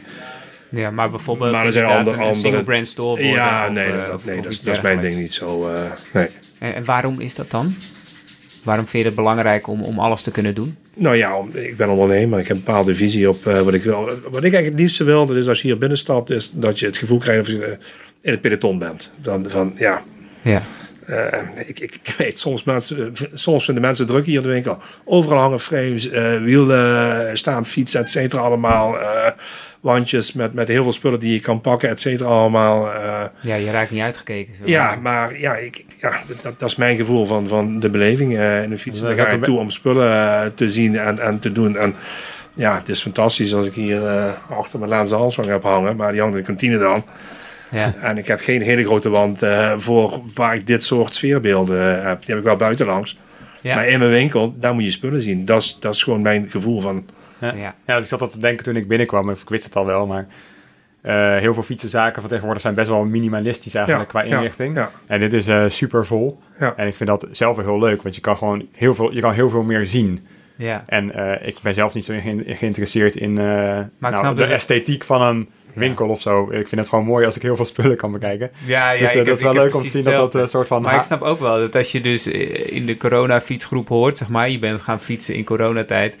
Ja, 0.71 0.91
maar 0.91 1.09
bijvoorbeeld 1.09 1.51
Maar 1.51 1.65
er 1.65 1.71
zijn 1.71 1.85
andere- 1.85 2.15
een 2.15 2.21
andere- 2.21 2.39
single 2.39 2.63
brand 2.63 2.87
store 2.87 3.09
worden. 3.09 3.29
ja, 3.31 3.69
nee, 3.69 3.91
dat, 3.93 4.13
of- 4.13 4.25
nee 4.25 4.37
of 4.37 4.43
dat, 4.43 4.51
is, 4.51 4.57
iets 4.57 4.65
dat 4.65 4.75
is 4.75 4.81
mijn 4.81 5.01
ding 5.01 5.17
niet 5.19 5.33
zo. 5.33 5.71
nee. 6.13 6.27
En, 6.59 6.75
en 6.75 6.85
waarom 6.85 7.19
is 7.19 7.35
dat 7.35 7.51
dan? 7.51 7.75
Waarom 8.63 8.85
vind 8.87 9.01
je 9.03 9.07
het 9.09 9.17
belangrijk 9.17 9.67
om, 9.67 9.83
om 9.83 9.99
alles 9.99 10.21
te 10.21 10.31
kunnen 10.31 10.55
doen? 10.55 10.77
Nou 10.93 11.15
ja, 11.15 11.37
om- 11.37 11.55
ik 11.55 11.77
ben 11.77 11.89
ondernemer. 11.89 12.39
Ik 12.39 12.47
heb 12.47 12.57
een 12.57 12.63
bepaalde 12.63 12.95
visie 12.95 13.29
op 13.29 13.47
eh, 13.47 13.59
wat 13.61 13.73
ik 13.73 13.83
wil. 13.83 13.99
Wat 14.05 14.13
ik 14.15 14.31
eigenlijk 14.33 14.65
het 14.65 14.79
liefste 14.79 15.03
wil, 15.03 15.25
dat 15.25 15.35
is 15.35 15.47
als 15.47 15.61
je 15.61 15.67
hier 15.67 15.77
binnenstapt, 15.77 16.29
is 16.29 16.51
dat 16.53 16.79
je 16.79 16.85
het 16.85 16.97
gevoel 16.97 17.17
krijgt 17.19 17.41
of 17.41 17.47
je 17.47 17.65
eh, 17.65 17.71
in 18.21 18.31
het 18.31 18.41
peloton 18.41 18.79
bent. 18.79 19.11
Van, 19.21 19.45
van 19.49 19.73
ja, 19.77 20.03
Ja. 20.41 20.63
eh, 21.05 21.39
ik, 21.67 21.79
ik, 21.79 21.95
ik 22.03 22.15
weet, 22.17 22.39
soms, 22.39 22.63
mensen, 22.63 23.13
soms 23.33 23.65
vinden 23.65 23.83
mensen 23.83 24.05
druk 24.07 24.25
hier 24.25 24.37
in 24.37 24.43
de 24.43 24.49
winkel. 24.49 24.77
Overal 25.05 25.39
hangen 25.39 25.59
frames, 25.59 26.09
wielen, 26.43 27.37
staan 27.37 27.65
fietsen, 27.65 27.99
et 28.01 28.09
cetera 28.09 28.41
allemaal. 28.41 28.95
Wandjes 29.79 30.33
met, 30.33 30.53
met 30.53 30.67
heel 30.67 30.83
veel 30.83 30.91
spullen 30.91 31.19
die 31.19 31.33
je 31.33 31.39
kan 31.39 31.61
pakken, 31.61 31.89
et 31.89 32.01
cetera 32.01 32.29
allemaal. 32.29 32.93
eh. 32.93 33.21
ja, 33.41 33.55
je 33.55 33.71
raakt 33.71 33.91
niet 33.91 34.01
uitgekeken. 34.01 34.55
Zo. 34.55 34.61
ja, 34.65 34.95
maar 34.95 35.39
ja, 35.39 35.55
ik, 35.55 35.77
ik- 35.77 35.85
ja 36.01 36.19
dat, 36.41 36.59
dat 36.59 36.69
is 36.69 36.75
mijn 36.75 36.97
gevoel 36.97 37.25
van, 37.25 37.47
van 37.47 37.79
de 37.79 37.89
beleving 37.89 38.37
eh 38.37 38.63
in 38.63 38.69
de 38.69 38.77
fiets. 38.77 39.01
Daar 39.01 39.15
ga 39.15 39.31
ook 39.31 39.43
toe 39.43 39.59
om 39.59 39.69
spullen 39.69 40.11
eh, 40.13 40.45
te 40.55 40.69
zien 40.69 40.97
en, 40.97 41.19
en 41.19 41.39
te 41.39 41.51
doen. 41.51 41.77
En 41.77 41.95
ja, 42.53 42.75
het 42.75 42.89
is 42.89 43.01
fantastisch 43.01 43.53
als 43.53 43.65
ik 43.65 43.73
hier 43.73 44.07
eh, 44.07 44.25
achter 44.49 44.79
mijn 44.79 44.91
Lance 44.91 45.15
Armstrong 45.15 45.49
heb 45.49 45.63
hangen. 45.63 45.95
Maar 45.95 46.11
die 46.11 46.21
hangt 46.21 46.35
in 46.35 46.41
de 46.41 46.47
kantine 46.47 46.77
dan. 46.77 47.03
Ja. 47.71 47.93
En 48.01 48.17
ik 48.17 48.27
heb 48.27 48.39
geen 48.39 48.61
hele 48.61 48.85
grote 48.85 49.09
wand 49.09 49.41
eh, 49.41 49.73
voor 49.77 50.21
waar 50.35 50.55
ik 50.55 50.67
dit 50.67 50.83
soort 50.83 51.13
sfeerbeelden 51.13 52.03
heb. 52.07 52.17
Die 52.19 52.29
heb 52.29 52.37
ik 52.37 52.43
wel 52.43 52.55
buitenlangs. 52.55 53.17
Ja. 53.61 53.75
Maar 53.75 53.87
in 53.87 53.99
mijn 53.99 54.11
winkel, 54.11 54.53
daar 54.59 54.73
moet 54.73 54.83
je 54.83 54.91
spullen 54.91 55.21
zien. 55.21 55.45
Dat 55.45 55.61
is, 55.61 55.77
dat 55.79 55.93
is 55.95 56.03
gewoon 56.03 56.21
mijn 56.21 56.47
gevoel 56.49 56.81
van... 56.81 57.05
Ja. 57.39 57.53
Ja. 57.53 57.75
Ja, 57.85 57.97
ik 57.97 58.05
zat 58.05 58.19
dat 58.19 58.31
te 58.31 58.39
denken 58.39 58.63
toen 58.63 58.75
ik 58.75 58.87
binnenkwam. 58.87 59.29
Of 59.29 59.41
ik 59.41 59.49
wist 59.49 59.63
het 59.63 59.75
al 59.75 59.85
wel, 59.85 60.07
maar... 60.07 60.27
eh, 61.01 61.37
heel 61.37 61.53
veel 61.53 61.63
fietsenzaken 61.63 62.21
van 62.21 62.29
tegenwoordig 62.29 62.61
zijn 62.61 62.73
best 62.73 62.87
wel 62.89 63.03
minimalistisch 63.05 63.75
eigenlijk 63.75 64.09
qua 64.09 64.21
inrichting. 64.21 64.75
Ja, 64.75 64.91
En 65.07 65.19
dit 65.19 65.33
is 65.33 65.47
eh, 65.47 65.63
super 65.67 66.05
vol. 66.05 66.39
Ja. 66.59 66.73
En 66.77 66.87
ik 66.87 66.95
vind 66.95 67.09
dat 67.09 67.27
zelf 67.31 67.55
wel 67.55 67.65
heel 67.65 67.79
leuk, 67.79 68.01
want 68.01 68.15
je 68.15 68.21
kan 68.21 68.37
gewoon 68.37 68.67
heel 68.75 68.95
veel, 68.95 69.13
je 69.13 69.21
kan 69.21 69.33
heel 69.33 69.49
veel 69.49 69.63
meer 69.63 69.85
zien. 69.85 70.27
ja. 70.55 70.83
En 70.87 71.11
eh, 71.13 71.47
ik 71.47 71.57
ben 71.61 71.73
zelf 71.73 71.93
niet 71.93 72.05
zo 72.05 72.13
ge- 72.21 72.43
geïnteresseerd 72.45 73.15
in 73.15 73.37
eh, 73.37 73.43
nou, 74.11 74.35
de 74.35 74.43
esthetiek 74.53 75.03
van 75.03 75.21
een 75.21 75.49
winkel 75.73 76.07
of 76.07 76.21
zo. 76.21 76.43
Ik 76.51 76.67
vind 76.67 76.81
het 76.81 76.89
gewoon 76.89 77.05
mooi 77.05 77.25
als 77.25 77.35
ik 77.35 77.41
heel 77.41 77.55
veel 77.55 77.65
spullen 77.65 77.97
kan 77.97 78.11
bekijken. 78.11 78.51
Ja, 78.65 78.91
ja, 78.91 78.99
dus 78.99 79.09
ik 79.09 79.15
heb- 79.15 79.25
dat 79.25 79.37
is 79.37 79.43
wel 79.43 79.53
leuk 79.53 79.75
om 79.75 79.81
te 79.81 79.89
zien 79.89 80.03
dat 80.03 80.31
dat 80.31 80.49
soort 80.49 80.67
van... 80.67 80.81
Maar 80.81 80.91
ik 80.99 81.03
snap 81.03 81.21
ook 81.21 81.39
wel 81.39 81.57
dat 81.59 81.75
als 81.75 81.91
je 81.91 82.01
dus 82.01 82.27
in 82.27 82.85
de 82.85 82.97
corona-fietsgroep 82.97 83.87
hoort, 83.87 84.17
zeg 84.17 84.29
maar, 84.29 84.49
je 84.49 84.59
bent 84.59 84.81
gaan 84.81 84.99
fietsen 84.99 85.35
in 85.35 85.43
coronatijd 85.43 86.17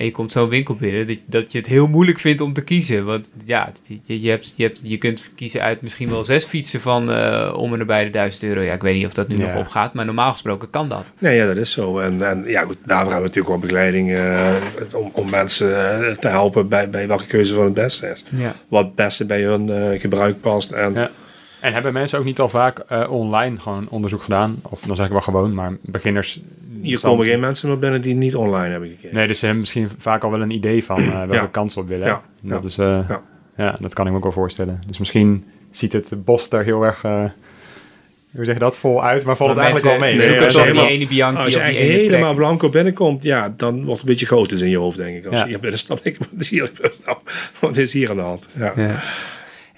en 0.00 0.06
je 0.06 0.12
komt 0.12 0.32
zo'n 0.32 0.48
winkel 0.48 0.74
binnen, 0.74 1.06
dat, 1.06 1.18
dat 1.26 1.52
je 1.52 1.58
het 1.58 1.66
heel 1.66 1.86
moeilijk 1.86 2.18
vindt 2.18 2.40
om 2.40 2.52
te 2.52 2.64
kiezen. 2.64 3.04
Want 3.04 3.32
ja, 3.44 3.72
je, 4.06 4.20
je, 4.20 4.30
hebt, 4.30 4.52
je, 4.56 4.62
hebt, 4.62 4.80
je 4.82 4.96
kunt 4.98 5.30
kiezen 5.34 5.60
uit 5.62 5.82
misschien 5.82 6.10
wel 6.10 6.24
zes 6.24 6.44
fietsen 6.44 6.80
van 6.80 7.10
eh, 7.12 7.54
om 7.56 7.72
en 7.72 7.78
nabij 7.78 8.04
de 8.04 8.10
1000 8.10 8.42
euro. 8.42 8.60
Ja, 8.60 8.72
ik 8.72 8.82
weet 8.82 8.94
niet 8.94 9.06
of 9.06 9.12
dat 9.12 9.28
nu 9.28 9.36
Ja. 9.36 9.42
nog 9.46 9.56
opgaat, 9.56 9.94
maar 9.94 10.04
normaal 10.04 10.32
gesproken 10.32 10.70
kan 10.70 10.88
dat. 10.88 11.12
Nee, 11.18 11.36
ja, 11.36 11.46
dat 11.46 11.56
is 11.56 11.70
zo. 11.70 11.98
En, 11.98 12.28
en 12.28 12.44
ja, 12.46 12.62
goed, 12.62 12.76
daarvoor 12.84 13.12
hebben 13.12 13.30
we 13.30 13.36
natuurlijk 13.36 13.48
wel 13.48 13.58
begeleiding 13.58 14.14
eh, 14.14 14.54
om, 14.92 15.10
om 15.14 15.30
mensen 15.30 16.00
eh, 16.08 16.16
te 16.16 16.28
helpen 16.28 16.68
bij, 16.68 16.90
bij 16.90 17.06
welke 17.08 17.26
keuze 17.26 17.54
van 17.54 17.64
het 17.64 17.74
beste 17.74 18.06
is. 18.08 18.24
Ja. 18.28 18.54
Wat 18.68 18.84
het 18.84 18.94
beste 18.94 19.26
bij 19.26 19.42
hun 19.42 19.98
gebruik 20.00 20.40
past. 20.40 20.70
En, 20.70 20.92
Ja. 20.94 21.10
En 21.60 21.72
hebben 21.72 21.92
mensen 21.92 22.18
ook 22.18 22.24
niet 22.24 22.38
al 22.40 22.48
vaak 22.48 22.78
eh, 22.78 23.10
online 23.12 23.58
gewoon 23.58 23.86
onderzoek 23.90 24.22
gedaan? 24.22 24.60
Of 24.62 24.80
dan 24.80 24.96
zeg 24.96 25.06
ik 25.06 25.12
wel 25.12 25.20
gewoon, 25.20 25.54
maar 25.54 25.72
beginners... 25.82 26.40
Hier 26.80 26.98
zal 26.98 27.10
komen 27.10 27.26
geen 27.26 27.40
mensen 27.40 27.68
meer 27.68 27.78
binnen 27.78 28.02
die 28.02 28.14
niet 28.14 28.34
online 28.36 28.70
hebben 28.70 28.88
gekeken. 28.88 29.16
Nee, 29.16 29.26
dus 29.26 29.38
ze 29.38 29.44
hebben 29.44 29.60
misschien 29.62 29.88
vaak 29.98 30.24
al 30.24 30.30
wel 30.30 30.40
een 30.42 30.50
idee 30.50 30.84
van 30.84 30.98
eh, 30.98 31.24
welke 31.24 31.60
Ja. 31.60 31.68
ze 31.68 31.78
op 31.80 31.88
willen. 31.88 32.06
Ja. 32.06 32.22
Dat 32.40 32.62
Ja. 32.62 32.68
is, 32.68 32.78
eh, 32.78 33.08
Ja. 33.08 33.22
ja. 33.56 33.76
dat 33.80 33.94
kan 33.94 34.04
ik 34.04 34.10
me 34.10 34.16
ook 34.16 34.22
wel 34.22 34.32
voorstellen. 34.32 34.80
Dus 34.86 34.98
misschien 34.98 35.44
ziet 35.70 35.92
het 35.92 36.24
bos 36.24 36.50
er 36.50 36.64
heel 36.64 36.82
erg, 36.82 37.02
hoe 37.02 38.44
zeg 38.44 38.54
je 38.54 38.60
dat, 38.60 38.76
vol 38.76 39.04
uit, 39.04 39.24
maar 39.24 39.36
valt 39.36 39.50
het 39.50 39.58
eigenlijk 39.58 39.88
wel 39.90 39.98
mee. 40.08 40.16
Nee, 40.16 40.28
je 40.34 40.40
toch 40.40 40.52
die 40.52 40.60
helemaal- 40.60 40.86
ene 40.86 41.06
Bianchi 41.06 41.42
Als 41.44 41.52
je 41.54 41.58
of 41.60 41.66
die 41.66 41.76
ene 41.76 41.92
helemaal 41.92 42.22
Trek. 42.34 42.36
blanco 42.36 42.68
binnenkomt, 42.68 43.22
ja, 43.24 43.54
dan 43.56 43.74
wordt 43.74 43.90
het 43.90 44.00
een 44.00 44.06
beetje 44.06 44.26
chaotisch 44.26 44.60
in 44.60 44.68
je 44.68 44.76
hoofd, 44.78 44.96
denk 44.96 45.16
ik. 45.16 45.24
Als 45.26 45.34
Ja. 45.34 45.40
je 45.42 45.48
hier 45.48 45.60
binnenstapt, 45.60 46.02
denk 46.02 46.16
ik, 46.16 46.26
wat 46.30 46.40
is 46.40 46.48
hier, 46.50 46.70
nou, 47.06 47.18
wat 47.58 47.76
is 47.76 47.92
hier 47.92 48.10
aan 48.10 48.16
de 48.16 48.22
hand? 48.22 48.48
Ja. 48.58 48.72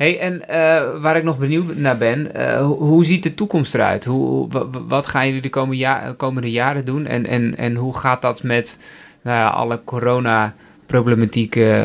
Hey, 0.03 0.19
en 0.19 0.49
eh, 0.49 1.01
waar 1.01 1.17
ik 1.17 1.23
nog 1.23 1.39
benieuwd 1.39 1.77
naar 1.77 1.99
ben, 1.99 2.35
eh, 2.35 2.67
hoe, 2.67 3.05
ziet 3.05 3.23
de 3.23 3.35
toekomst 3.35 3.75
eruit? 3.75 4.05
Hoe, 4.05 4.27
hoe- 4.29 4.49
wa- 4.51 4.71
wa- 4.71 4.83
wat 4.89 5.07
gaan 5.07 5.27
jullie 5.27 5.43
de 5.43 5.49
komende, 5.51 5.77
ja- 5.77 6.15
komende 6.17 6.51
jaren 6.51 6.85
doen? 6.85 7.07
En, 7.07 7.27
en, 7.27 7.57
en 7.57 7.75
hoe 7.75 7.97
gaat 7.99 8.23
dat 8.23 8.43
met 8.43 8.79
nou 9.23 9.37
ja, 9.37 9.49
alle 9.49 9.81
corona-problematiek? 9.85 11.57
eh, 11.57 11.85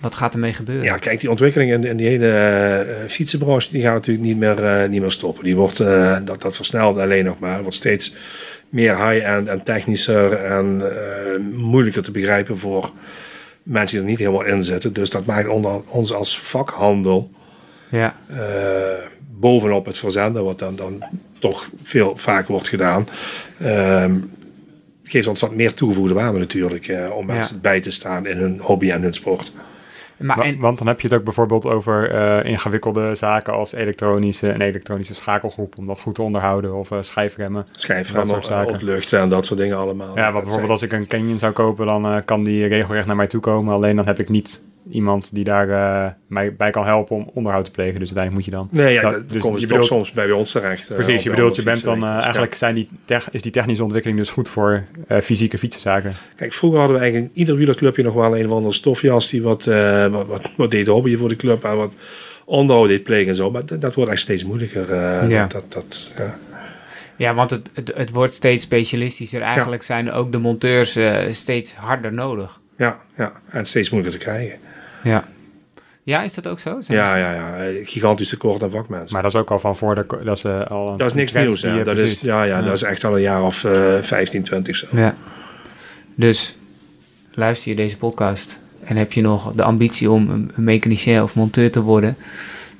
wat 0.00 0.14
gaat 0.14 0.34
ermee 0.34 0.52
gebeuren? 0.52 0.84
Ja, 0.84 0.96
kijk, 0.96 1.20
die 1.20 1.30
ontwikkeling 1.30 1.72
in, 1.72 1.84
in 1.84 1.96
die 1.96 2.08
hele 2.08 2.86
fietsenbranche, 3.08 3.70
die 3.72 3.82
gaat 3.82 3.94
natuurlijk 3.94 4.26
niet 4.26 4.38
meer, 4.38 4.88
niet 4.88 5.00
meer 5.00 5.10
stoppen. 5.10 5.44
Die 5.44 5.56
wordt, 5.56 5.76
dat, 6.24 6.42
dat 6.42 6.56
versnelt 6.56 6.98
alleen 6.98 7.24
nog 7.24 7.38
maar. 7.38 7.60
Wordt 7.60 7.76
steeds 7.76 8.14
meer 8.68 9.08
high-end 9.08 9.48
en 9.48 9.62
technischer 9.62 10.32
en 10.32 10.82
moeilijker 11.52 12.02
te 12.02 12.10
begrijpen 12.10 12.58
voor 12.58 12.92
mensen 13.64 13.96
die 13.96 14.04
er 14.04 14.10
niet 14.10 14.18
helemaal 14.18 14.44
in 14.54 14.62
zitten. 14.62 14.92
Dus 14.92 15.10
dat 15.10 15.24
maakt 15.24 15.48
onder, 15.48 15.80
ons 15.88 16.12
als 16.12 16.38
vakhandel 16.40 17.30
Ja, 17.88 18.16
eh, 18.26 19.06
bovenop 19.38 19.86
het 19.86 19.98
verzenden, 19.98 20.44
wat 20.44 20.58
dan, 20.58 20.76
dan 20.76 21.02
toch 21.38 21.70
veel 21.82 22.12
vaker 22.16 22.52
wordt 22.52 22.68
gedaan, 22.68 23.08
ehm, 23.58 24.14
geeft 25.02 25.26
ons 25.28 25.40
wat 25.40 25.54
meer 25.54 25.74
toegevoegde 25.74 26.14
waarde 26.14 26.38
natuurlijk, 26.38 26.88
eh, 26.88 27.10
om 27.16 27.26
Ja. 27.26 27.34
mensen 27.34 27.60
bij 27.60 27.80
te 27.80 27.90
staan 27.90 28.26
in 28.26 28.36
hun 28.36 28.58
hobby 28.60 28.90
en 28.90 29.02
hun 29.02 29.14
sport. 29.14 29.52
Maar 30.24 30.38
en, 30.38 30.58
Want 30.58 30.78
dan 30.78 30.86
heb 30.86 31.00
je 31.00 31.08
het 31.08 31.16
ook 31.16 31.24
bijvoorbeeld 31.24 31.66
over 31.66 32.10
eh, 32.10 32.50
ingewikkelde 32.50 33.14
zaken 33.14 33.52
als 33.52 33.72
elektronische 33.72 34.50
en 34.50 34.60
elektronische 34.60 35.14
schakelgroep, 35.14 35.78
om 35.78 35.86
dat 35.86 36.00
goed 36.00 36.14
te 36.14 36.22
onderhouden, 36.22 36.74
of 36.74 36.90
eh, 36.90 36.98
schijfremmen. 37.00 37.66
Schijfremmen, 37.72 38.28
soort 38.28 38.46
zaken. 38.46 38.74
opluchten 38.74 39.20
en 39.20 39.28
dat 39.28 39.46
soort 39.46 39.60
dingen 39.60 39.76
allemaal. 39.76 40.16
Ja, 40.16 40.32
wat 40.32 40.42
bijvoorbeeld 40.42 40.70
als 40.70 40.82
ik 40.82 40.92
een 40.92 41.06
Canyon 41.06 41.38
zou 41.38 41.52
kopen, 41.52 41.86
dan 41.86 42.06
eh, 42.06 42.16
kan 42.24 42.44
die 42.44 42.66
regelrecht 42.66 43.06
naar 43.06 43.16
mij 43.16 43.26
toe 43.26 43.40
komen. 43.40 43.74
Alleen 43.74 43.96
dan 43.96 44.06
heb 44.06 44.18
ik 44.18 44.28
niet 44.28 44.62
iemand 44.90 45.34
die 45.34 45.44
daar 45.44 45.68
eh, 45.70 46.10
mij 46.26 46.54
bij 46.56 46.70
kan 46.70 46.84
helpen 46.84 47.16
om 47.16 47.30
onderhoud 47.34 47.64
te 47.64 47.70
plegen. 47.70 47.98
Dus 48.00 48.14
uiteindelijk 48.14 48.34
moet 48.34 48.44
je 48.44 48.50
dan... 48.50 48.68
Nee, 48.84 48.92
ja, 48.94 49.02
dat- 49.02 49.12
dat, 49.12 49.30
dus 49.30 49.42
komen 49.42 49.60
ze 49.60 49.66
je 49.66 49.72
bedoelt- 49.72 49.90
soms 49.90 50.12
bij 50.12 50.30
ons 50.30 50.50
terecht. 50.52 50.88
eh, 50.90 50.94
Precies, 50.94 51.22
je 51.22 51.30
bedoelt, 51.30 51.56
je 51.56 51.62
bent 51.62 51.82
dan 51.82 52.02
eh, 52.04 52.08
eigenlijk 52.22 52.54
zijn 52.54 52.74
die 52.74 52.88
tech- 53.04 53.30
is 53.30 53.42
die 53.42 53.52
technische 53.52 53.82
ontwikkeling 53.82 54.18
dus 54.20 54.30
goed 54.30 54.48
voor 54.48 54.82
eh, 55.08 55.20
fysieke 55.20 55.58
fietsenzaken. 55.58 56.12
Kijk, 56.36 56.52
vroeger 56.52 56.78
hadden 56.78 56.96
we 56.96 57.02
eigenlijk 57.02 57.32
in 57.32 57.38
ieder 57.40 57.56
wielerclubje 57.56 58.02
nog 58.02 58.14
wel 58.14 58.36
een 58.38 58.44
of 58.46 58.50
andere 58.52 58.74
stofjas 58.74 59.30
die 59.30 59.42
wat, 59.42 59.66
eh, 59.66 60.06
wat, 60.06 60.26
wat, 60.26 60.50
wat 60.56 60.70
deed 60.70 60.86
hobby 60.86 61.16
voor 61.16 61.28
de 61.28 61.36
club 61.36 61.64
en 61.64 61.76
wat 61.76 61.92
onderhoud 62.44 62.88
deed 62.88 63.02
plegen 63.02 63.28
en 63.28 63.34
zo. 63.34 63.50
Maar 63.50 63.66
dat, 63.66 63.80
dat 63.80 63.94
wordt 63.94 64.10
echt 64.10 64.20
steeds 64.20 64.44
moeilijker. 64.44 64.92
eh, 64.92 65.28
Ja. 65.30 65.46
dat, 65.46 65.64
dat, 65.68 66.10
ja. 66.16 66.38
ja, 67.16 67.34
want 67.34 67.50
het, 67.50 67.70
het, 67.74 67.92
het 67.96 68.10
wordt 68.10 68.34
steeds 68.34 68.62
specialistischer. 68.62 69.40
Eigenlijk 69.42 69.82
zijn 69.82 70.12
ook 70.12 70.32
de 70.32 70.38
monteurs 70.38 70.96
eh, 70.96 71.16
steeds 71.30 71.74
harder 71.74 72.12
nodig. 72.12 72.60
Ja, 72.76 72.98
ja, 73.16 73.32
en 73.48 73.66
steeds 73.66 73.90
moeilijker 73.90 74.20
te 74.20 74.26
krijgen. 74.26 74.58
Ja. 75.04 75.24
Ja, 76.02 76.22
is 76.22 76.34
dat 76.34 76.48
ook 76.48 76.58
zo? 76.60 76.80
Zijn 76.80 76.98
Ja, 76.98 77.10
ze- 77.10 77.18
ja, 77.18 77.32
ja. 77.32 77.54
Gigantisch 77.84 78.28
tekort 78.28 78.62
aan 78.62 78.70
vakmensen. 78.70 79.12
Maar 79.14 79.22
dat 79.22 79.34
is 79.34 79.40
ook 79.40 79.50
al 79.50 79.58
van 79.58 79.76
voor 79.76 79.94
de... 79.94 80.06
Dat 80.24 80.36
is, 80.36 80.44
eh, 80.44 80.66
al 80.66 80.88
een 80.90 80.96
dat 80.96 81.06
is 81.06 81.14
niks 81.14 81.32
nieuws. 81.32 81.62
Hè. 81.62 81.84
Dat, 81.84 81.96
is, 81.98 82.20
ja, 82.20 82.42
ja, 82.42 82.56
Ja. 82.58 82.62
dat 82.62 82.72
is 82.72 82.82
echt 82.82 83.04
al 83.04 83.14
een 83.16 83.20
jaar 83.22 83.42
of 83.42 83.64
eh 83.64 83.94
15, 84.00 84.42
20 84.42 84.76
zo. 84.76 84.86
Ja. 84.92 85.14
Dus 86.14 86.56
luister 87.32 87.70
je 87.70 87.76
deze 87.76 87.96
podcast 87.96 88.58
en 88.84 88.96
heb 88.96 89.12
je 89.12 89.20
nog 89.20 89.52
de 89.54 89.62
ambitie 89.62 90.10
om 90.10 90.30
een 90.30 90.50
een 90.56 90.64
mechanicien 90.64 91.22
of 91.22 91.34
monteur 91.34 91.70
te 91.70 91.80
worden, 91.82 92.16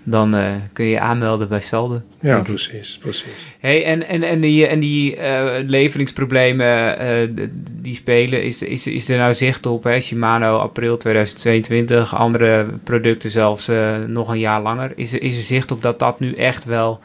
dan 0.05 0.35
eh, 0.35 0.53
kun 0.73 0.85
je 0.85 0.91
je 0.91 1.01
aanmelden 1.01 1.49
bij 1.49 1.61
Salde. 1.61 2.03
Ja, 2.21 2.41
precies, 2.41 2.99
precies. 2.99 3.55
Hey, 3.61 3.85
en, 3.85 4.09
en, 4.09 4.23
en 4.23 4.41
die, 4.41 4.67
en 4.67 4.81
die 4.81 5.17
eh, 5.17 5.67
leveringsproblemen 5.67 6.99
eh, 6.99 7.47
die 7.73 7.95
spelen, 7.95 8.43
is, 8.43 8.63
is, 8.63 8.87
is 8.87 9.09
er 9.09 9.19
nou 9.19 9.35
zicht 9.35 9.67
op? 9.67 9.85
Hè? 9.85 10.01
Shimano 10.01 10.59
april 10.59 10.97
2022, 10.97 12.17
andere 12.17 12.67
producten 12.85 13.31
zelfs 13.31 13.69
eh, 13.69 13.97
nog 14.07 14.29
een 14.29 14.39
jaar 14.39 14.63
langer. 14.63 14.93
Is, 14.97 15.15
is 15.15 15.37
er 15.37 15.43
zicht 15.43 15.71
op 15.71 15.83
dat 15.83 15.99
dat 15.99 16.21
nu 16.21 16.35
echt 16.35 16.65
wel 16.65 17.01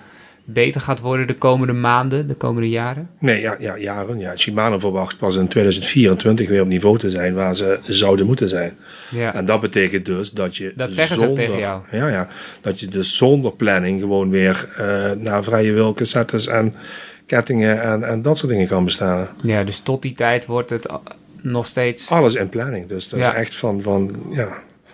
beter 0.54 0.82
gaat 0.82 1.00
worden 1.00 1.28
de 1.28 1.36
komende 1.36 1.74
maanden, 1.74 2.28
de 2.28 2.34
komende 2.34 2.70
jaren? 2.70 3.10
Nee, 3.20 3.42
ja, 3.42 3.56
ja, 3.60 3.78
jaren. 3.78 4.20
Ja. 4.20 4.36
Shimano 4.36 4.80
verwacht 4.80 5.18
pas 5.18 5.36
in 5.36 5.48
2024 5.48 6.48
weer 6.48 6.62
op 6.62 6.68
niveau 6.68 6.98
te 6.98 7.10
zijn 7.10 7.34
waar 7.34 7.56
ze 7.56 7.80
zouden 7.88 8.26
moeten 8.26 8.50
zijn. 8.50 8.78
Ja. 9.10 9.34
En 9.34 9.46
dat 9.46 9.62
betekent 9.62 10.06
dus 10.06 10.32
dat 10.32 10.56
je 10.58 10.74
Dat 10.76 10.90
zeggen 10.92 11.16
ze 11.16 11.22
ook 11.22 11.26
zonder, 11.28 11.46
tegen 11.46 11.60
jou. 11.60 11.82
Ja, 11.92 12.08
ja, 12.08 12.28
dat 12.62 12.80
je 12.80 12.88
dus 12.88 13.18
zonder 13.18 13.52
planning 13.52 14.00
gewoon 14.02 14.30
weer 14.30 14.70
eh, 14.78 15.12
naar 15.12 15.44
vrije 15.44 15.72
wil 15.74 15.94
cassettes 15.94 16.48
en 16.48 16.74
kettingen 17.26 17.82
en, 17.82 18.04
en 18.04 18.22
dat 18.22 18.38
soort 18.38 18.52
dingen 18.52 18.68
kan 18.68 18.84
bestellen. 18.84 19.28
Ja, 19.44 19.64
dus 19.64 19.80
tot 19.80 20.02
die 20.02 20.14
tijd 20.14 20.46
wordt 20.46 20.70
het 20.70 20.88
nog 21.42 21.66
steeds 21.66 22.10
Alles 22.10 22.36
in 22.36 22.50
planning. 22.50 22.88
Dus 22.88 23.10
dat 23.10 23.20
Ja. 23.20 23.32
is 23.32 23.38
echt 23.40 23.56
van, 23.56 23.82
van 23.82 24.16
ja, 24.30 24.48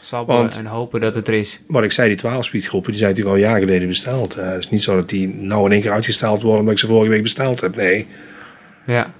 sabbelen 0.05 0.41
want- 0.41 0.55
en 0.55 0.65
hopen 0.65 0.99
dat 0.99 1.15
het 1.15 1.27
er 1.27 1.33
is. 1.33 1.59
wat 1.67 1.83
ik 1.83 1.91
zei, 1.91 2.07
die 2.15 2.17
12-speed 2.17 2.65
groepen, 2.65 2.91
die 2.91 2.99
zijn 2.99 3.09
natuurlijk 3.11 3.35
al 3.37 3.43
jaar 3.43 3.59
geleden 3.59 3.87
besteld. 3.87 4.35
Eh, 4.35 4.49
het 4.49 4.59
is 4.59 4.69
niet 4.69 4.81
zo 4.81 4.95
dat 4.95 5.09
die 5.09 5.27
nou 5.27 5.65
in 5.65 5.71
één 5.71 5.81
keer 5.81 5.91
uitgesteld 5.91 6.41
worden 6.41 6.59
omdat 6.59 6.73
ik 6.73 6.79
ze 6.79 6.87
vorige 6.87 7.09
week 7.09 7.23
besteld 7.23 7.61
heb. 7.61 7.75
Nee. 7.75 8.07
Ja. 8.85 9.13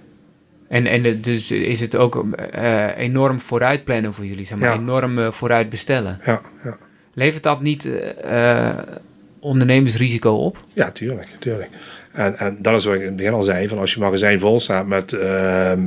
En, 0.67 0.85
en 0.87 1.21
dus 1.21 1.51
is 1.51 1.79
het 1.79 1.95
ook 1.95 2.25
eh, 2.51 2.97
enorm 2.97 3.39
vooruit 3.39 3.83
plannen 3.83 4.13
voor 4.13 4.25
jullie, 4.25 4.45
zeg 4.45 4.57
maar, 4.57 4.69
Ja. 4.73 4.75
enorm 4.79 5.19
eh, 5.19 5.31
vooruit 5.31 5.69
bestellen. 5.69 6.19
Ja, 6.25 6.41
ja. 6.63 6.77
Levert 7.13 7.43
dat 7.43 7.61
niet 7.61 7.89
ondernemersrisico 9.39 10.31
op? 10.31 10.57
ja 10.73 10.91
tuurlijk, 10.91 11.27
tuurlijk. 11.39 11.69
En, 12.11 12.37
en 12.39 12.57
dat 12.59 12.75
is 12.75 12.85
wat 12.85 12.93
ik 12.93 12.99
in 12.99 13.05
het 13.07 13.15
begin 13.15 13.33
al 13.33 13.41
zei, 13.43 13.67
van 13.67 13.77
als 13.77 13.93
je 13.93 13.99
magazijn 13.99 14.39
vol 14.39 14.59
staat 14.59 14.87
met 14.87 15.13
ehm, 15.13 15.83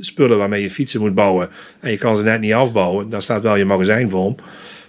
spullen 0.00 0.38
waarmee 0.38 0.62
je 0.62 0.70
fietsen 0.70 1.00
moet 1.00 1.14
bouwen 1.14 1.48
en 1.80 1.90
je 1.90 1.98
kan 1.98 2.16
ze 2.16 2.22
net 2.22 2.40
niet 2.40 2.52
afbouwen, 2.54 3.10
dan 3.10 3.22
staat 3.22 3.42
wel 3.42 3.56
je 3.56 3.64
magazijn 3.64 4.10
vol, 4.10 4.34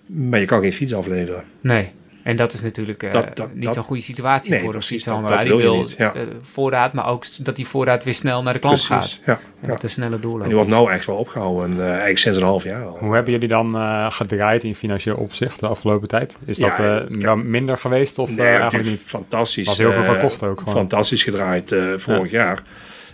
maar 0.06 0.40
je 0.40 0.46
kan 0.46 0.60
geen 0.62 0.74
fiets 0.74 0.94
afleveren. 0.94 1.44
Nee. 1.62 1.90
En 2.24 2.36
dat 2.36 2.54
is 2.54 2.62
natuurlijk 2.62 3.04
eh, 3.04 3.12
Dat- 3.14 3.36
dat- 3.36 3.54
niet 3.54 3.74
zo'n 3.74 3.84
goede 3.84 4.02
situatie 4.02 4.52
Nee, 4.52 4.60
voor 4.62 4.76
een 4.76 4.82
fietshandelaar. 4.82 5.32
dat- 5.38 5.42
Die 5.48 5.52
dat 5.52 5.62
wil 5.62 5.72
wil 5.72 5.82
je 5.82 5.88
niet, 5.88 5.98
ja. 5.98 6.14
eh, 6.14 6.22
voorraad, 6.42 6.94
maar 6.94 7.08
ook 7.08 7.24
dat 7.46 7.56
die 7.56 7.68
voorraad 7.68 8.04
weer 8.04 8.14
snel 8.14 8.44
naar 8.44 8.54
de 8.54 8.60
klant 8.60 8.82
gaat. 8.82 8.98
Precies, 9.00 9.22
ja. 9.26 9.34
En 9.34 9.40
ja. 9.62 9.68
dat 9.68 9.84
er 9.84 9.90
sneller 9.90 10.14
En 10.16 10.22
doorloopt. 10.22 10.46
die 10.46 10.56
wordt 10.56 10.70
nou 10.70 10.92
echt 10.92 11.06
wel 11.06 11.16
opgehouden, 11.16 11.80
eh, 11.80 11.88
eigenlijk 11.90 12.18
sinds 12.18 12.38
een 12.38 12.44
half 12.44 12.64
jaar 12.64 12.86
al. 12.86 12.98
Hoe 13.00 13.14
hebben 13.14 13.34
jullie 13.34 13.48
dan 13.48 13.76
eh, 13.76 14.12
gedraaid 14.12 14.64
in 14.64 14.76
financieel 14.76 15.16
opzicht 15.16 15.60
de 15.60 15.68
afgelopen 15.68 16.08
tijd? 16.08 16.38
Is 16.46 16.58
dat 16.58 16.80
eh, 16.80 16.98
wel 17.10 17.36
minder 17.36 17.78
geweest 17.78 18.20
of 18.20 18.36
Nee, 18.36 18.48
eigenlijk 18.48 18.90
niet? 18.90 19.04
fantastisch. 19.06 19.66
Was 19.68 19.78
heel 19.78 19.92
veel 19.92 20.04
verkocht 20.04 20.44
ook 20.44 20.60
gewoon. 20.60 20.74
Fantastisch 20.74 21.24
gedraaid 21.24 21.72
eh, 21.72 21.84
vorig 21.98 22.32
jaar. 22.32 22.64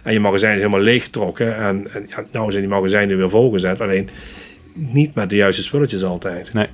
En 0.07 0.13
je 0.13 0.19
magazijn 0.19 0.51
is 0.53 0.57
helemaal 0.59 0.79
leeggetrokken. 0.79 1.57
En, 1.57 1.87
en 1.93 2.05
ja, 2.09 2.23
nou 2.31 2.51
zijn 2.51 2.63
die 2.63 2.71
magazijnen 2.73 3.17
weer 3.17 3.29
volgezet. 3.29 3.81
Alleen 3.81 4.09
niet 4.73 5.15
met 5.15 5.29
de 5.29 5.35
juiste 5.35 5.63
spulletjes 5.63 6.03
altijd. 6.03 6.53
Nee. 6.53 6.67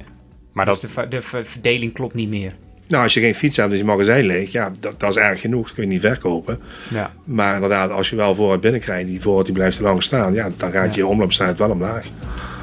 Maar 0.52 0.66
Dus 0.66 0.80
dat, 0.80 0.90
de, 0.90 0.96
ver- 0.96 1.10
de 1.10 1.22
ver- 1.22 1.46
verdeling 1.46 1.94
klopt 1.94 2.14
niet 2.14 2.30
meer. 2.30 2.54
Nou, 2.88 3.04
als 3.04 3.14
je 3.14 3.20
geen 3.20 3.36
fiets 3.36 3.58
hebt 3.58 3.74
is 3.74 3.80
je 3.80 3.86
magazijn 3.86 4.26
leeg, 4.26 4.52
ja, 4.52 4.72
dat, 4.80 5.00
dat 5.00 5.10
is 5.10 5.22
erg 5.22 5.42
genoeg. 5.42 5.66
Dat 5.66 5.74
kun 5.76 5.84
je 5.84 5.90
niet 5.90 6.02
verkopen. 6.02 6.60
Ja. 6.90 7.12
Maar 7.24 7.54
inderdaad, 7.54 7.92
als 7.92 8.10
je 8.10 8.16
wel 8.16 8.36
voorraad 8.36 8.62
binnenkrijgt, 8.62 9.08
die 9.08 9.22
voorraad 9.22 9.46
die 9.46 9.54
blijft 9.54 9.78
te 9.78 9.84
lang 9.84 10.04
staan, 10.04 10.34
ja, 10.34 10.50
dan 10.58 10.72
gaat 10.72 10.96
je 10.96 11.08
omloopsnelheid 11.08 11.58
wel 11.60 11.70
omlaag. 11.70 12.06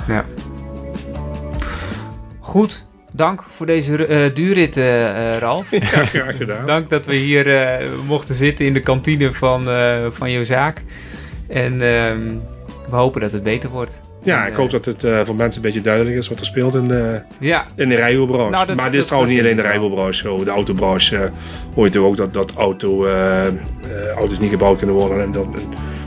ja. 0.08 0.24
Goed. 2.40 2.86
Dank 3.12 3.44
voor 3.50 3.66
deze 3.66 4.06
eh, 4.06 4.34
duurrit, 4.34 4.76
eh, 4.76 5.34
eh, 5.34 5.38
Ralf. 5.38 5.70
Ja, 5.70 6.04
graag 6.04 6.36
gedaan. 6.36 6.66
Dank 6.66 6.90
dat 6.90 7.06
we 7.06 7.14
hier 7.14 7.80
mochten 8.06 8.34
zitten 8.34 8.66
in 8.66 8.72
de 8.72 8.80
kantine 8.80 9.32
van, 9.32 9.64
van 10.12 10.30
jouw 10.30 10.44
zaak. 10.44 10.82
En 11.48 11.72
ehm, 11.72 12.28
we 12.90 12.96
hopen 12.96 13.20
dat 13.20 13.32
het 13.32 13.42
beter 13.42 13.70
wordt. 13.70 14.00
Ja, 14.22 14.44
En, 14.44 14.50
ik 14.50 14.56
hoop 14.56 14.70
dat 14.70 14.84
het 14.84 15.00
voor 15.00 15.34
mensen 15.34 15.62
een 15.62 15.66
beetje 15.66 15.80
duidelijk 15.80 16.16
is 16.16 16.28
wat 16.28 16.40
er 16.40 16.46
speelt 16.46 16.74
in 16.74 16.88
de, 16.88 17.22
Ja, 17.38 17.66
in 17.76 17.88
de 17.88 17.94
rijwielbranche. 17.94 18.50
Nou, 18.50 18.74
maar 18.74 18.90
dit 18.90 19.00
is 19.00 19.06
trouwens 19.06 19.32
niet 19.32 19.42
alleen 19.42 19.56
de 19.56 19.62
rijwielbranche. 19.62 20.20
zo. 20.20 20.44
De 20.44 20.50
autobranche 20.50 21.30
hoor 21.74 21.84
je 21.84 21.90
toch 21.90 22.04
ook 22.04 22.16
dat, 22.16 22.32
dat 22.32 22.52
auto, 22.56 23.06
auto's 24.16 24.38
niet 24.38 24.50
gebouwd 24.50 24.78
kunnen 24.78 24.96
worden. 24.96 25.22
En 25.22 25.32
dat, 25.32 25.46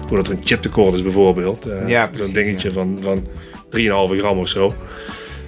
doordat 0.07 0.27
er 0.27 0.33
een 0.33 0.43
chiptekort 0.43 0.93
is 0.93 1.03
bijvoorbeeld. 1.03 1.67
Ja, 1.85 2.07
precies, 2.07 2.25
Zo'n 2.25 2.43
dingetje 2.43 2.67
ja. 2.67 2.73
van, 2.73 2.99
van 3.01 3.27
3,5 4.15 4.17
gram 4.17 4.37
of 4.37 4.47
zo. 4.47 4.73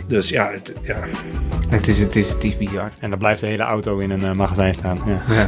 Dus 0.07 0.29
ja, 0.29 0.49
het, 0.51 0.73
ja, 0.81 0.99
het 1.69 1.87
is, 1.87 1.99
het 1.99 2.15
is, 2.15 2.33
het 2.33 2.43
is 2.43 2.57
bizar. 2.57 2.91
en 2.99 3.09
dan 3.09 3.19
blijft 3.19 3.41
de 3.41 3.47
hele 3.47 3.63
auto 3.63 3.97
in 3.97 4.11
een 4.11 4.23
eh, 4.23 4.31
magazijn 4.31 4.73
staan. 4.73 4.99
Ja. 5.05 5.47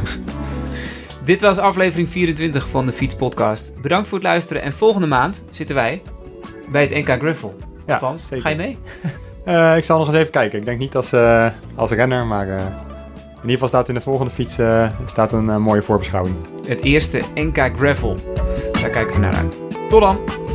Dit 1.24 1.40
was 1.40 1.58
aflevering 1.58 2.08
24 2.08 2.68
van 2.68 2.86
de 2.86 2.92
Fiets 2.92 3.14
Podcast. 3.14 3.72
Bedankt 3.82 4.08
voor 4.08 4.18
het 4.18 4.26
luisteren 4.26 4.62
en 4.62 4.72
volgende 4.72 5.06
maand 5.06 5.44
zitten 5.50 5.76
wij 5.76 6.02
bij 6.70 6.82
het 6.82 6.90
NK 6.90 7.20
Gravel. 7.20 7.56
Ja, 7.86 7.92
Althans, 7.94 8.22
zeker. 8.26 8.40
ga 8.40 8.48
je 8.48 8.56
mee? 8.56 8.78
Eh, 9.44 9.76
ik 9.76 9.84
zal 9.84 9.98
nog 9.98 10.08
eens 10.08 10.16
even 10.16 10.30
kijken. 10.30 10.58
Ik 10.58 10.64
denk 10.64 10.78
niet 10.78 10.96
als, 10.96 11.12
eh, 11.12 11.46
als 11.74 11.90
renner, 11.90 12.26
maar 12.26 12.48
eh, 12.48 12.56
in 12.56 12.64
ieder 13.34 13.50
geval 13.50 13.68
staat 13.68 13.88
in 13.88 13.94
de 13.94 14.00
volgende 14.00 14.32
fiets 14.32 14.58
eh, 14.58 14.88
staat 15.04 15.32
een 15.32 15.62
mooie 15.62 15.82
voorbeschouwing. 15.82 16.36
Het 16.66 16.82
eerste 16.82 17.20
NK 17.34 17.70
Gravel. 17.76 18.16
Daar 18.80 18.90
kijken 18.90 19.14
we 19.14 19.20
naar 19.20 19.34
uit. 19.34 19.58
Tot 19.88 20.00
dan! 20.00 20.47